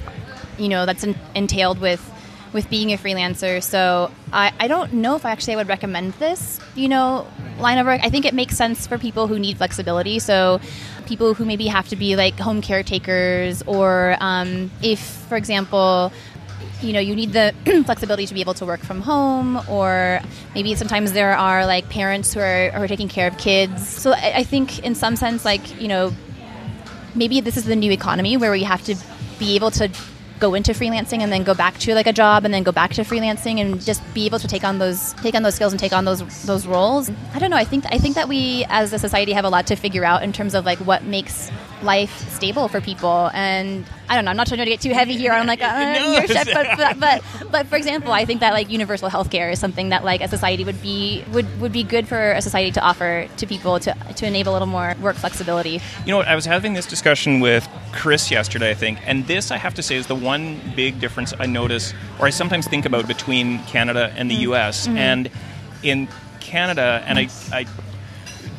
you 0.58 0.70
know, 0.70 0.86
that's 0.86 1.04
en- 1.04 1.16
entailed 1.34 1.80
with 1.80 2.12
with 2.54 2.70
being 2.70 2.94
a 2.94 2.98
freelancer. 2.98 3.62
So 3.62 4.10
I, 4.32 4.54
I 4.58 4.70
don't 4.70 4.94
know 4.94 5.18
if 5.18 5.26
I 5.26 5.32
actually 5.32 5.58
would 5.58 5.68
recommend 5.68 6.14
this, 6.14 6.58
you 6.74 6.88
know, 6.88 7.28
line 7.60 7.78
of 7.80 7.86
work. 7.86 8.00
I 8.02 8.10
think 8.10 8.24
it 8.24 8.34
makes 8.34 8.56
sense 8.56 8.88
for 8.88 8.98
people 8.98 9.28
who 9.28 9.38
need 9.40 9.58
flexibility. 9.58 10.20
So 10.20 10.62
people 11.06 11.34
who 11.34 11.46
maybe 11.46 11.68
have 11.68 11.88
to 11.90 11.96
be 11.96 12.16
like 12.16 12.38
home 12.40 12.62
caretakers, 12.62 13.62
or 13.64 14.18
um, 14.20 14.72
if, 14.82 15.00
for 15.00 15.36
example, 15.36 16.12
you 16.82 16.94
know 16.94 17.00
you 17.00 17.16
need 17.16 17.34
the 17.34 17.54
flexibility 17.86 18.26
to 18.26 18.34
be 18.34 18.42
able 18.42 18.54
to 18.54 18.66
work 18.66 18.82
from 18.82 19.02
home 19.02 19.62
or 19.70 20.20
maybe 20.54 20.76
sometimes 20.76 21.14
there 21.14 21.36
are 21.36 21.66
like 21.66 21.90
parents 21.90 22.34
who 22.34 22.40
are, 22.40 22.70
who 22.72 22.84
are 22.84 22.88
taking 22.88 23.08
care 23.08 23.28
of 23.28 23.38
kids. 23.38 23.88
So 23.88 24.12
I, 24.12 24.34
I 24.38 24.44
think 24.44 24.80
in 24.80 24.94
some 24.94 25.16
sense 25.16 25.46
like 25.46 25.82
you 25.82 25.88
know 25.88 26.14
maybe 27.16 27.42
this 27.42 27.58
is 27.58 27.66
the 27.66 27.76
new 27.76 27.92
economy 27.92 28.38
where 28.38 28.52
we 28.52 28.64
have 28.64 28.84
to 28.84 28.96
be 29.40 29.56
able 29.56 29.72
to 29.72 29.90
go 30.40 30.54
into 30.54 30.74
freelancing 30.74 31.20
and 31.20 31.32
then 31.32 31.44
go 31.44 31.54
back 31.54 31.78
to 31.80 31.94
like 31.94 32.08
a 32.08 32.14
job 32.14 32.46
and 32.46 32.54
then 32.54 32.64
go 32.64 32.72
back 32.72 32.92
to 32.94 33.02
freelancing 33.02 33.60
and 33.62 33.82
just 33.82 34.02
be 34.14 34.26
able 34.26 34.40
to 34.40 34.48
take 34.48 34.64
on 34.64 34.80
those 34.80 35.14
take 35.14 35.36
on 35.36 35.44
those 35.44 35.56
skills 35.56 35.72
and 35.74 35.80
take 35.80 35.94
on 35.94 36.06
those 36.06 36.44
those 36.44 36.68
roles. 36.68 37.10
I 37.34 37.40
don't 37.40 37.50
know. 37.50 37.58
I 37.58 37.66
think 37.66 37.86
I 37.92 37.98
think 37.98 38.16
that 38.16 38.28
we 38.28 38.66
as 38.70 38.94
a 38.94 39.00
society 39.00 39.34
have 39.34 39.46
a 39.46 39.50
lot 39.50 39.68
to 39.68 39.76
figure 39.76 40.04
out 40.04 40.24
in 40.24 40.34
terms 40.34 40.56
of 40.56 40.66
like 40.66 40.80
what 40.80 41.04
makes 41.04 41.52
life 41.82 42.30
stable 42.30 42.68
for 42.68 42.82
people 42.82 43.30
and 43.34 43.86
I 44.10 44.16
don't 44.16 44.26
know. 44.26 44.32
I'm 44.32 44.38
not 44.38 44.48
trying 44.48 44.60
to 44.60 44.66
get 44.66 44.82
too 44.82 44.94
heavy 44.94 45.18
here 45.18 45.32
I'm 45.32 45.48
like 45.48 45.62
uh, 45.62 45.94
No, 45.94 46.26
chef, 46.26 46.48
but, 46.54 46.68
but 46.78 47.00
but 47.00 47.52
but 47.52 47.68
for 47.68 47.76
example, 47.76 48.12
I 48.12 48.26
think 48.26 48.40
that 48.42 48.54
like 48.54 48.70
universal 48.70 49.10
healthcare 49.10 49.52
is 49.52 49.60
something 49.60 49.90
that 49.90 50.04
like 50.04 50.22
a 50.22 50.28
society 50.28 50.64
would 50.64 50.82
be 50.82 51.24
would 51.32 51.60
would 51.60 51.72
be 51.72 51.84
good 51.84 52.08
for 52.08 52.32
a 52.32 52.42
society 52.42 52.72
to 52.72 52.82
offer 52.82 53.28
to 53.38 53.48
people 53.48 53.80
to 53.80 53.94
to 54.16 54.26
enable 54.26 54.52
a 54.52 54.54
little 54.54 54.68
more 54.68 54.96
work 55.02 55.16
flexibility. 55.16 55.82
You 56.06 56.12
know 56.12 56.18
what? 56.18 56.28
I 56.28 56.36
was 56.36 56.46
having 56.46 56.74
this 56.74 56.86
discussion 56.86 57.40
with 57.40 57.68
Chris 57.92 58.30
yesterday, 58.30 58.72
I 58.72 58.76
think, 58.76 59.00
and 59.06 59.26
this 59.28 59.52
I 59.52 59.58
have 59.58 59.74
to 59.76 59.84
say 59.84 59.96
is 59.96 60.08
the 60.08 60.16
one 60.16 60.60
big 60.76 61.00
difference 61.00 61.34
I 61.40 61.46
notice, 61.46 61.94
or 62.20 62.28
I 62.28 62.30
sometimes 62.30 62.68
think 62.68 62.86
about 62.86 63.08
between 63.08 63.60
Canada 63.64 64.14
and 64.16 64.30
the 64.30 64.36
mm. 64.36 64.42
U.S. 64.42 64.88
Mm-hmm. 64.88 64.98
And 64.98 65.32
in 65.84 66.08
Canada, 66.40 67.04
and 67.06 67.18
I, 67.18 67.30
I 67.52 67.66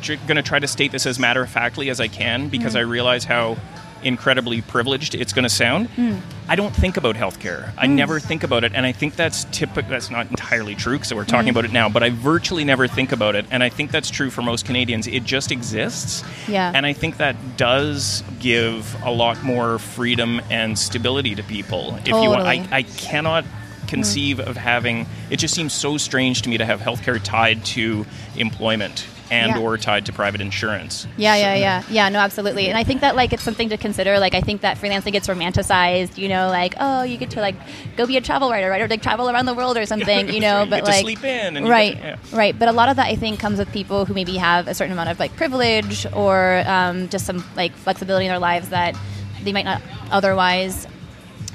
going 0.01 0.35
to 0.35 0.43
try 0.43 0.59
to 0.59 0.67
state 0.67 0.91
this 0.91 1.05
as 1.05 1.19
matter 1.19 1.41
of 1.41 1.49
factly 1.49 1.89
as 1.89 1.99
I 1.99 2.07
can 2.07 2.49
because 2.49 2.73
mm-hmm. 2.73 2.87
I 2.87 2.91
realize 2.91 3.23
how 3.23 3.57
incredibly 4.03 4.61
privileged 4.61 5.15
it's 5.15 5.33
going 5.33 5.43
to 5.43 5.49
sound. 5.49 5.87
Hmm. 5.91 6.17
I 6.49 6.55
don't 6.55 6.75
think 6.75 6.97
about 6.97 7.15
healthcare. 7.15 7.71
I 7.77 7.87
hmm. 7.87 7.95
never 7.95 8.19
think 8.19 8.43
about 8.43 8.63
it, 8.63 8.73
and 8.73 8.85
I 8.85 8.91
think 8.91 9.15
that's 9.15 9.45
typical. 9.45 9.89
That's 9.89 10.09
not 10.09 10.29
entirely 10.29 10.75
true 10.75 10.97
because 10.97 11.13
we're 11.13 11.25
talking 11.25 11.53
hmm. 11.53 11.59
about 11.59 11.65
it 11.65 11.73
now, 11.73 11.89
but 11.89 12.03
I 12.03 12.09
virtually 12.09 12.63
never 12.63 12.87
think 12.87 13.11
about 13.11 13.35
it, 13.35 13.45
and 13.51 13.63
I 13.63 13.69
think 13.69 13.91
that's 13.91 14.09
true 14.09 14.29
for 14.29 14.41
most 14.41 14.65
Canadians. 14.65 15.07
It 15.07 15.23
just 15.23 15.51
exists, 15.51 16.23
Yeah. 16.47 16.71
and 16.73 16.85
I 16.85 16.93
think 16.93 17.17
that 17.17 17.35
does 17.57 18.23
give 18.39 18.95
a 19.03 19.11
lot 19.11 19.43
more 19.43 19.79
freedom 19.79 20.41
and 20.49 20.77
stability 20.77 21.35
to 21.35 21.43
people. 21.43 21.95
If 22.01 22.07
you 22.07 22.29
want, 22.29 22.43
I, 22.43 22.67
I 22.71 22.83
cannot 22.83 23.45
conceive 23.87 24.39
of 24.39 24.57
having. 24.57 25.05
It 25.29 25.37
just 25.37 25.53
seems 25.53 25.73
so 25.73 25.97
strange 25.97 26.41
to 26.43 26.49
me 26.49 26.57
to 26.57 26.65
have 26.65 26.81
healthcare 26.81 27.21
tied 27.21 27.65
to 27.65 28.05
employment 28.35 29.07
and 29.31 29.51
Yeah. 29.51 29.59
or 29.59 29.77
tied 29.77 30.05
to 30.07 30.13
private 30.13 30.41
insurance. 30.41 31.07
Yeah, 31.17 31.35
yeah, 31.35 31.55
yeah, 31.55 31.83
yeah. 31.89 32.09
No, 32.09 32.19
absolutely. 32.19 32.67
And 32.69 32.77
I 32.77 32.83
think 32.83 33.01
that 33.01 33.15
like 33.15 33.33
it's 33.33 33.43
something 33.43 33.69
to 33.69 33.77
consider. 33.77 34.19
Like 34.19 34.33
I 34.35 34.41
think 34.41 34.61
that 34.61 34.77
freelancing 34.77 35.11
gets 35.11 35.27
romanticized. 35.27 36.17
You 36.17 36.29
know, 36.29 36.47
like 36.49 36.75
oh, 36.79 37.03
you 37.03 37.17
get 37.17 37.31
to 37.31 37.41
like 37.41 37.55
go 37.95 38.05
be 38.07 38.17
a 38.17 38.21
travel 38.21 38.49
writer, 38.49 38.69
right, 38.69 38.81
or 38.81 38.87
like 38.87 39.01
travel 39.01 39.29
around 39.29 39.45
the 39.45 39.53
world 39.53 39.77
or 39.77 39.85
something. 39.85 40.29
You 40.37 40.39
know, 40.41 40.63
You 40.63 40.69
but 40.69 40.83
like 40.83 41.01
sleep 41.01 41.23
in 41.23 41.57
and 41.57 41.67
right, 41.67 41.95
to- 42.01 42.35
right. 42.35 42.57
But 42.57 42.67
a 42.67 42.71
lot 42.71 42.89
of 42.89 42.95
that 42.97 43.07
I 43.07 43.15
think 43.15 43.39
comes 43.39 43.59
with 43.59 43.71
people 43.71 44.05
who 44.05 44.13
maybe 44.13 44.37
have 44.37 44.67
a 44.67 44.73
certain 44.73 44.93
amount 44.93 45.09
of 45.09 45.19
like 45.19 45.35
privilege 45.35 46.05
or 46.13 46.63
um, 46.67 47.09
just 47.09 47.25
some 47.25 47.43
like 47.55 47.73
flexibility 47.73 48.25
in 48.25 48.31
their 48.31 48.39
lives 48.39 48.69
that 48.69 48.95
they 49.43 49.51
might 49.53 49.65
not 49.65 49.81
otherwise. 50.11 50.87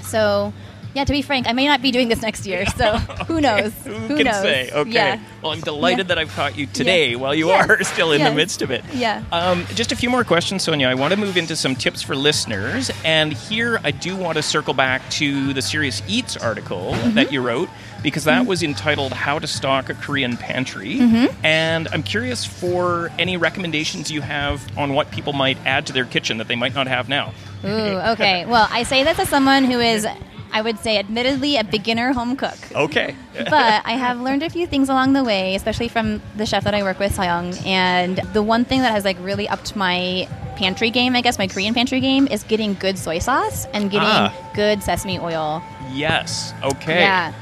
So. 0.03 0.53
Yeah, 0.95 1.05
to 1.05 1.13
be 1.13 1.23
frank, 1.23 1.47
I 1.49 1.53
may 1.53 1.67
not 1.67 1.81
be 1.81 1.91
doing 1.91 2.09
this 2.09 2.21
next 2.21 2.45
year, 2.47 2.67
so 2.67 2.97
who 3.27 3.41
knows? 3.41 3.73
Who, 3.85 4.17
can 4.17 4.25
knows? 4.25 4.43
say? 4.43 4.71
Okay. 4.71 4.91
Yeah. 4.91 5.19
Well, 5.43 5.53
I'm 5.53 5.61
delighted 5.61 6.01
Yeah. 6.07 6.09
that 6.15 6.19
I've 6.19 6.31
caught 6.35 6.57
you 6.59 6.67
today 6.67 7.11
Yeah. 7.13 7.17
while 7.17 7.35
you 7.35 7.49
Yes. 7.49 7.69
are 7.71 7.83
still 7.95 8.13
in 8.13 8.23
the 8.23 8.31
midst 8.33 8.61
of 8.61 8.71
it. 8.71 8.85
Yeah. 8.93 9.23
Um, 9.33 9.65
just 9.75 9.91
a 9.93 9.97
few 9.97 10.11
more 10.11 10.23
questions, 10.23 10.67
Sonja. 10.67 10.87
I 10.89 10.95
want 10.95 11.13
to 11.15 11.19
move 11.19 11.37
into 11.39 11.57
some 11.57 11.75
tips 11.77 12.03
for 12.03 12.15
listeners. 12.15 12.91
And 13.05 13.33
here 13.33 13.81
I 13.85 13.91
do 13.91 14.17
want 14.17 14.37
to 14.37 14.43
circle 14.43 14.75
back 14.75 15.09
to 15.13 15.53
the 15.55 15.63
Serious 15.63 16.03
Eats 16.07 16.37
article 16.37 16.93
Mm-hmm. 16.93 17.15
that 17.15 17.33
you 17.33 17.41
wrote 17.41 17.69
because 18.03 18.25
that 18.25 18.45
was 18.47 18.63
entitled 18.63 19.13
How 19.13 19.39
to 19.39 19.47
Stock 19.47 19.89
a 19.89 19.95
Korean 19.95 20.37
Pantry. 20.37 20.97
Mm-hmm. 20.99 21.47
And 21.47 21.89
I'm 21.93 22.03
curious 22.03 22.45
for 22.45 23.11
any 23.19 23.37
recommendations 23.37 24.11
you 24.11 24.21
have 24.21 24.61
on 24.77 24.93
what 24.95 25.11
people 25.11 25.33
might 25.33 25.57
add 25.65 25.87
to 25.87 25.93
their 25.93 26.05
kitchen 26.05 26.37
that 26.39 26.49
they 26.49 26.57
might 26.57 26.75
not 26.75 26.87
have 26.87 27.09
now. 27.09 27.33
Ooh, 27.65 27.69
okay. 28.13 28.45
Well, 28.45 28.69
I 28.71 28.83
say 28.83 29.05
this 29.05 29.19
as 29.19 29.29
someone 29.29 29.65
who 29.65 29.79
is, 29.81 30.07
I 30.53 30.61
would 30.63 30.79
say, 30.79 30.99
admittedly 30.99 31.57
a 31.57 31.65
beginner 31.65 32.13
home 32.13 32.37
cook. 32.37 32.57
Okay. 32.75 33.17
but 33.35 33.83
I 33.87 33.93
have 33.93 34.21
learned 34.21 34.43
a 34.43 34.51
few 34.51 34.67
things 34.67 34.89
along 34.89 35.15
the 35.15 35.25
way, 35.25 35.55
especially 35.55 35.89
from 35.89 36.21
the 36.37 36.45
chef 36.47 36.65
that 36.65 36.75
I 36.75 36.83
work 36.83 36.99
with, 36.99 37.17
Soyoung. 37.17 37.65
And 37.67 38.19
the 38.35 38.43
one 38.43 38.65
thing 38.65 38.81
that 38.81 38.93
has 38.93 39.05
like 39.05 39.17
really 39.21 39.49
upped 39.49 39.75
my 39.77 40.29
pantry 40.57 40.91
game, 40.91 41.17
I 41.17 41.23
guess 41.23 41.39
my 41.39 41.47
Korean 41.47 41.73
pantry 41.75 42.01
game, 42.01 42.29
is 42.29 42.43
getting 42.43 42.75
good 42.75 42.99
soy 42.99 43.19
sauce 43.19 43.67
and 43.73 43.91
getting 43.91 44.07
Ah. 44.09 44.33
good 44.55 44.83
sesame 44.83 45.19
oil. 45.19 45.63
yes. 45.93 46.53
Okay. 46.63 47.01
Yeah. 47.01 47.33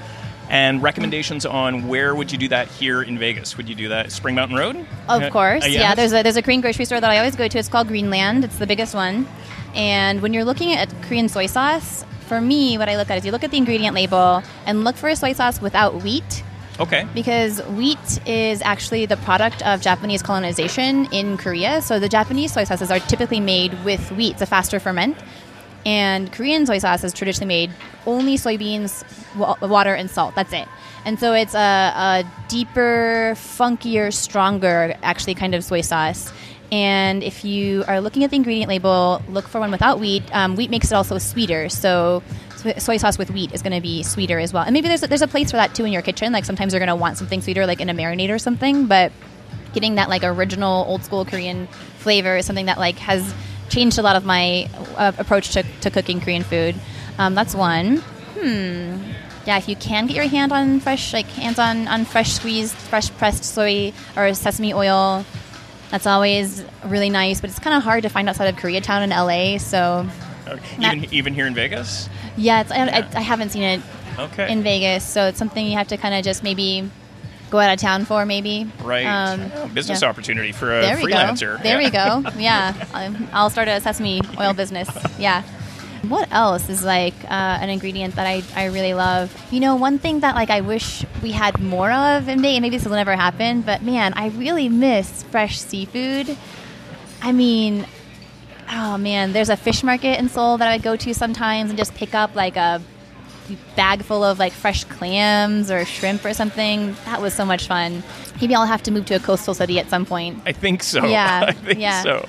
And 0.48 0.82
recommendations 0.82 1.46
on 1.46 1.86
where 1.86 2.12
would 2.14 2.32
you 2.32 2.38
do 2.38 2.48
that 2.48 2.66
here 2.66 3.02
in 3.02 3.18
Vegas? 3.18 3.56
Would 3.56 3.68
you 3.68 3.74
do 3.76 3.88
that 3.90 4.10
Spring 4.10 4.34
Mountain 4.34 4.56
Road? 4.56 4.76
Of 5.08 5.22
Uh, 5.22 5.30
course, 5.30 5.62
uh, 5.64 5.68
yeah. 5.68 5.94
There's 5.94 6.12
a 6.12 6.22
there's 6.24 6.36
a 6.36 6.42
Korean 6.42 6.60
grocery 6.60 6.84
store 6.86 7.00
that 7.00 7.08
I 7.10 7.18
always 7.18 7.36
go 7.36 7.46
to. 7.46 7.56
It's 7.58 7.68
called 7.68 7.86
Greenland. 7.86 8.42
It's 8.44 8.58
the 8.58 8.66
biggest 8.66 8.92
one. 8.94 9.28
And 9.76 10.20
when 10.20 10.32
you're 10.34 10.44
looking 10.44 10.72
at 10.72 10.88
Korean 11.02 11.28
soy 11.28 11.46
sauce, 11.46 12.04
for 12.30 12.40
me, 12.40 12.78
what 12.78 12.88
I 12.88 12.96
look 12.96 13.10
at 13.10 13.18
is 13.18 13.26
you 13.26 13.32
look 13.32 13.42
at 13.42 13.50
the 13.50 13.56
ingredient 13.56 13.92
label 13.92 14.40
and 14.64 14.84
look 14.84 14.94
for 14.94 15.08
a 15.08 15.16
soy 15.16 15.32
sauce 15.32 15.60
without 15.60 15.92
wheat. 16.04 16.44
Okay. 16.78 17.06
because 17.12 17.60
wheat 17.76 18.26
is 18.26 18.62
actually 18.62 19.04
the 19.04 19.18
product 19.18 19.60
of 19.66 19.82
Japanese 19.82 20.22
colonization 20.22 21.06
in 21.12 21.36
Korea. 21.36 21.82
So 21.82 21.98
the 21.98 22.08
Japanese 22.08 22.54
soy 22.54 22.64
sauces 22.64 22.90
are 22.90 23.00
typically 23.00 23.40
made 23.40 23.72
with 23.84 24.10
wheat. 24.12 24.34
It's 24.34 24.42
a 24.42 24.46
faster 24.46 24.80
ferment. 24.80 25.18
And 25.84 26.32
Korean 26.32 26.64
soy 26.66 26.78
sauce 26.78 27.04
is 27.04 27.12
traditionally 27.12 27.48
made 27.48 27.70
only 28.06 28.36
soybeans, 28.36 29.04
wa- 29.36 29.58
water, 29.60 29.94
and 29.94 30.08
salt. 30.08 30.34
That's 30.36 30.52
it. 30.54 30.68
And 31.04 31.18
so 31.18 31.34
it's 31.34 31.54
a, 31.54 31.58
a 31.58 32.24
deeper, 32.48 33.34
funkier, 33.34 34.10
stronger, 34.12 34.94
actually, 35.02 35.34
kind 35.34 35.54
of 35.54 35.64
soy 35.64 35.82
sauce. 35.82 36.32
And 36.72 37.22
if 37.22 37.44
you 37.44 37.84
are 37.88 38.00
looking 38.00 38.22
at 38.24 38.30
the 38.30 38.36
ingredient 38.36 38.68
label, 38.68 39.22
look 39.28 39.48
for 39.48 39.60
one 39.60 39.70
without 39.70 39.98
wheat. 39.98 40.22
Um, 40.32 40.56
wheat 40.56 40.70
makes 40.70 40.92
it 40.92 40.94
also 40.94 41.18
sweeter. 41.18 41.68
So 41.68 42.22
so- 42.56 42.74
soy 42.78 42.96
sauce 42.98 43.18
with 43.18 43.30
wheat 43.30 43.52
is 43.52 43.62
going 43.62 43.72
to 43.74 43.80
be 43.80 44.02
sweeter 44.02 44.38
as 44.38 44.52
well. 44.52 44.62
And 44.62 44.72
maybe 44.72 44.88
there's 44.88 45.02
a, 45.02 45.06
there's 45.06 45.22
a 45.22 45.28
place 45.28 45.50
for 45.50 45.56
that 45.56 45.74
too 45.74 45.84
in 45.84 45.92
your 45.92 46.02
kitchen. 46.02 46.32
Like 46.32 46.44
sometimes 46.44 46.72
you're 46.72 46.80
going 46.80 46.88
to 46.88 46.94
want 46.94 47.18
something 47.18 47.40
sweeter, 47.42 47.66
like 47.66 47.80
in 47.80 47.88
a 47.88 47.94
marinade 47.94 48.30
or 48.30 48.38
something. 48.38 48.86
But 48.86 49.12
getting 49.72 49.96
that 49.96 50.08
like 50.08 50.22
original 50.24 50.84
old 50.86 51.02
school 51.02 51.24
Korean 51.24 51.66
flavor 51.98 52.36
is 52.36 52.46
something 52.46 52.66
that 52.66 52.78
like 52.78 52.98
has 52.98 53.34
changed 53.68 53.98
a 53.98 54.02
lot 54.02 54.16
of 54.16 54.24
my 54.24 54.68
uh, 54.96 55.12
approach 55.18 55.50
to, 55.50 55.62
to 55.80 55.90
cooking 55.90 56.20
Korean 56.20 56.42
food. 56.42 56.74
Um, 57.18 57.34
that's 57.34 57.54
one. 57.54 57.98
Hmm. 57.98 58.98
Yeah, 59.46 59.56
if 59.56 59.68
you 59.68 59.76
can 59.76 60.06
get 60.06 60.16
your 60.16 60.28
hand 60.28 60.52
on 60.52 60.80
fresh, 60.80 61.12
like 61.12 61.26
hands 61.26 61.58
on 61.58 61.88
on 61.88 62.04
fresh 62.04 62.32
squeezed, 62.32 62.74
fresh 62.74 63.10
pressed 63.10 63.44
soy 63.44 63.92
or 64.16 64.34
sesame 64.34 64.74
oil, 64.74 65.24
that's 65.90 66.06
always 66.06 66.64
really 66.84 67.10
nice. 67.10 67.40
But 67.40 67.50
it's 67.50 67.58
kind 67.58 67.76
of 67.76 67.82
hard 67.82 68.02
to 68.04 68.08
find 68.08 68.28
outside 68.28 68.46
of 68.46 68.56
Koreatown 68.56 69.02
in 69.04 69.10
LA. 69.10 69.58
So 69.58 70.06
Not- 70.78 70.94
Even 70.96 71.14
even 71.14 71.34
here 71.34 71.46
in 71.46 71.54
Vegas. 71.54 72.08
Yeah, 72.36 72.60
it's, 72.62 72.70
I, 72.72 72.76
Yeah. 72.86 73.08
I, 73.14 73.18
I 73.18 73.20
haven't 73.20 73.50
seen 73.50 73.62
it 73.62 73.80
Okay. 74.18 74.50
in 74.52 74.62
Vegas, 74.62 75.04
so 75.04 75.26
it's 75.26 75.38
something 75.38 75.64
you 75.64 75.76
have 75.78 75.88
to 75.88 75.96
kind 75.96 76.14
of 76.14 76.24
just 76.24 76.42
maybe 76.42 76.88
go 77.50 77.58
out 77.58 77.72
of 77.72 77.78
town 77.80 78.04
for, 78.04 78.24
maybe. 78.26 78.70
right. 78.82 79.04
Um, 79.06 79.50
Oh, 79.56 79.68
business 79.68 80.02
yeah. 80.02 80.08
opportunity 80.08 80.52
for 80.52 80.76
a 80.78 80.82
There 80.82 80.96
we 80.96 81.12
freelancer. 81.12 81.56
go. 81.56 81.62
There 81.62 81.80
Yeah. 81.80 82.18
we 82.18 82.30
go. 82.30 82.30
Yeah, 82.38 83.26
I'll 83.32 83.50
start 83.50 83.68
a 83.68 83.80
sesame 83.80 84.20
oil 84.38 84.52
business. 84.52 84.88
Yeah. 85.18 85.42
What 86.02 86.32
else 86.32 86.68
is 86.68 86.82
like 86.82 87.14
uh, 87.24 87.58
an 87.60 87.68
ingredient 87.68 88.16
that 88.16 88.26
I, 88.26 88.42
I 88.56 88.66
really 88.66 88.94
love? 88.94 89.34
You 89.50 89.60
know, 89.60 89.76
one 89.76 89.98
thing 89.98 90.20
that 90.20 90.34
like 90.34 90.50
I 90.50 90.62
wish 90.62 91.04
we 91.22 91.30
had 91.32 91.60
more 91.60 91.90
of 91.90 92.28
in 92.28 92.40
Vegas. 92.40 92.60
Maybe 92.60 92.76
this 92.76 92.84
will 92.86 92.96
never 92.96 93.16
happen, 93.16 93.60
but 93.60 93.82
man, 93.82 94.14
I 94.14 94.28
really 94.28 94.68
miss 94.68 95.22
fresh 95.24 95.58
seafood. 95.60 96.36
I 97.22 97.32
mean, 97.32 97.86
oh 98.70 98.96
man, 98.96 99.32
there's 99.32 99.50
a 99.50 99.56
fish 99.56 99.82
market 99.82 100.18
in 100.18 100.28
Seoul 100.28 100.58
that 100.58 100.68
I 100.68 100.76
would 100.76 100.82
go 100.82 100.96
to 100.96 101.12
sometimes 101.14 101.70
and 101.70 101.78
just 101.78 101.94
pick 101.94 102.14
up 102.14 102.34
like 102.34 102.56
a 102.56 102.80
bag 103.76 104.02
full 104.02 104.24
of 104.24 104.38
like 104.38 104.52
fresh 104.52 104.84
clams 104.84 105.70
or 105.70 105.84
shrimp 105.84 106.24
or 106.24 106.32
something. 106.32 106.96
That 107.04 107.20
was 107.20 107.34
so 107.34 107.44
much 107.44 107.66
fun. 107.66 108.02
Maybe 108.40 108.54
I'll 108.54 108.66
have 108.66 108.82
to 108.84 108.90
move 108.90 109.06
to 109.06 109.14
a 109.14 109.20
coastal 109.20 109.54
city 109.54 109.78
at 109.78 109.90
some 109.90 110.06
point. 110.06 110.40
I 110.46 110.52
think 110.52 110.82
so. 110.82 111.04
Yeah, 111.04 111.44
I 111.48 111.52
think 111.52 111.80
yeah. 111.80 112.02
so. 112.02 112.28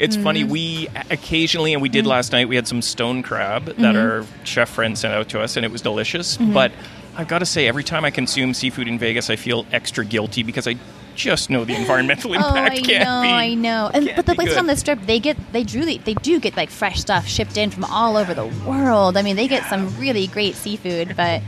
It's 0.00 0.16
funny. 0.16 0.44
We 0.44 0.88
occasionally, 1.10 1.72
and 1.74 1.82
we 1.82 1.88
Mm-hmm. 1.88 1.92
did 1.94 2.06
last 2.06 2.32
night. 2.32 2.48
We 2.48 2.56
had 2.56 2.66
some 2.66 2.82
stone 2.82 3.22
crab 3.22 3.66
that 3.66 3.94
our 3.96 4.24
chef 4.44 4.68
friend 4.70 4.96
sent 4.98 5.12
out 5.14 5.28
to 5.30 5.40
us, 5.40 5.56
and 5.56 5.64
it 5.66 5.70
was 5.70 5.82
delicious. 5.82 6.36
Mm-hmm. 6.38 6.52
But 6.54 6.72
I've 7.16 7.28
got 7.28 7.40
to 7.40 7.46
say, 7.46 7.66
every 7.68 7.84
time 7.84 8.04
I 8.04 8.10
consume 8.10 8.54
seafood 8.54 8.88
in 8.88 8.98
Vegas, 8.98 9.28
I 9.30 9.36
feel 9.36 9.66
extra 9.72 10.04
guilty 10.04 10.42
because 10.42 10.66
I 10.66 10.76
just 11.16 11.50
know 11.50 11.64
the 11.64 11.74
environmental 11.82 12.32
impact 12.32 12.56
Oh, 12.56 12.60
I 12.76 12.80
can't 12.80 13.04
know, 13.04 13.22
be. 13.22 13.28
I 13.28 13.54
know. 13.54 13.90
And, 13.92 14.10
but 14.16 14.24
the 14.26 14.34
places 14.34 14.56
on 14.56 14.66
the 14.66 14.76
strip, 14.76 15.00
they 15.06 15.18
get, 15.18 15.36
they 15.52 15.64
truly, 15.64 15.98
they 15.98 16.14
do 16.14 16.40
get 16.40 16.56
like 16.56 16.70
fresh 16.70 16.98
stuff 17.00 17.26
shipped 17.26 17.56
in 17.56 17.70
from 17.70 17.84
all 17.84 18.16
over 18.16 18.32
the 18.32 18.46
world. 18.66 19.16
I 19.18 19.22
mean, 19.22 19.36
they 19.36 19.48
get 19.48 19.68
some 19.68 19.94
really 19.98 20.28
great 20.28 20.54
seafood, 20.54 21.14
but 21.16 21.42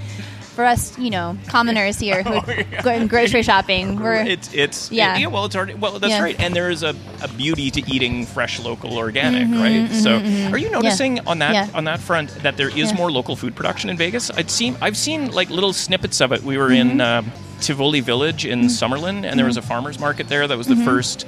for 0.55 0.65
us, 0.65 0.97
you 0.99 1.11
know, 1.11 1.37
commoners 1.49 1.99
here 1.99 2.23
who 2.23 2.35
Oh, 2.79 2.83
go 2.83 3.07
grocery 3.07 3.43
shopping, 3.43 4.01
we're 4.03 4.15
It's 4.15 4.53
it's 4.53 4.91
Yeah. 4.93 5.17
yeah. 5.17 5.27
well, 5.29 5.45
it's 5.47 5.57
already 5.57 5.75
well. 5.75 5.99
That's 5.99 6.11
Yeah. 6.13 6.23
right. 6.23 6.39
And 6.41 6.55
there 6.55 6.71
is 6.71 6.83
a, 6.83 6.95
a 7.23 7.29
beauty 7.29 7.71
to 7.71 7.81
eating 7.91 8.27
fresh, 8.27 8.61
local, 8.61 8.97
organic, 8.99 9.49
Mm-hmm, 9.49 9.63
right? 9.63 9.91
so, 9.91 10.17
are 10.53 10.59
you 10.59 10.71
noticing 10.71 11.21
on 11.27 11.39
that 11.41 11.53
Yeah. 11.55 11.69
on 11.75 11.85
that 11.85 12.01
front 12.01 12.31
that 12.43 12.57
there 12.57 12.69
is 12.69 12.91
Yeah. 12.91 12.97
more 12.97 13.11
local 13.11 13.35
food 13.37 13.55
production 13.57 13.89
in 13.91 13.97
Vegas? 13.97 14.31
I'd 14.31 14.51
seen 14.51 14.77
I've 14.81 14.97
seen 14.97 15.31
like 15.33 15.49
little 15.51 15.73
snippets 15.73 16.21
of 16.21 16.33
it. 16.33 16.43
We 16.43 16.59
were 16.59 16.69
Mm-hmm. 16.69 16.91
in 16.93 17.01
uh, 17.01 17.23
Tivoli 17.61 18.01
Village 18.01 18.45
in 18.45 18.63
Summerlin, 18.65 19.25
and 19.25 19.39
there 19.39 19.47
was 19.47 19.57
a 19.57 19.63
farmers 19.63 19.99
market 19.99 20.29
there. 20.29 20.47
That 20.49 20.59
was 20.59 20.67
Mm-hmm. 20.67 20.81
the 20.81 20.85
first 20.85 21.27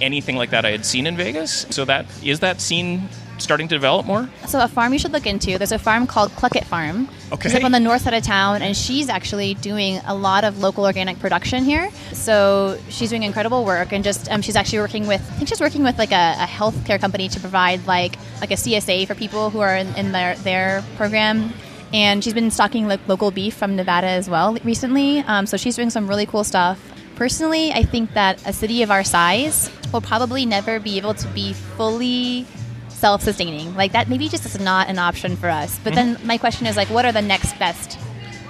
anything 0.00 0.36
like 0.36 0.50
that 0.50 0.64
I 0.64 0.70
had 0.70 0.86
seen 0.86 1.06
in 1.06 1.16
Vegas. 1.16 1.66
So 1.70 1.84
that 1.86 2.06
is 2.22 2.40
that 2.40 2.60
scene 2.60 3.08
starting 3.40 3.68
to 3.68 3.74
develop 3.74 4.06
more. 4.06 4.28
So 4.46 4.60
a 4.60 4.68
farm 4.68 4.92
you 4.92 4.98
should 4.98 5.12
look 5.12 5.26
into. 5.26 5.58
There's 5.58 5.72
a 5.72 5.78
farm 5.78 6.06
called 6.06 6.30
Cluck-It 6.32 6.64
Farm. 6.64 7.08
Okay. 7.32 7.48
She's 7.48 7.54
up 7.54 7.64
on 7.64 7.72
the 7.72 7.80
north 7.80 8.02
side 8.02 8.14
of 8.14 8.22
town, 8.22 8.62
and 8.62 8.76
she's 8.76 9.08
actually 9.08 9.54
doing 9.54 10.00
a 10.06 10.14
lot 10.14 10.44
of 10.44 10.58
local 10.60 10.84
organic 10.84 11.18
production 11.18 11.64
here. 11.64 11.90
So 12.12 12.78
she's 12.88 13.10
doing 13.10 13.22
incredible 13.22 13.64
work, 13.64 13.92
and 13.92 14.04
just 14.04 14.30
um, 14.30 14.42
she's 14.42 14.56
actually 14.56 14.80
working 14.80 15.06
with. 15.06 15.20
I 15.20 15.34
think 15.34 15.48
she's 15.48 15.60
working 15.60 15.82
with 15.82 15.98
like 15.98 16.12
a, 16.12 16.34
a 16.38 16.46
healthcare 16.46 17.00
company 17.00 17.28
to 17.28 17.40
provide 17.40 17.86
like 17.86 18.16
like 18.40 18.50
a 18.50 18.54
CSA 18.54 19.06
for 19.06 19.14
people 19.14 19.50
who 19.50 19.60
are 19.60 19.76
in, 19.76 19.94
in 19.96 20.12
their 20.12 20.36
their 20.36 20.84
program. 20.96 21.52
And 21.92 22.22
she's 22.22 22.34
been 22.34 22.50
stocking 22.52 22.86
like 22.86 23.00
local 23.08 23.30
beef 23.30 23.54
from 23.54 23.74
Nevada 23.74 24.06
as 24.06 24.30
well 24.30 24.56
recently. 24.62 25.18
Um, 25.20 25.46
so 25.46 25.56
she's 25.56 25.74
doing 25.74 25.90
some 25.90 26.06
really 26.06 26.26
cool 26.26 26.44
stuff. 26.44 26.80
Personally, 27.16 27.72
I 27.72 27.82
think 27.82 28.14
that 28.14 28.40
a 28.46 28.52
city 28.52 28.82
of 28.82 28.90
our 28.90 29.04
size 29.04 29.70
will 29.92 30.00
probably 30.00 30.46
never 30.46 30.80
be 30.80 30.96
able 30.96 31.14
to 31.14 31.28
be 31.28 31.52
fully 31.52 32.46
self-sustaining. 33.00 33.74
Like 33.74 33.92
that 33.92 34.08
maybe 34.08 34.28
just 34.28 34.44
is 34.44 34.60
not 34.60 34.88
an 34.88 34.98
option 34.98 35.36
for 35.36 35.48
us. 35.48 35.78
But 35.82 35.94
then 35.94 36.16
mm-hmm. 36.16 36.26
my 36.26 36.38
question 36.38 36.66
is 36.66 36.76
like 36.76 36.88
what 36.88 37.04
are 37.04 37.12
the 37.12 37.22
next 37.22 37.58
best 37.58 37.98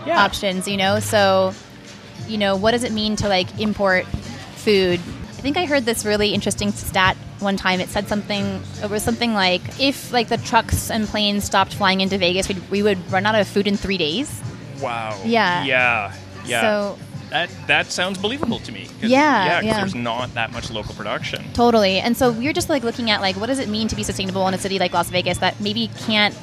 Yeah. 0.07 0.23
options, 0.23 0.67
you 0.67 0.77
know? 0.77 1.01
So, 1.01 1.55
you 2.27 2.39
know, 2.39 2.57
what 2.57 2.73
does 2.73 2.85
it 2.85 2.93
mean 2.93 3.17
to 3.17 3.29
like 3.29 3.49
import 3.59 4.07
food? 4.57 5.01
I 5.39 5.43
think 5.43 5.57
I 5.57 5.65
heard 5.65 5.85
this 5.85 6.05
really 6.05 6.35
interesting 6.35 6.71
stat 6.73 7.17
one 7.39 7.57
time. 7.57 7.81
It 7.81 7.89
said 7.89 8.09
something 8.09 8.61
it 8.83 8.91
was 8.91 9.03
something 9.03 9.33
like 9.33 9.63
if 9.81 10.13
like 10.13 10.29
the 10.29 10.37
trucks 10.37 10.91
and 10.91 11.07
planes 11.07 11.45
stopped 11.45 11.73
flying 11.73 12.01
into 12.03 12.19
Vegas, 12.19 12.49
we'd, 12.49 12.71
we 12.71 12.83
would 12.83 12.99
run 13.11 13.25
out 13.25 13.35
of 13.35 13.49
food 13.49 13.67
in 13.67 13.77
3 13.77 13.97
days. 13.97 14.43
Wow. 14.83 15.19
Yeah. 15.25 15.65
Yeah. 15.65 16.13
Yeah. 16.45 16.61
So 16.61 16.99
that 17.31 17.51
that 17.67 17.87
sounds 17.93 18.19
believable 18.19 18.59
to 18.61 18.73
me. 18.73 18.87
'Cause- 19.01 19.11
Yeah, 19.11 19.45
Yeah. 19.45 19.55
'cause 19.57 19.65
yeah. 19.65 19.75
there's 19.79 19.95
not 19.95 20.35
that 20.35 20.53
much 20.53 20.71
local 20.71 20.95
production. 20.95 21.45
Totally. 21.55 21.99
And 22.01 22.17
so 22.17 22.31
we're 22.31 22.53
just 22.53 22.69
like 22.69 22.83
looking 22.85 23.11
at 23.11 23.21
like 23.21 23.37
what 23.37 23.47
does 23.47 23.59
it 23.59 23.69
mean 23.69 23.89
to 23.89 23.97
be 23.97 24.03
sustainable 24.03 24.47
in 24.49 24.55
a 24.55 24.59
city 24.59 24.79
like 24.79 24.93
Las 24.93 25.09
Vegas 25.11 25.39
that 25.39 25.61
maybe 25.61 25.91
can't 26.07 26.35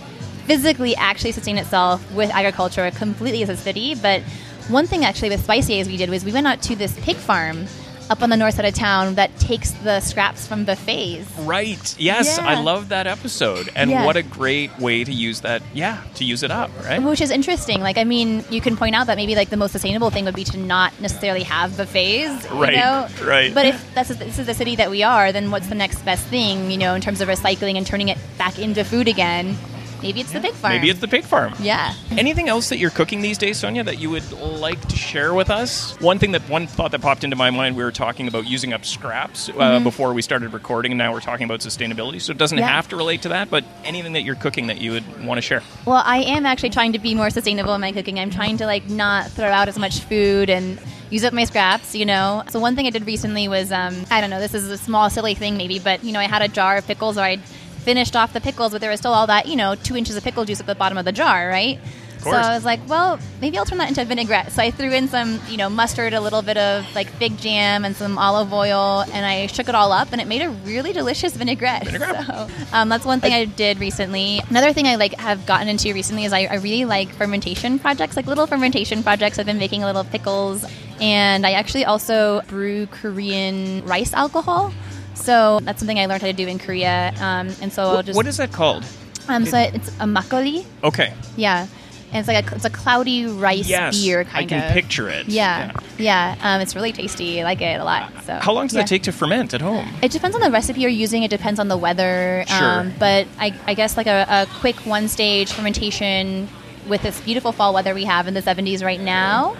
physically 0.46 0.96
actually 0.96 1.34
sustain 1.34 1.58
itself 1.58 2.02
with 2.14 2.30
agriculture 2.32 2.90
completely 2.92 3.44
as 3.44 3.50
a 3.50 3.58
city. 3.58 3.96
But 3.96 4.22
one 4.70 4.88
thing 4.88 5.04
actually 5.06 5.30
with 5.30 5.44
Spicy 5.44 5.80
Eyes 5.80 5.88
we 5.88 5.98
did 5.98 6.10
was 6.10 6.24
we 6.24 6.32
went 6.32 6.48
out 6.48 6.62
to 6.64 6.76
this 6.76 6.94
pig 7.02 7.18
farm 7.18 7.68
up 8.10 8.22
on 8.24 8.30
the 8.30 8.38
north 8.38 8.54
side 8.56 8.66
of 8.66 8.74
town 8.74 9.16
that 9.16 9.38
takes 9.40 9.72
the 9.72 10.00
scraps 10.00 10.48
from 10.48 10.64
buffets. 10.66 11.30
Right. 11.40 11.96
Yes, 12.00 12.40
I 12.40 12.60
love 12.62 12.90
that 12.90 13.08
episode. 13.08 13.70
And 13.76 13.92
Yeah. 13.92 14.06
what 14.06 14.16
a 14.16 14.24
great 14.24 14.78
way 14.80 15.04
to 15.04 15.12
use 15.12 15.42
that. 15.42 15.62
Yeah, 15.74 15.98
to 16.16 16.24
use 16.24 16.44
it 16.44 16.52
up, 16.52 16.72
right? 16.86 17.02
Which 17.02 17.22
is 17.22 17.32
interesting. 17.32 17.82
Like, 17.82 17.98
I 17.98 18.04
mean, 18.04 18.44
you 18.50 18.62
can 18.62 18.78
point 18.78 18.96
out 18.96 19.08
that 19.08 19.18
maybe 19.18 19.36
like 19.36 19.50
the 19.50 19.58
most 19.58 19.72
sustainable 19.74 20.10
thing 20.10 20.26
would 20.26 20.36
be 20.36 20.44
to 20.46 20.58
not 20.58 20.94
necessarily 21.02 21.44
have 21.44 21.76
buffets, 21.78 22.50
Right, 22.52 22.74
You 22.74 22.80
know? 22.80 23.08
right. 23.24 23.54
But 23.54 23.66
if 23.66 23.94
that's 23.94 24.10
this 24.10 24.40
is 24.40 24.46
the 24.46 24.54
city 24.54 24.76
that 24.78 24.90
we 24.90 25.04
are, 25.04 25.32
then 25.32 25.52
what's 25.52 25.68
the 25.68 25.76
next 25.76 26.04
best 26.06 26.26
thing? 26.28 26.72
You 26.72 26.78
know, 26.78 26.96
in 26.96 27.02
terms 27.02 27.22
of 27.22 27.28
recycling 27.28 27.76
and 27.78 27.86
turning 27.86 28.10
it 28.10 28.18
back 28.38 28.58
into 28.60 28.84
food 28.84 29.08
again? 29.08 29.58
Maybe 30.02 30.22
it's 30.22 30.32
the 30.32 30.40
pig 30.40 30.54
farm. 30.54 30.74
Maybe 30.74 30.90
it's 30.90 31.00
the 31.00 31.08
pig 31.08 31.24
farm. 31.24 31.54
yeah. 31.60 31.94
Anything 32.12 32.50
else 32.50 32.70
that 32.70 32.78
you're 32.78 32.90
cooking 32.92 33.22
these 33.22 33.38
days, 33.38 33.62
Sonja, 33.62 33.84
that 33.86 34.00
you 34.00 34.10
would 34.10 34.32
like 34.32 34.80
to 34.90 34.96
share 34.96 35.34
with 35.34 35.50
us? 35.50 36.00
One 36.02 36.20
thing 36.20 36.32
that 36.34 36.42
one 36.50 36.68
thought 36.68 36.92
that 36.92 37.02
popped 37.02 37.24
into 37.24 37.36
my 37.36 37.50
mind, 37.52 37.76
we 37.76 37.84
were 37.84 37.92
talking 37.92 38.28
about 38.28 38.46
using 38.48 38.74
up 38.74 38.86
scraps 38.86 39.50
uh, 39.58 39.80
before 39.80 40.14
we 40.14 40.22
started 40.22 40.54
recording, 40.54 40.92
and 40.92 40.98
now 40.98 41.12
we're 41.14 41.22
talking 41.22 41.46
about 41.46 41.60
sustainability. 41.62 42.22
So 42.22 42.32
it 42.32 42.38
doesn't 42.38 42.58
Mm-hmm. 42.58 42.62
Yeah. 42.68 42.76
have 42.76 42.88
to 42.90 42.96
relate 42.96 43.22
to 43.24 43.30
that, 43.30 43.50
but 43.50 43.64
anything 43.84 44.14
that 44.14 44.22
you're 44.24 44.36
cooking 44.36 44.68
that 44.68 44.80
you 44.82 44.92
would 44.92 45.26
want 45.26 45.38
to 45.38 45.42
share. 45.42 45.62
Well, 45.86 46.02
I 46.04 46.18
am 46.20 46.46
actually 46.46 46.72
trying 46.72 46.94
to 46.94 47.00
be 47.00 47.14
more 47.14 47.30
sustainable 47.30 47.74
in 47.76 47.82
my 47.82 47.92
cooking. 47.92 48.20
I'm 48.20 48.30
trying 48.32 48.58
to 48.58 48.66
like 48.66 48.90
not 48.90 49.30
throw 49.32 49.48
out 49.50 49.68
as 49.68 49.78
much 49.78 50.00
food 50.00 50.50
and 50.50 50.80
use 51.10 51.24
up 51.24 51.34
my 51.34 51.44
scraps, 51.46 51.94
you 51.96 52.06
know. 52.06 52.44
So 52.50 52.60
one 52.60 52.76
thing 52.76 52.86
I 52.88 52.90
did 52.90 53.06
recently 53.06 53.48
was 53.48 53.72
um, 53.72 54.06
I 54.10 54.22
don't 54.22 54.30
know, 54.30 54.40
this 54.40 54.54
is 54.54 54.70
a 54.70 54.78
small 54.78 55.10
silly 55.10 55.36
thing 55.36 55.56
maybe, 55.58 55.80
but 55.80 56.04
you 56.04 56.12
know, 56.12 56.20
I 56.20 56.24
had 56.26 56.42
a 56.42 56.48
jar 56.48 56.78
of 56.78 56.86
pickles 56.88 57.16
where 57.16 57.26
I'd 57.26 57.42
finished 57.88 58.18
off 58.18 58.34
the 58.34 58.42
pickles, 58.42 58.74
but 58.74 58.82
there 58.82 58.92
was 58.92 59.00
still 59.00 59.14
all 59.14 59.28
that, 59.28 59.46
you 59.46 59.56
know, 59.56 59.74
two 59.74 59.96
inches 59.96 60.18
of 60.18 60.22
pickle 60.22 60.44
juice 60.44 60.60
at 60.60 60.66
the 60.66 60.76
bottom 60.76 60.98
of 60.98 61.06
the 61.06 61.14
jar, 61.14 61.48
right? 61.48 61.80
So. 62.20 62.32
I 62.32 62.54
was 62.54 62.66
like, 62.66 62.82
well, 62.90 63.18
maybe 63.40 63.58
I'll 63.58 63.64
turn 63.64 63.78
that 63.78 63.88
into 63.88 64.04
vinaigrette. 64.04 64.52
So 64.52 64.62
I 64.62 64.72
threw 64.72 64.92
in 64.92 65.08
some, 65.08 65.40
you 65.48 65.56
know, 65.56 65.70
mustard, 65.70 66.14
a 66.14 66.20
little 66.20 66.42
bit 66.42 66.58
of 66.58 66.84
like 66.96 67.08
fig 67.12 67.38
jam, 67.38 67.86
and 67.86 67.96
some 67.96 68.18
olive 68.18 68.52
oil, 68.52 69.06
and 69.14 69.26
I 69.26 69.48
shook 69.48 69.70
it 69.70 69.76
all 69.76 69.94
up, 69.94 70.12
and 70.12 70.20
it 70.20 70.28
made 70.28 70.42
a 70.42 70.50
really 70.50 70.92
delicious 70.92 71.34
vinaigrette. 71.38 71.86
Vinaigrette. 71.86 72.26
So 72.28 72.50
um, 72.74 72.90
that's 72.90 73.06
one 73.06 73.22
thing 73.22 73.32
I, 73.32 73.46
did 73.46 73.80
recently. 73.80 74.42
Another 74.50 74.74
thing 74.74 74.86
I 74.86 74.96
like 74.96 75.14
have 75.14 75.46
gotten 75.46 75.70
into 75.70 75.94
recently 75.94 76.26
is 76.26 76.34
I, 76.34 76.42
I 76.42 76.56
really 76.56 76.84
like 76.84 77.08
fermentation 77.14 77.80
projects, 77.80 78.18
like 78.18 78.26
little 78.26 78.48
fermentation 78.48 79.02
projects. 79.02 79.40
I've 79.40 79.46
been 79.46 79.60
making 79.60 79.84
a 79.84 79.86
little 79.86 80.04
pickles, 80.04 80.66
and 81.00 81.48
I 81.48 81.52
actually 81.54 81.86
also 81.86 82.42
brew 82.50 82.88
Korean 82.88 83.86
rice 83.86 84.14
alcohol. 84.14 84.74
So 85.18 85.60
that's 85.64 85.80
something 85.80 86.00
I 86.00 86.06
learned 86.06 86.22
how 86.22 86.28
to 86.28 86.34
do 86.34 86.48
in 86.48 86.60
Korea, 86.60 87.14
um, 87.20 87.50
and 87.62 87.72
so 87.74 87.84
I'll 87.84 88.04
just 88.04 88.16
what 88.16 88.28
is 88.28 88.38
that 88.38 88.52
called? 88.52 88.86
um, 89.28 89.46
so 89.46 89.58
it's 89.58 89.90
a 90.00 90.06
makgeolli. 90.06 90.66
Okay. 90.84 91.14
Yeah, 91.36 91.68
and 92.14 92.20
it's 92.20 92.28
like 92.28 92.50
a, 92.52 92.56
it's 92.56 92.66
a 92.66 92.70
cloudy 92.70 93.26
rice 93.26 93.68
Yes. 93.68 94.00
beer 94.02 94.24
kind 94.24 94.50
of. 94.50 94.58
I 94.58 94.62
can 94.62 94.68
of. 94.70 94.74
picture 94.74 95.10
it. 95.10 95.28
Yeah, 95.28 95.74
yeah. 95.98 96.36
Um, 96.42 96.62
it's 96.62 96.76
really 96.76 96.94
tasty. 96.94 97.42
I 97.42 97.44
like 97.44 97.62
it 97.62 97.80
a 97.82 97.84
lot. 97.84 98.12
So 98.26 98.36
How 98.36 98.54
long 98.54 98.68
does 98.68 98.76
yeah. 98.76 98.84
that 98.84 98.88
take 98.88 99.04
to 99.04 99.12
ferment 99.12 99.54
at 99.54 99.60
home? 99.62 99.90
It 100.02 100.12
depends 100.12 100.36
on 100.36 100.42
the 100.42 100.52
recipe 100.52 100.80
you're 100.82 100.90
using. 100.90 101.24
It 101.24 101.30
depends 101.30 101.60
on 101.60 101.68
the 101.68 101.78
weather. 101.78 102.46
Sure. 102.48 102.80
Um, 102.80 102.94
but 102.98 103.28
I, 103.40 103.54
I 103.66 103.74
guess 103.74 103.98
like 103.98 104.08
a, 104.08 104.26
a 104.30 104.46
quick 104.60 104.78
one 104.86 105.08
stage 105.10 105.52
fermentation 105.52 106.48
with 106.88 107.02
this 107.02 107.20
beautiful 107.22 107.52
fall 107.52 107.74
weather 107.74 107.94
we 107.94 108.06
have 108.06 108.28
in 108.30 108.34
the 108.34 108.42
70s 108.42 108.82
right 108.82 109.02
now, 109.02 109.58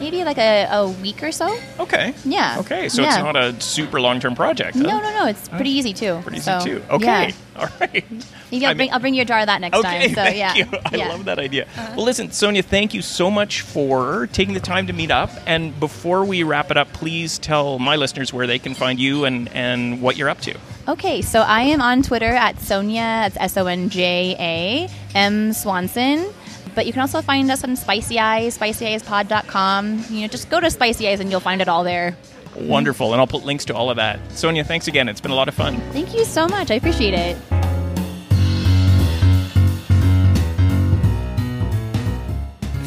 maybe 0.00 0.24
like 0.24 0.38
a, 0.38 0.66
a 0.70 0.88
week 0.88 1.22
or 1.22 1.32
so. 1.32 1.56
Okay. 1.78 2.14
Yeah. 2.24 2.56
Okay, 2.60 2.88
so 2.88 3.02
Yeah. 3.02 3.14
it's 3.14 3.18
not 3.24 3.36
a 3.36 3.60
super 3.60 4.00
long 4.00 4.20
term 4.20 4.34
project. 4.34 4.76
huh? 4.76 4.82
No, 4.82 5.00
no, 5.00 5.10
no. 5.20 5.26
It's 5.26 5.48
pretty 5.48 5.70
easy 5.70 5.92
too. 5.92 6.18
Pretty 6.22 6.38
easy 6.38 6.58
too. 6.62 6.82
Okay. 6.90 7.28
Yeah. 7.28 7.32
All 7.56 7.68
right. 7.80 8.04
Maybe 8.50 8.64
I'll 8.64 8.70
I 8.70 8.74
bring, 8.74 8.92
I'll 8.92 9.00
bring 9.00 9.14
you 9.14 9.22
a 9.22 9.24
jar 9.24 9.40
of 9.40 9.46
that 9.46 9.60
next 9.60 9.76
Okay, 9.78 10.06
time. 10.06 10.08
So 10.10 10.14
thank 10.14 10.36
yeah. 10.36 10.54
you. 10.54 10.64
I 10.64 10.96
yeah. 10.96 11.04
Uh-huh. 11.04 11.12
love 11.16 11.24
that 11.26 11.38
idea. 11.38 11.66
Well, 11.94 12.04
listen, 12.04 12.28
Sonja, 12.28 12.64
thank 12.64 12.94
you 12.94 13.02
so 13.02 13.30
much 13.30 13.60
for 13.60 14.28
taking 14.32 14.54
the 14.54 14.60
time 14.60 14.86
to 14.86 14.92
meet 14.92 15.10
up. 15.10 15.30
And 15.46 15.78
before 15.78 16.24
we 16.24 16.42
wrap 16.42 16.70
it 16.70 16.76
up, 16.76 16.92
please 16.92 17.38
tell 17.38 17.78
my 17.78 17.96
listeners 17.96 18.32
where 18.32 18.46
they 18.46 18.58
can 18.58 18.74
find 18.74 18.98
you 18.98 19.24
and, 19.26 19.48
and 19.54 20.00
what 20.00 20.16
you're 20.16 20.30
up 20.30 20.40
to. 20.42 20.56
Okay, 20.88 21.20
so 21.22 21.40
I 21.42 21.62
am 21.62 21.80
on 21.82 22.02
Twitter 22.02 22.24
at 22.34 22.56
Sonja, 22.56 22.94
that's 22.94 23.36
S 23.36 23.56
O 23.58 23.66
N 23.66 23.90
J 23.90 24.34
A 24.38 25.16
M 25.16 25.52
Swanson. 25.52 26.26
But 26.74 26.86
you 26.86 26.92
can 26.92 27.02
also 27.02 27.22
find 27.22 27.50
us 27.50 27.64
on 27.64 27.76
Spicy 27.76 28.18
Eyes, 28.18 28.56
spicyeyespod.com. 28.56 30.04
You 30.10 30.20
know, 30.22 30.26
just 30.28 30.50
go 30.50 30.60
to 30.60 30.70
Spicy 30.70 31.08
Eyes 31.08 31.20
and 31.20 31.30
you'll 31.30 31.40
find 31.40 31.60
it 31.60 31.68
all 31.68 31.84
there. 31.84 32.16
Wonderful. 32.56 33.12
And 33.12 33.20
I'll 33.20 33.26
put 33.26 33.44
links 33.44 33.64
to 33.66 33.74
all 33.74 33.90
of 33.90 33.96
that. 33.96 34.20
Sonja, 34.30 34.66
thanks 34.66 34.88
again. 34.88 35.08
It's 35.08 35.20
been 35.20 35.30
a 35.30 35.36
lot 35.36 35.48
of 35.48 35.54
fun. 35.54 35.76
Thank 35.92 36.14
you 36.14 36.24
so 36.24 36.48
much. 36.48 36.70
I 36.70 36.74
appreciate 36.74 37.14
it. 37.14 37.36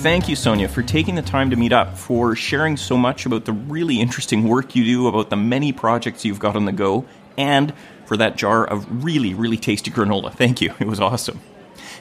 Thank 0.03 0.27
you, 0.27 0.36
Sonja, 0.36 0.69
for 0.69 0.84
taking 0.84 1.15
the 1.15 1.21
time 1.21 1.49
to 1.51 1.55
meet 1.55 1.71
up, 1.71 1.97
for 1.97 2.36
sharing 2.36 2.75
so 2.75 2.97
much 2.97 3.25
about 3.25 3.45
the 3.45 3.53
really 3.53 4.01
interesting 4.01 4.49
work 4.49 4.75
you 4.75 4.84
do, 4.84 5.07
about 5.07 5.29
the 5.29 5.38
many 5.38 5.71
projects 5.71 6.25
you've 6.25 6.39
got 6.39 6.57
on 6.57 6.65
the 6.65 6.73
go, 6.73 7.05
and 7.38 7.73
for 8.05 8.17
that 8.17 8.36
jar 8.36 8.65
of 8.65 9.05
really, 9.05 9.34
really 9.34 9.55
tasty 9.55 9.91
granola. 9.91 10.34
Thank 10.34 10.59
you. 10.59 10.73
It 10.81 10.88
was 10.88 10.99
awesome. 10.99 11.39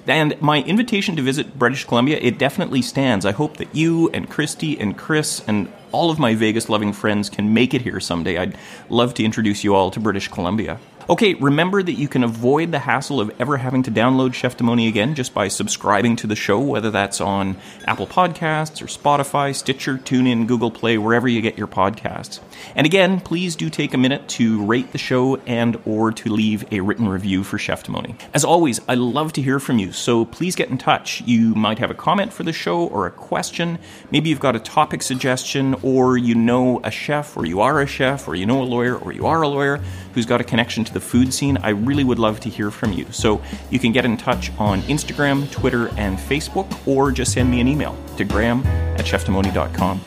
And 0.07 0.41
my 0.43 0.63
invitation 0.63 1.15
to 1.17 1.23
visit 1.23 1.59
British 1.59 1.85
Columbia, 1.85 2.19
it 2.21 2.39
definitely 2.39 2.83
stands. 2.83 3.25
I 3.25 3.33
hope 3.33 3.59
that 3.59 3.75
you 3.75 4.11
and 4.11 4.29
Christy 4.29 4.79
and 4.79 4.99
Chris 4.99 5.43
and 5.47 5.73
all 5.93 6.11
of 6.11 6.19
my 6.19 6.35
Vegas 6.35 6.69
loving 6.69 6.93
friends 6.93 7.31
can 7.31 7.55
make 7.55 7.73
it 7.73 7.83
here 7.83 8.01
someday. 8.01 8.39
I'd 8.39 8.59
love 8.89 9.15
to 9.15 9.25
introduce 9.25 9.63
you 9.63 9.75
all 9.75 9.91
to 9.93 10.01
British 10.01 10.29
Columbia. 10.29 10.81
Okay, 11.11 11.35
remember 11.35 11.83
that 11.83 11.95
you 11.95 12.07
can 12.07 12.23
avoid 12.23 12.71
the 12.71 12.79
hassle 12.79 13.21
of 13.21 13.33
ever 13.41 13.57
having 13.57 13.83
to 13.83 13.91
download 13.91 14.31
Chefdemoni 14.31 14.89
again 14.89 15.17
just 15.17 15.35
by 15.35 15.49
subscribing 15.49 16.15
to 16.17 16.29
the 16.29 16.37
show, 16.37 16.61
whether 16.61 16.93
that's 16.93 17.21
on 17.21 17.57
Apple 17.87 18.07
Podcasts 18.07 18.81
or 18.81 18.87
Spotify, 18.87 19.53
Stitcher, 19.53 19.99
TuneIn, 19.99 20.47
Google 20.47 20.71
Play, 20.71 20.99
wherever 20.99 21.27
you 21.27 21.41
get 21.41 21.59
your 21.59 21.67
podcasts. 21.67 22.39
And 22.77 22.87
again, 22.87 23.19
please 23.21 23.57
do 23.57 23.69
take 23.69 23.95
a 23.95 23.99
minute 23.99 24.29
to 24.29 24.65
rate 24.65 24.93
the 24.93 24.99
show 24.99 25.37
and 25.39 25.77
or 25.85 26.13
to 26.13 26.31
leave 26.31 26.65
a 26.73 26.81
written 26.81 27.09
review 27.09 27.43
for 27.43 27.59
Chefdemoni. 27.59 28.15
As 28.33 28.45
always, 28.45 28.81
I 28.89 28.95
love 28.95 29.33
to 29.33 29.43
hear 29.43 29.59
from 29.59 29.81
you, 29.81 29.91
so 29.91 30.25
please 30.25 30.55
get 30.55 30.71
in 30.71 30.79
touch. 30.79 31.21
You 31.23 31.55
might 31.57 31.81
have 31.81 31.91
a 31.91 31.95
comment 31.95 32.33
for 32.33 32.45
the 32.45 32.53
show 32.53 32.87
or 32.87 33.07
a 33.07 33.11
question. 33.11 33.81
Maybe 34.13 34.31
you've 34.31 34.39
got 34.39 34.55
a 34.55 34.61
topic 34.61 35.03
suggestion 35.03 35.75
or 35.83 36.17
you 36.17 36.37
know 36.37 36.81
a 36.85 36.93
chef 36.93 37.37
or 37.37 37.45
you 37.45 37.61
are 37.61 37.81
a 37.81 37.87
chef 37.87 38.29
or 38.29 38.37
you 38.37 38.47
know 38.47 38.63
a 38.63 38.65
lawyer 38.65 38.97
or 38.97 39.13
you 39.13 39.27
are 39.27 39.43
a 39.43 39.49
lawyer 39.49 39.81
who's 40.15 40.27
got 40.27 40.41
a 40.41 40.45
connection 40.45 40.85
to 40.85 40.93
the 40.93 41.01
food 41.01 41.33
scene, 41.33 41.57
I 41.59 41.71
really 41.71 42.05
would 42.05 42.19
love 42.19 42.41
to 42.41 42.49
hear 42.49 42.71
from 42.71 42.93
you. 42.93 43.07
So 43.11 43.43
you 43.71 43.79
can 43.79 43.93
get 43.93 44.05
in 44.05 44.17
touch 44.17 44.51
on 44.59 44.83
Instagram, 44.83 45.51
Twitter, 45.51 45.89
and 45.97 46.19
Facebook, 46.19 46.87
or 46.87 47.13
just 47.13 47.33
send 47.33 47.51
me 47.51 47.61
an 47.61 47.69
email 47.69 47.97
to 48.17 48.25
graham 48.25 48.65
at 48.67 49.05
chefdemoni.com. 49.05 50.01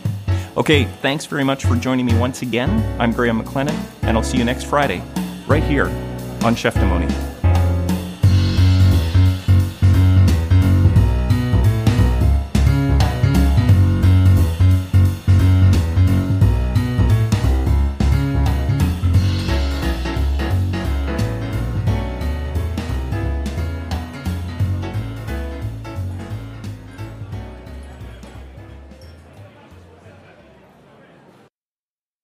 Okay, 0.57 0.85
thanks 1.01 1.25
very 1.25 1.43
much 1.43 1.65
for 1.65 1.75
joining 1.75 2.05
me 2.05 2.17
once 2.17 2.41
again. 2.41 2.69
I'm 2.99 3.11
Graham 3.11 3.41
McLennan, 3.41 3.77
and 4.03 4.15
I'll 4.15 4.23
see 4.23 4.37
you 4.37 4.45
next 4.45 4.63
Friday, 4.65 5.03
right 5.47 5.63
here 5.63 5.87
on 6.43 6.55
Chef 6.55 6.75
Demoni. 6.75 7.34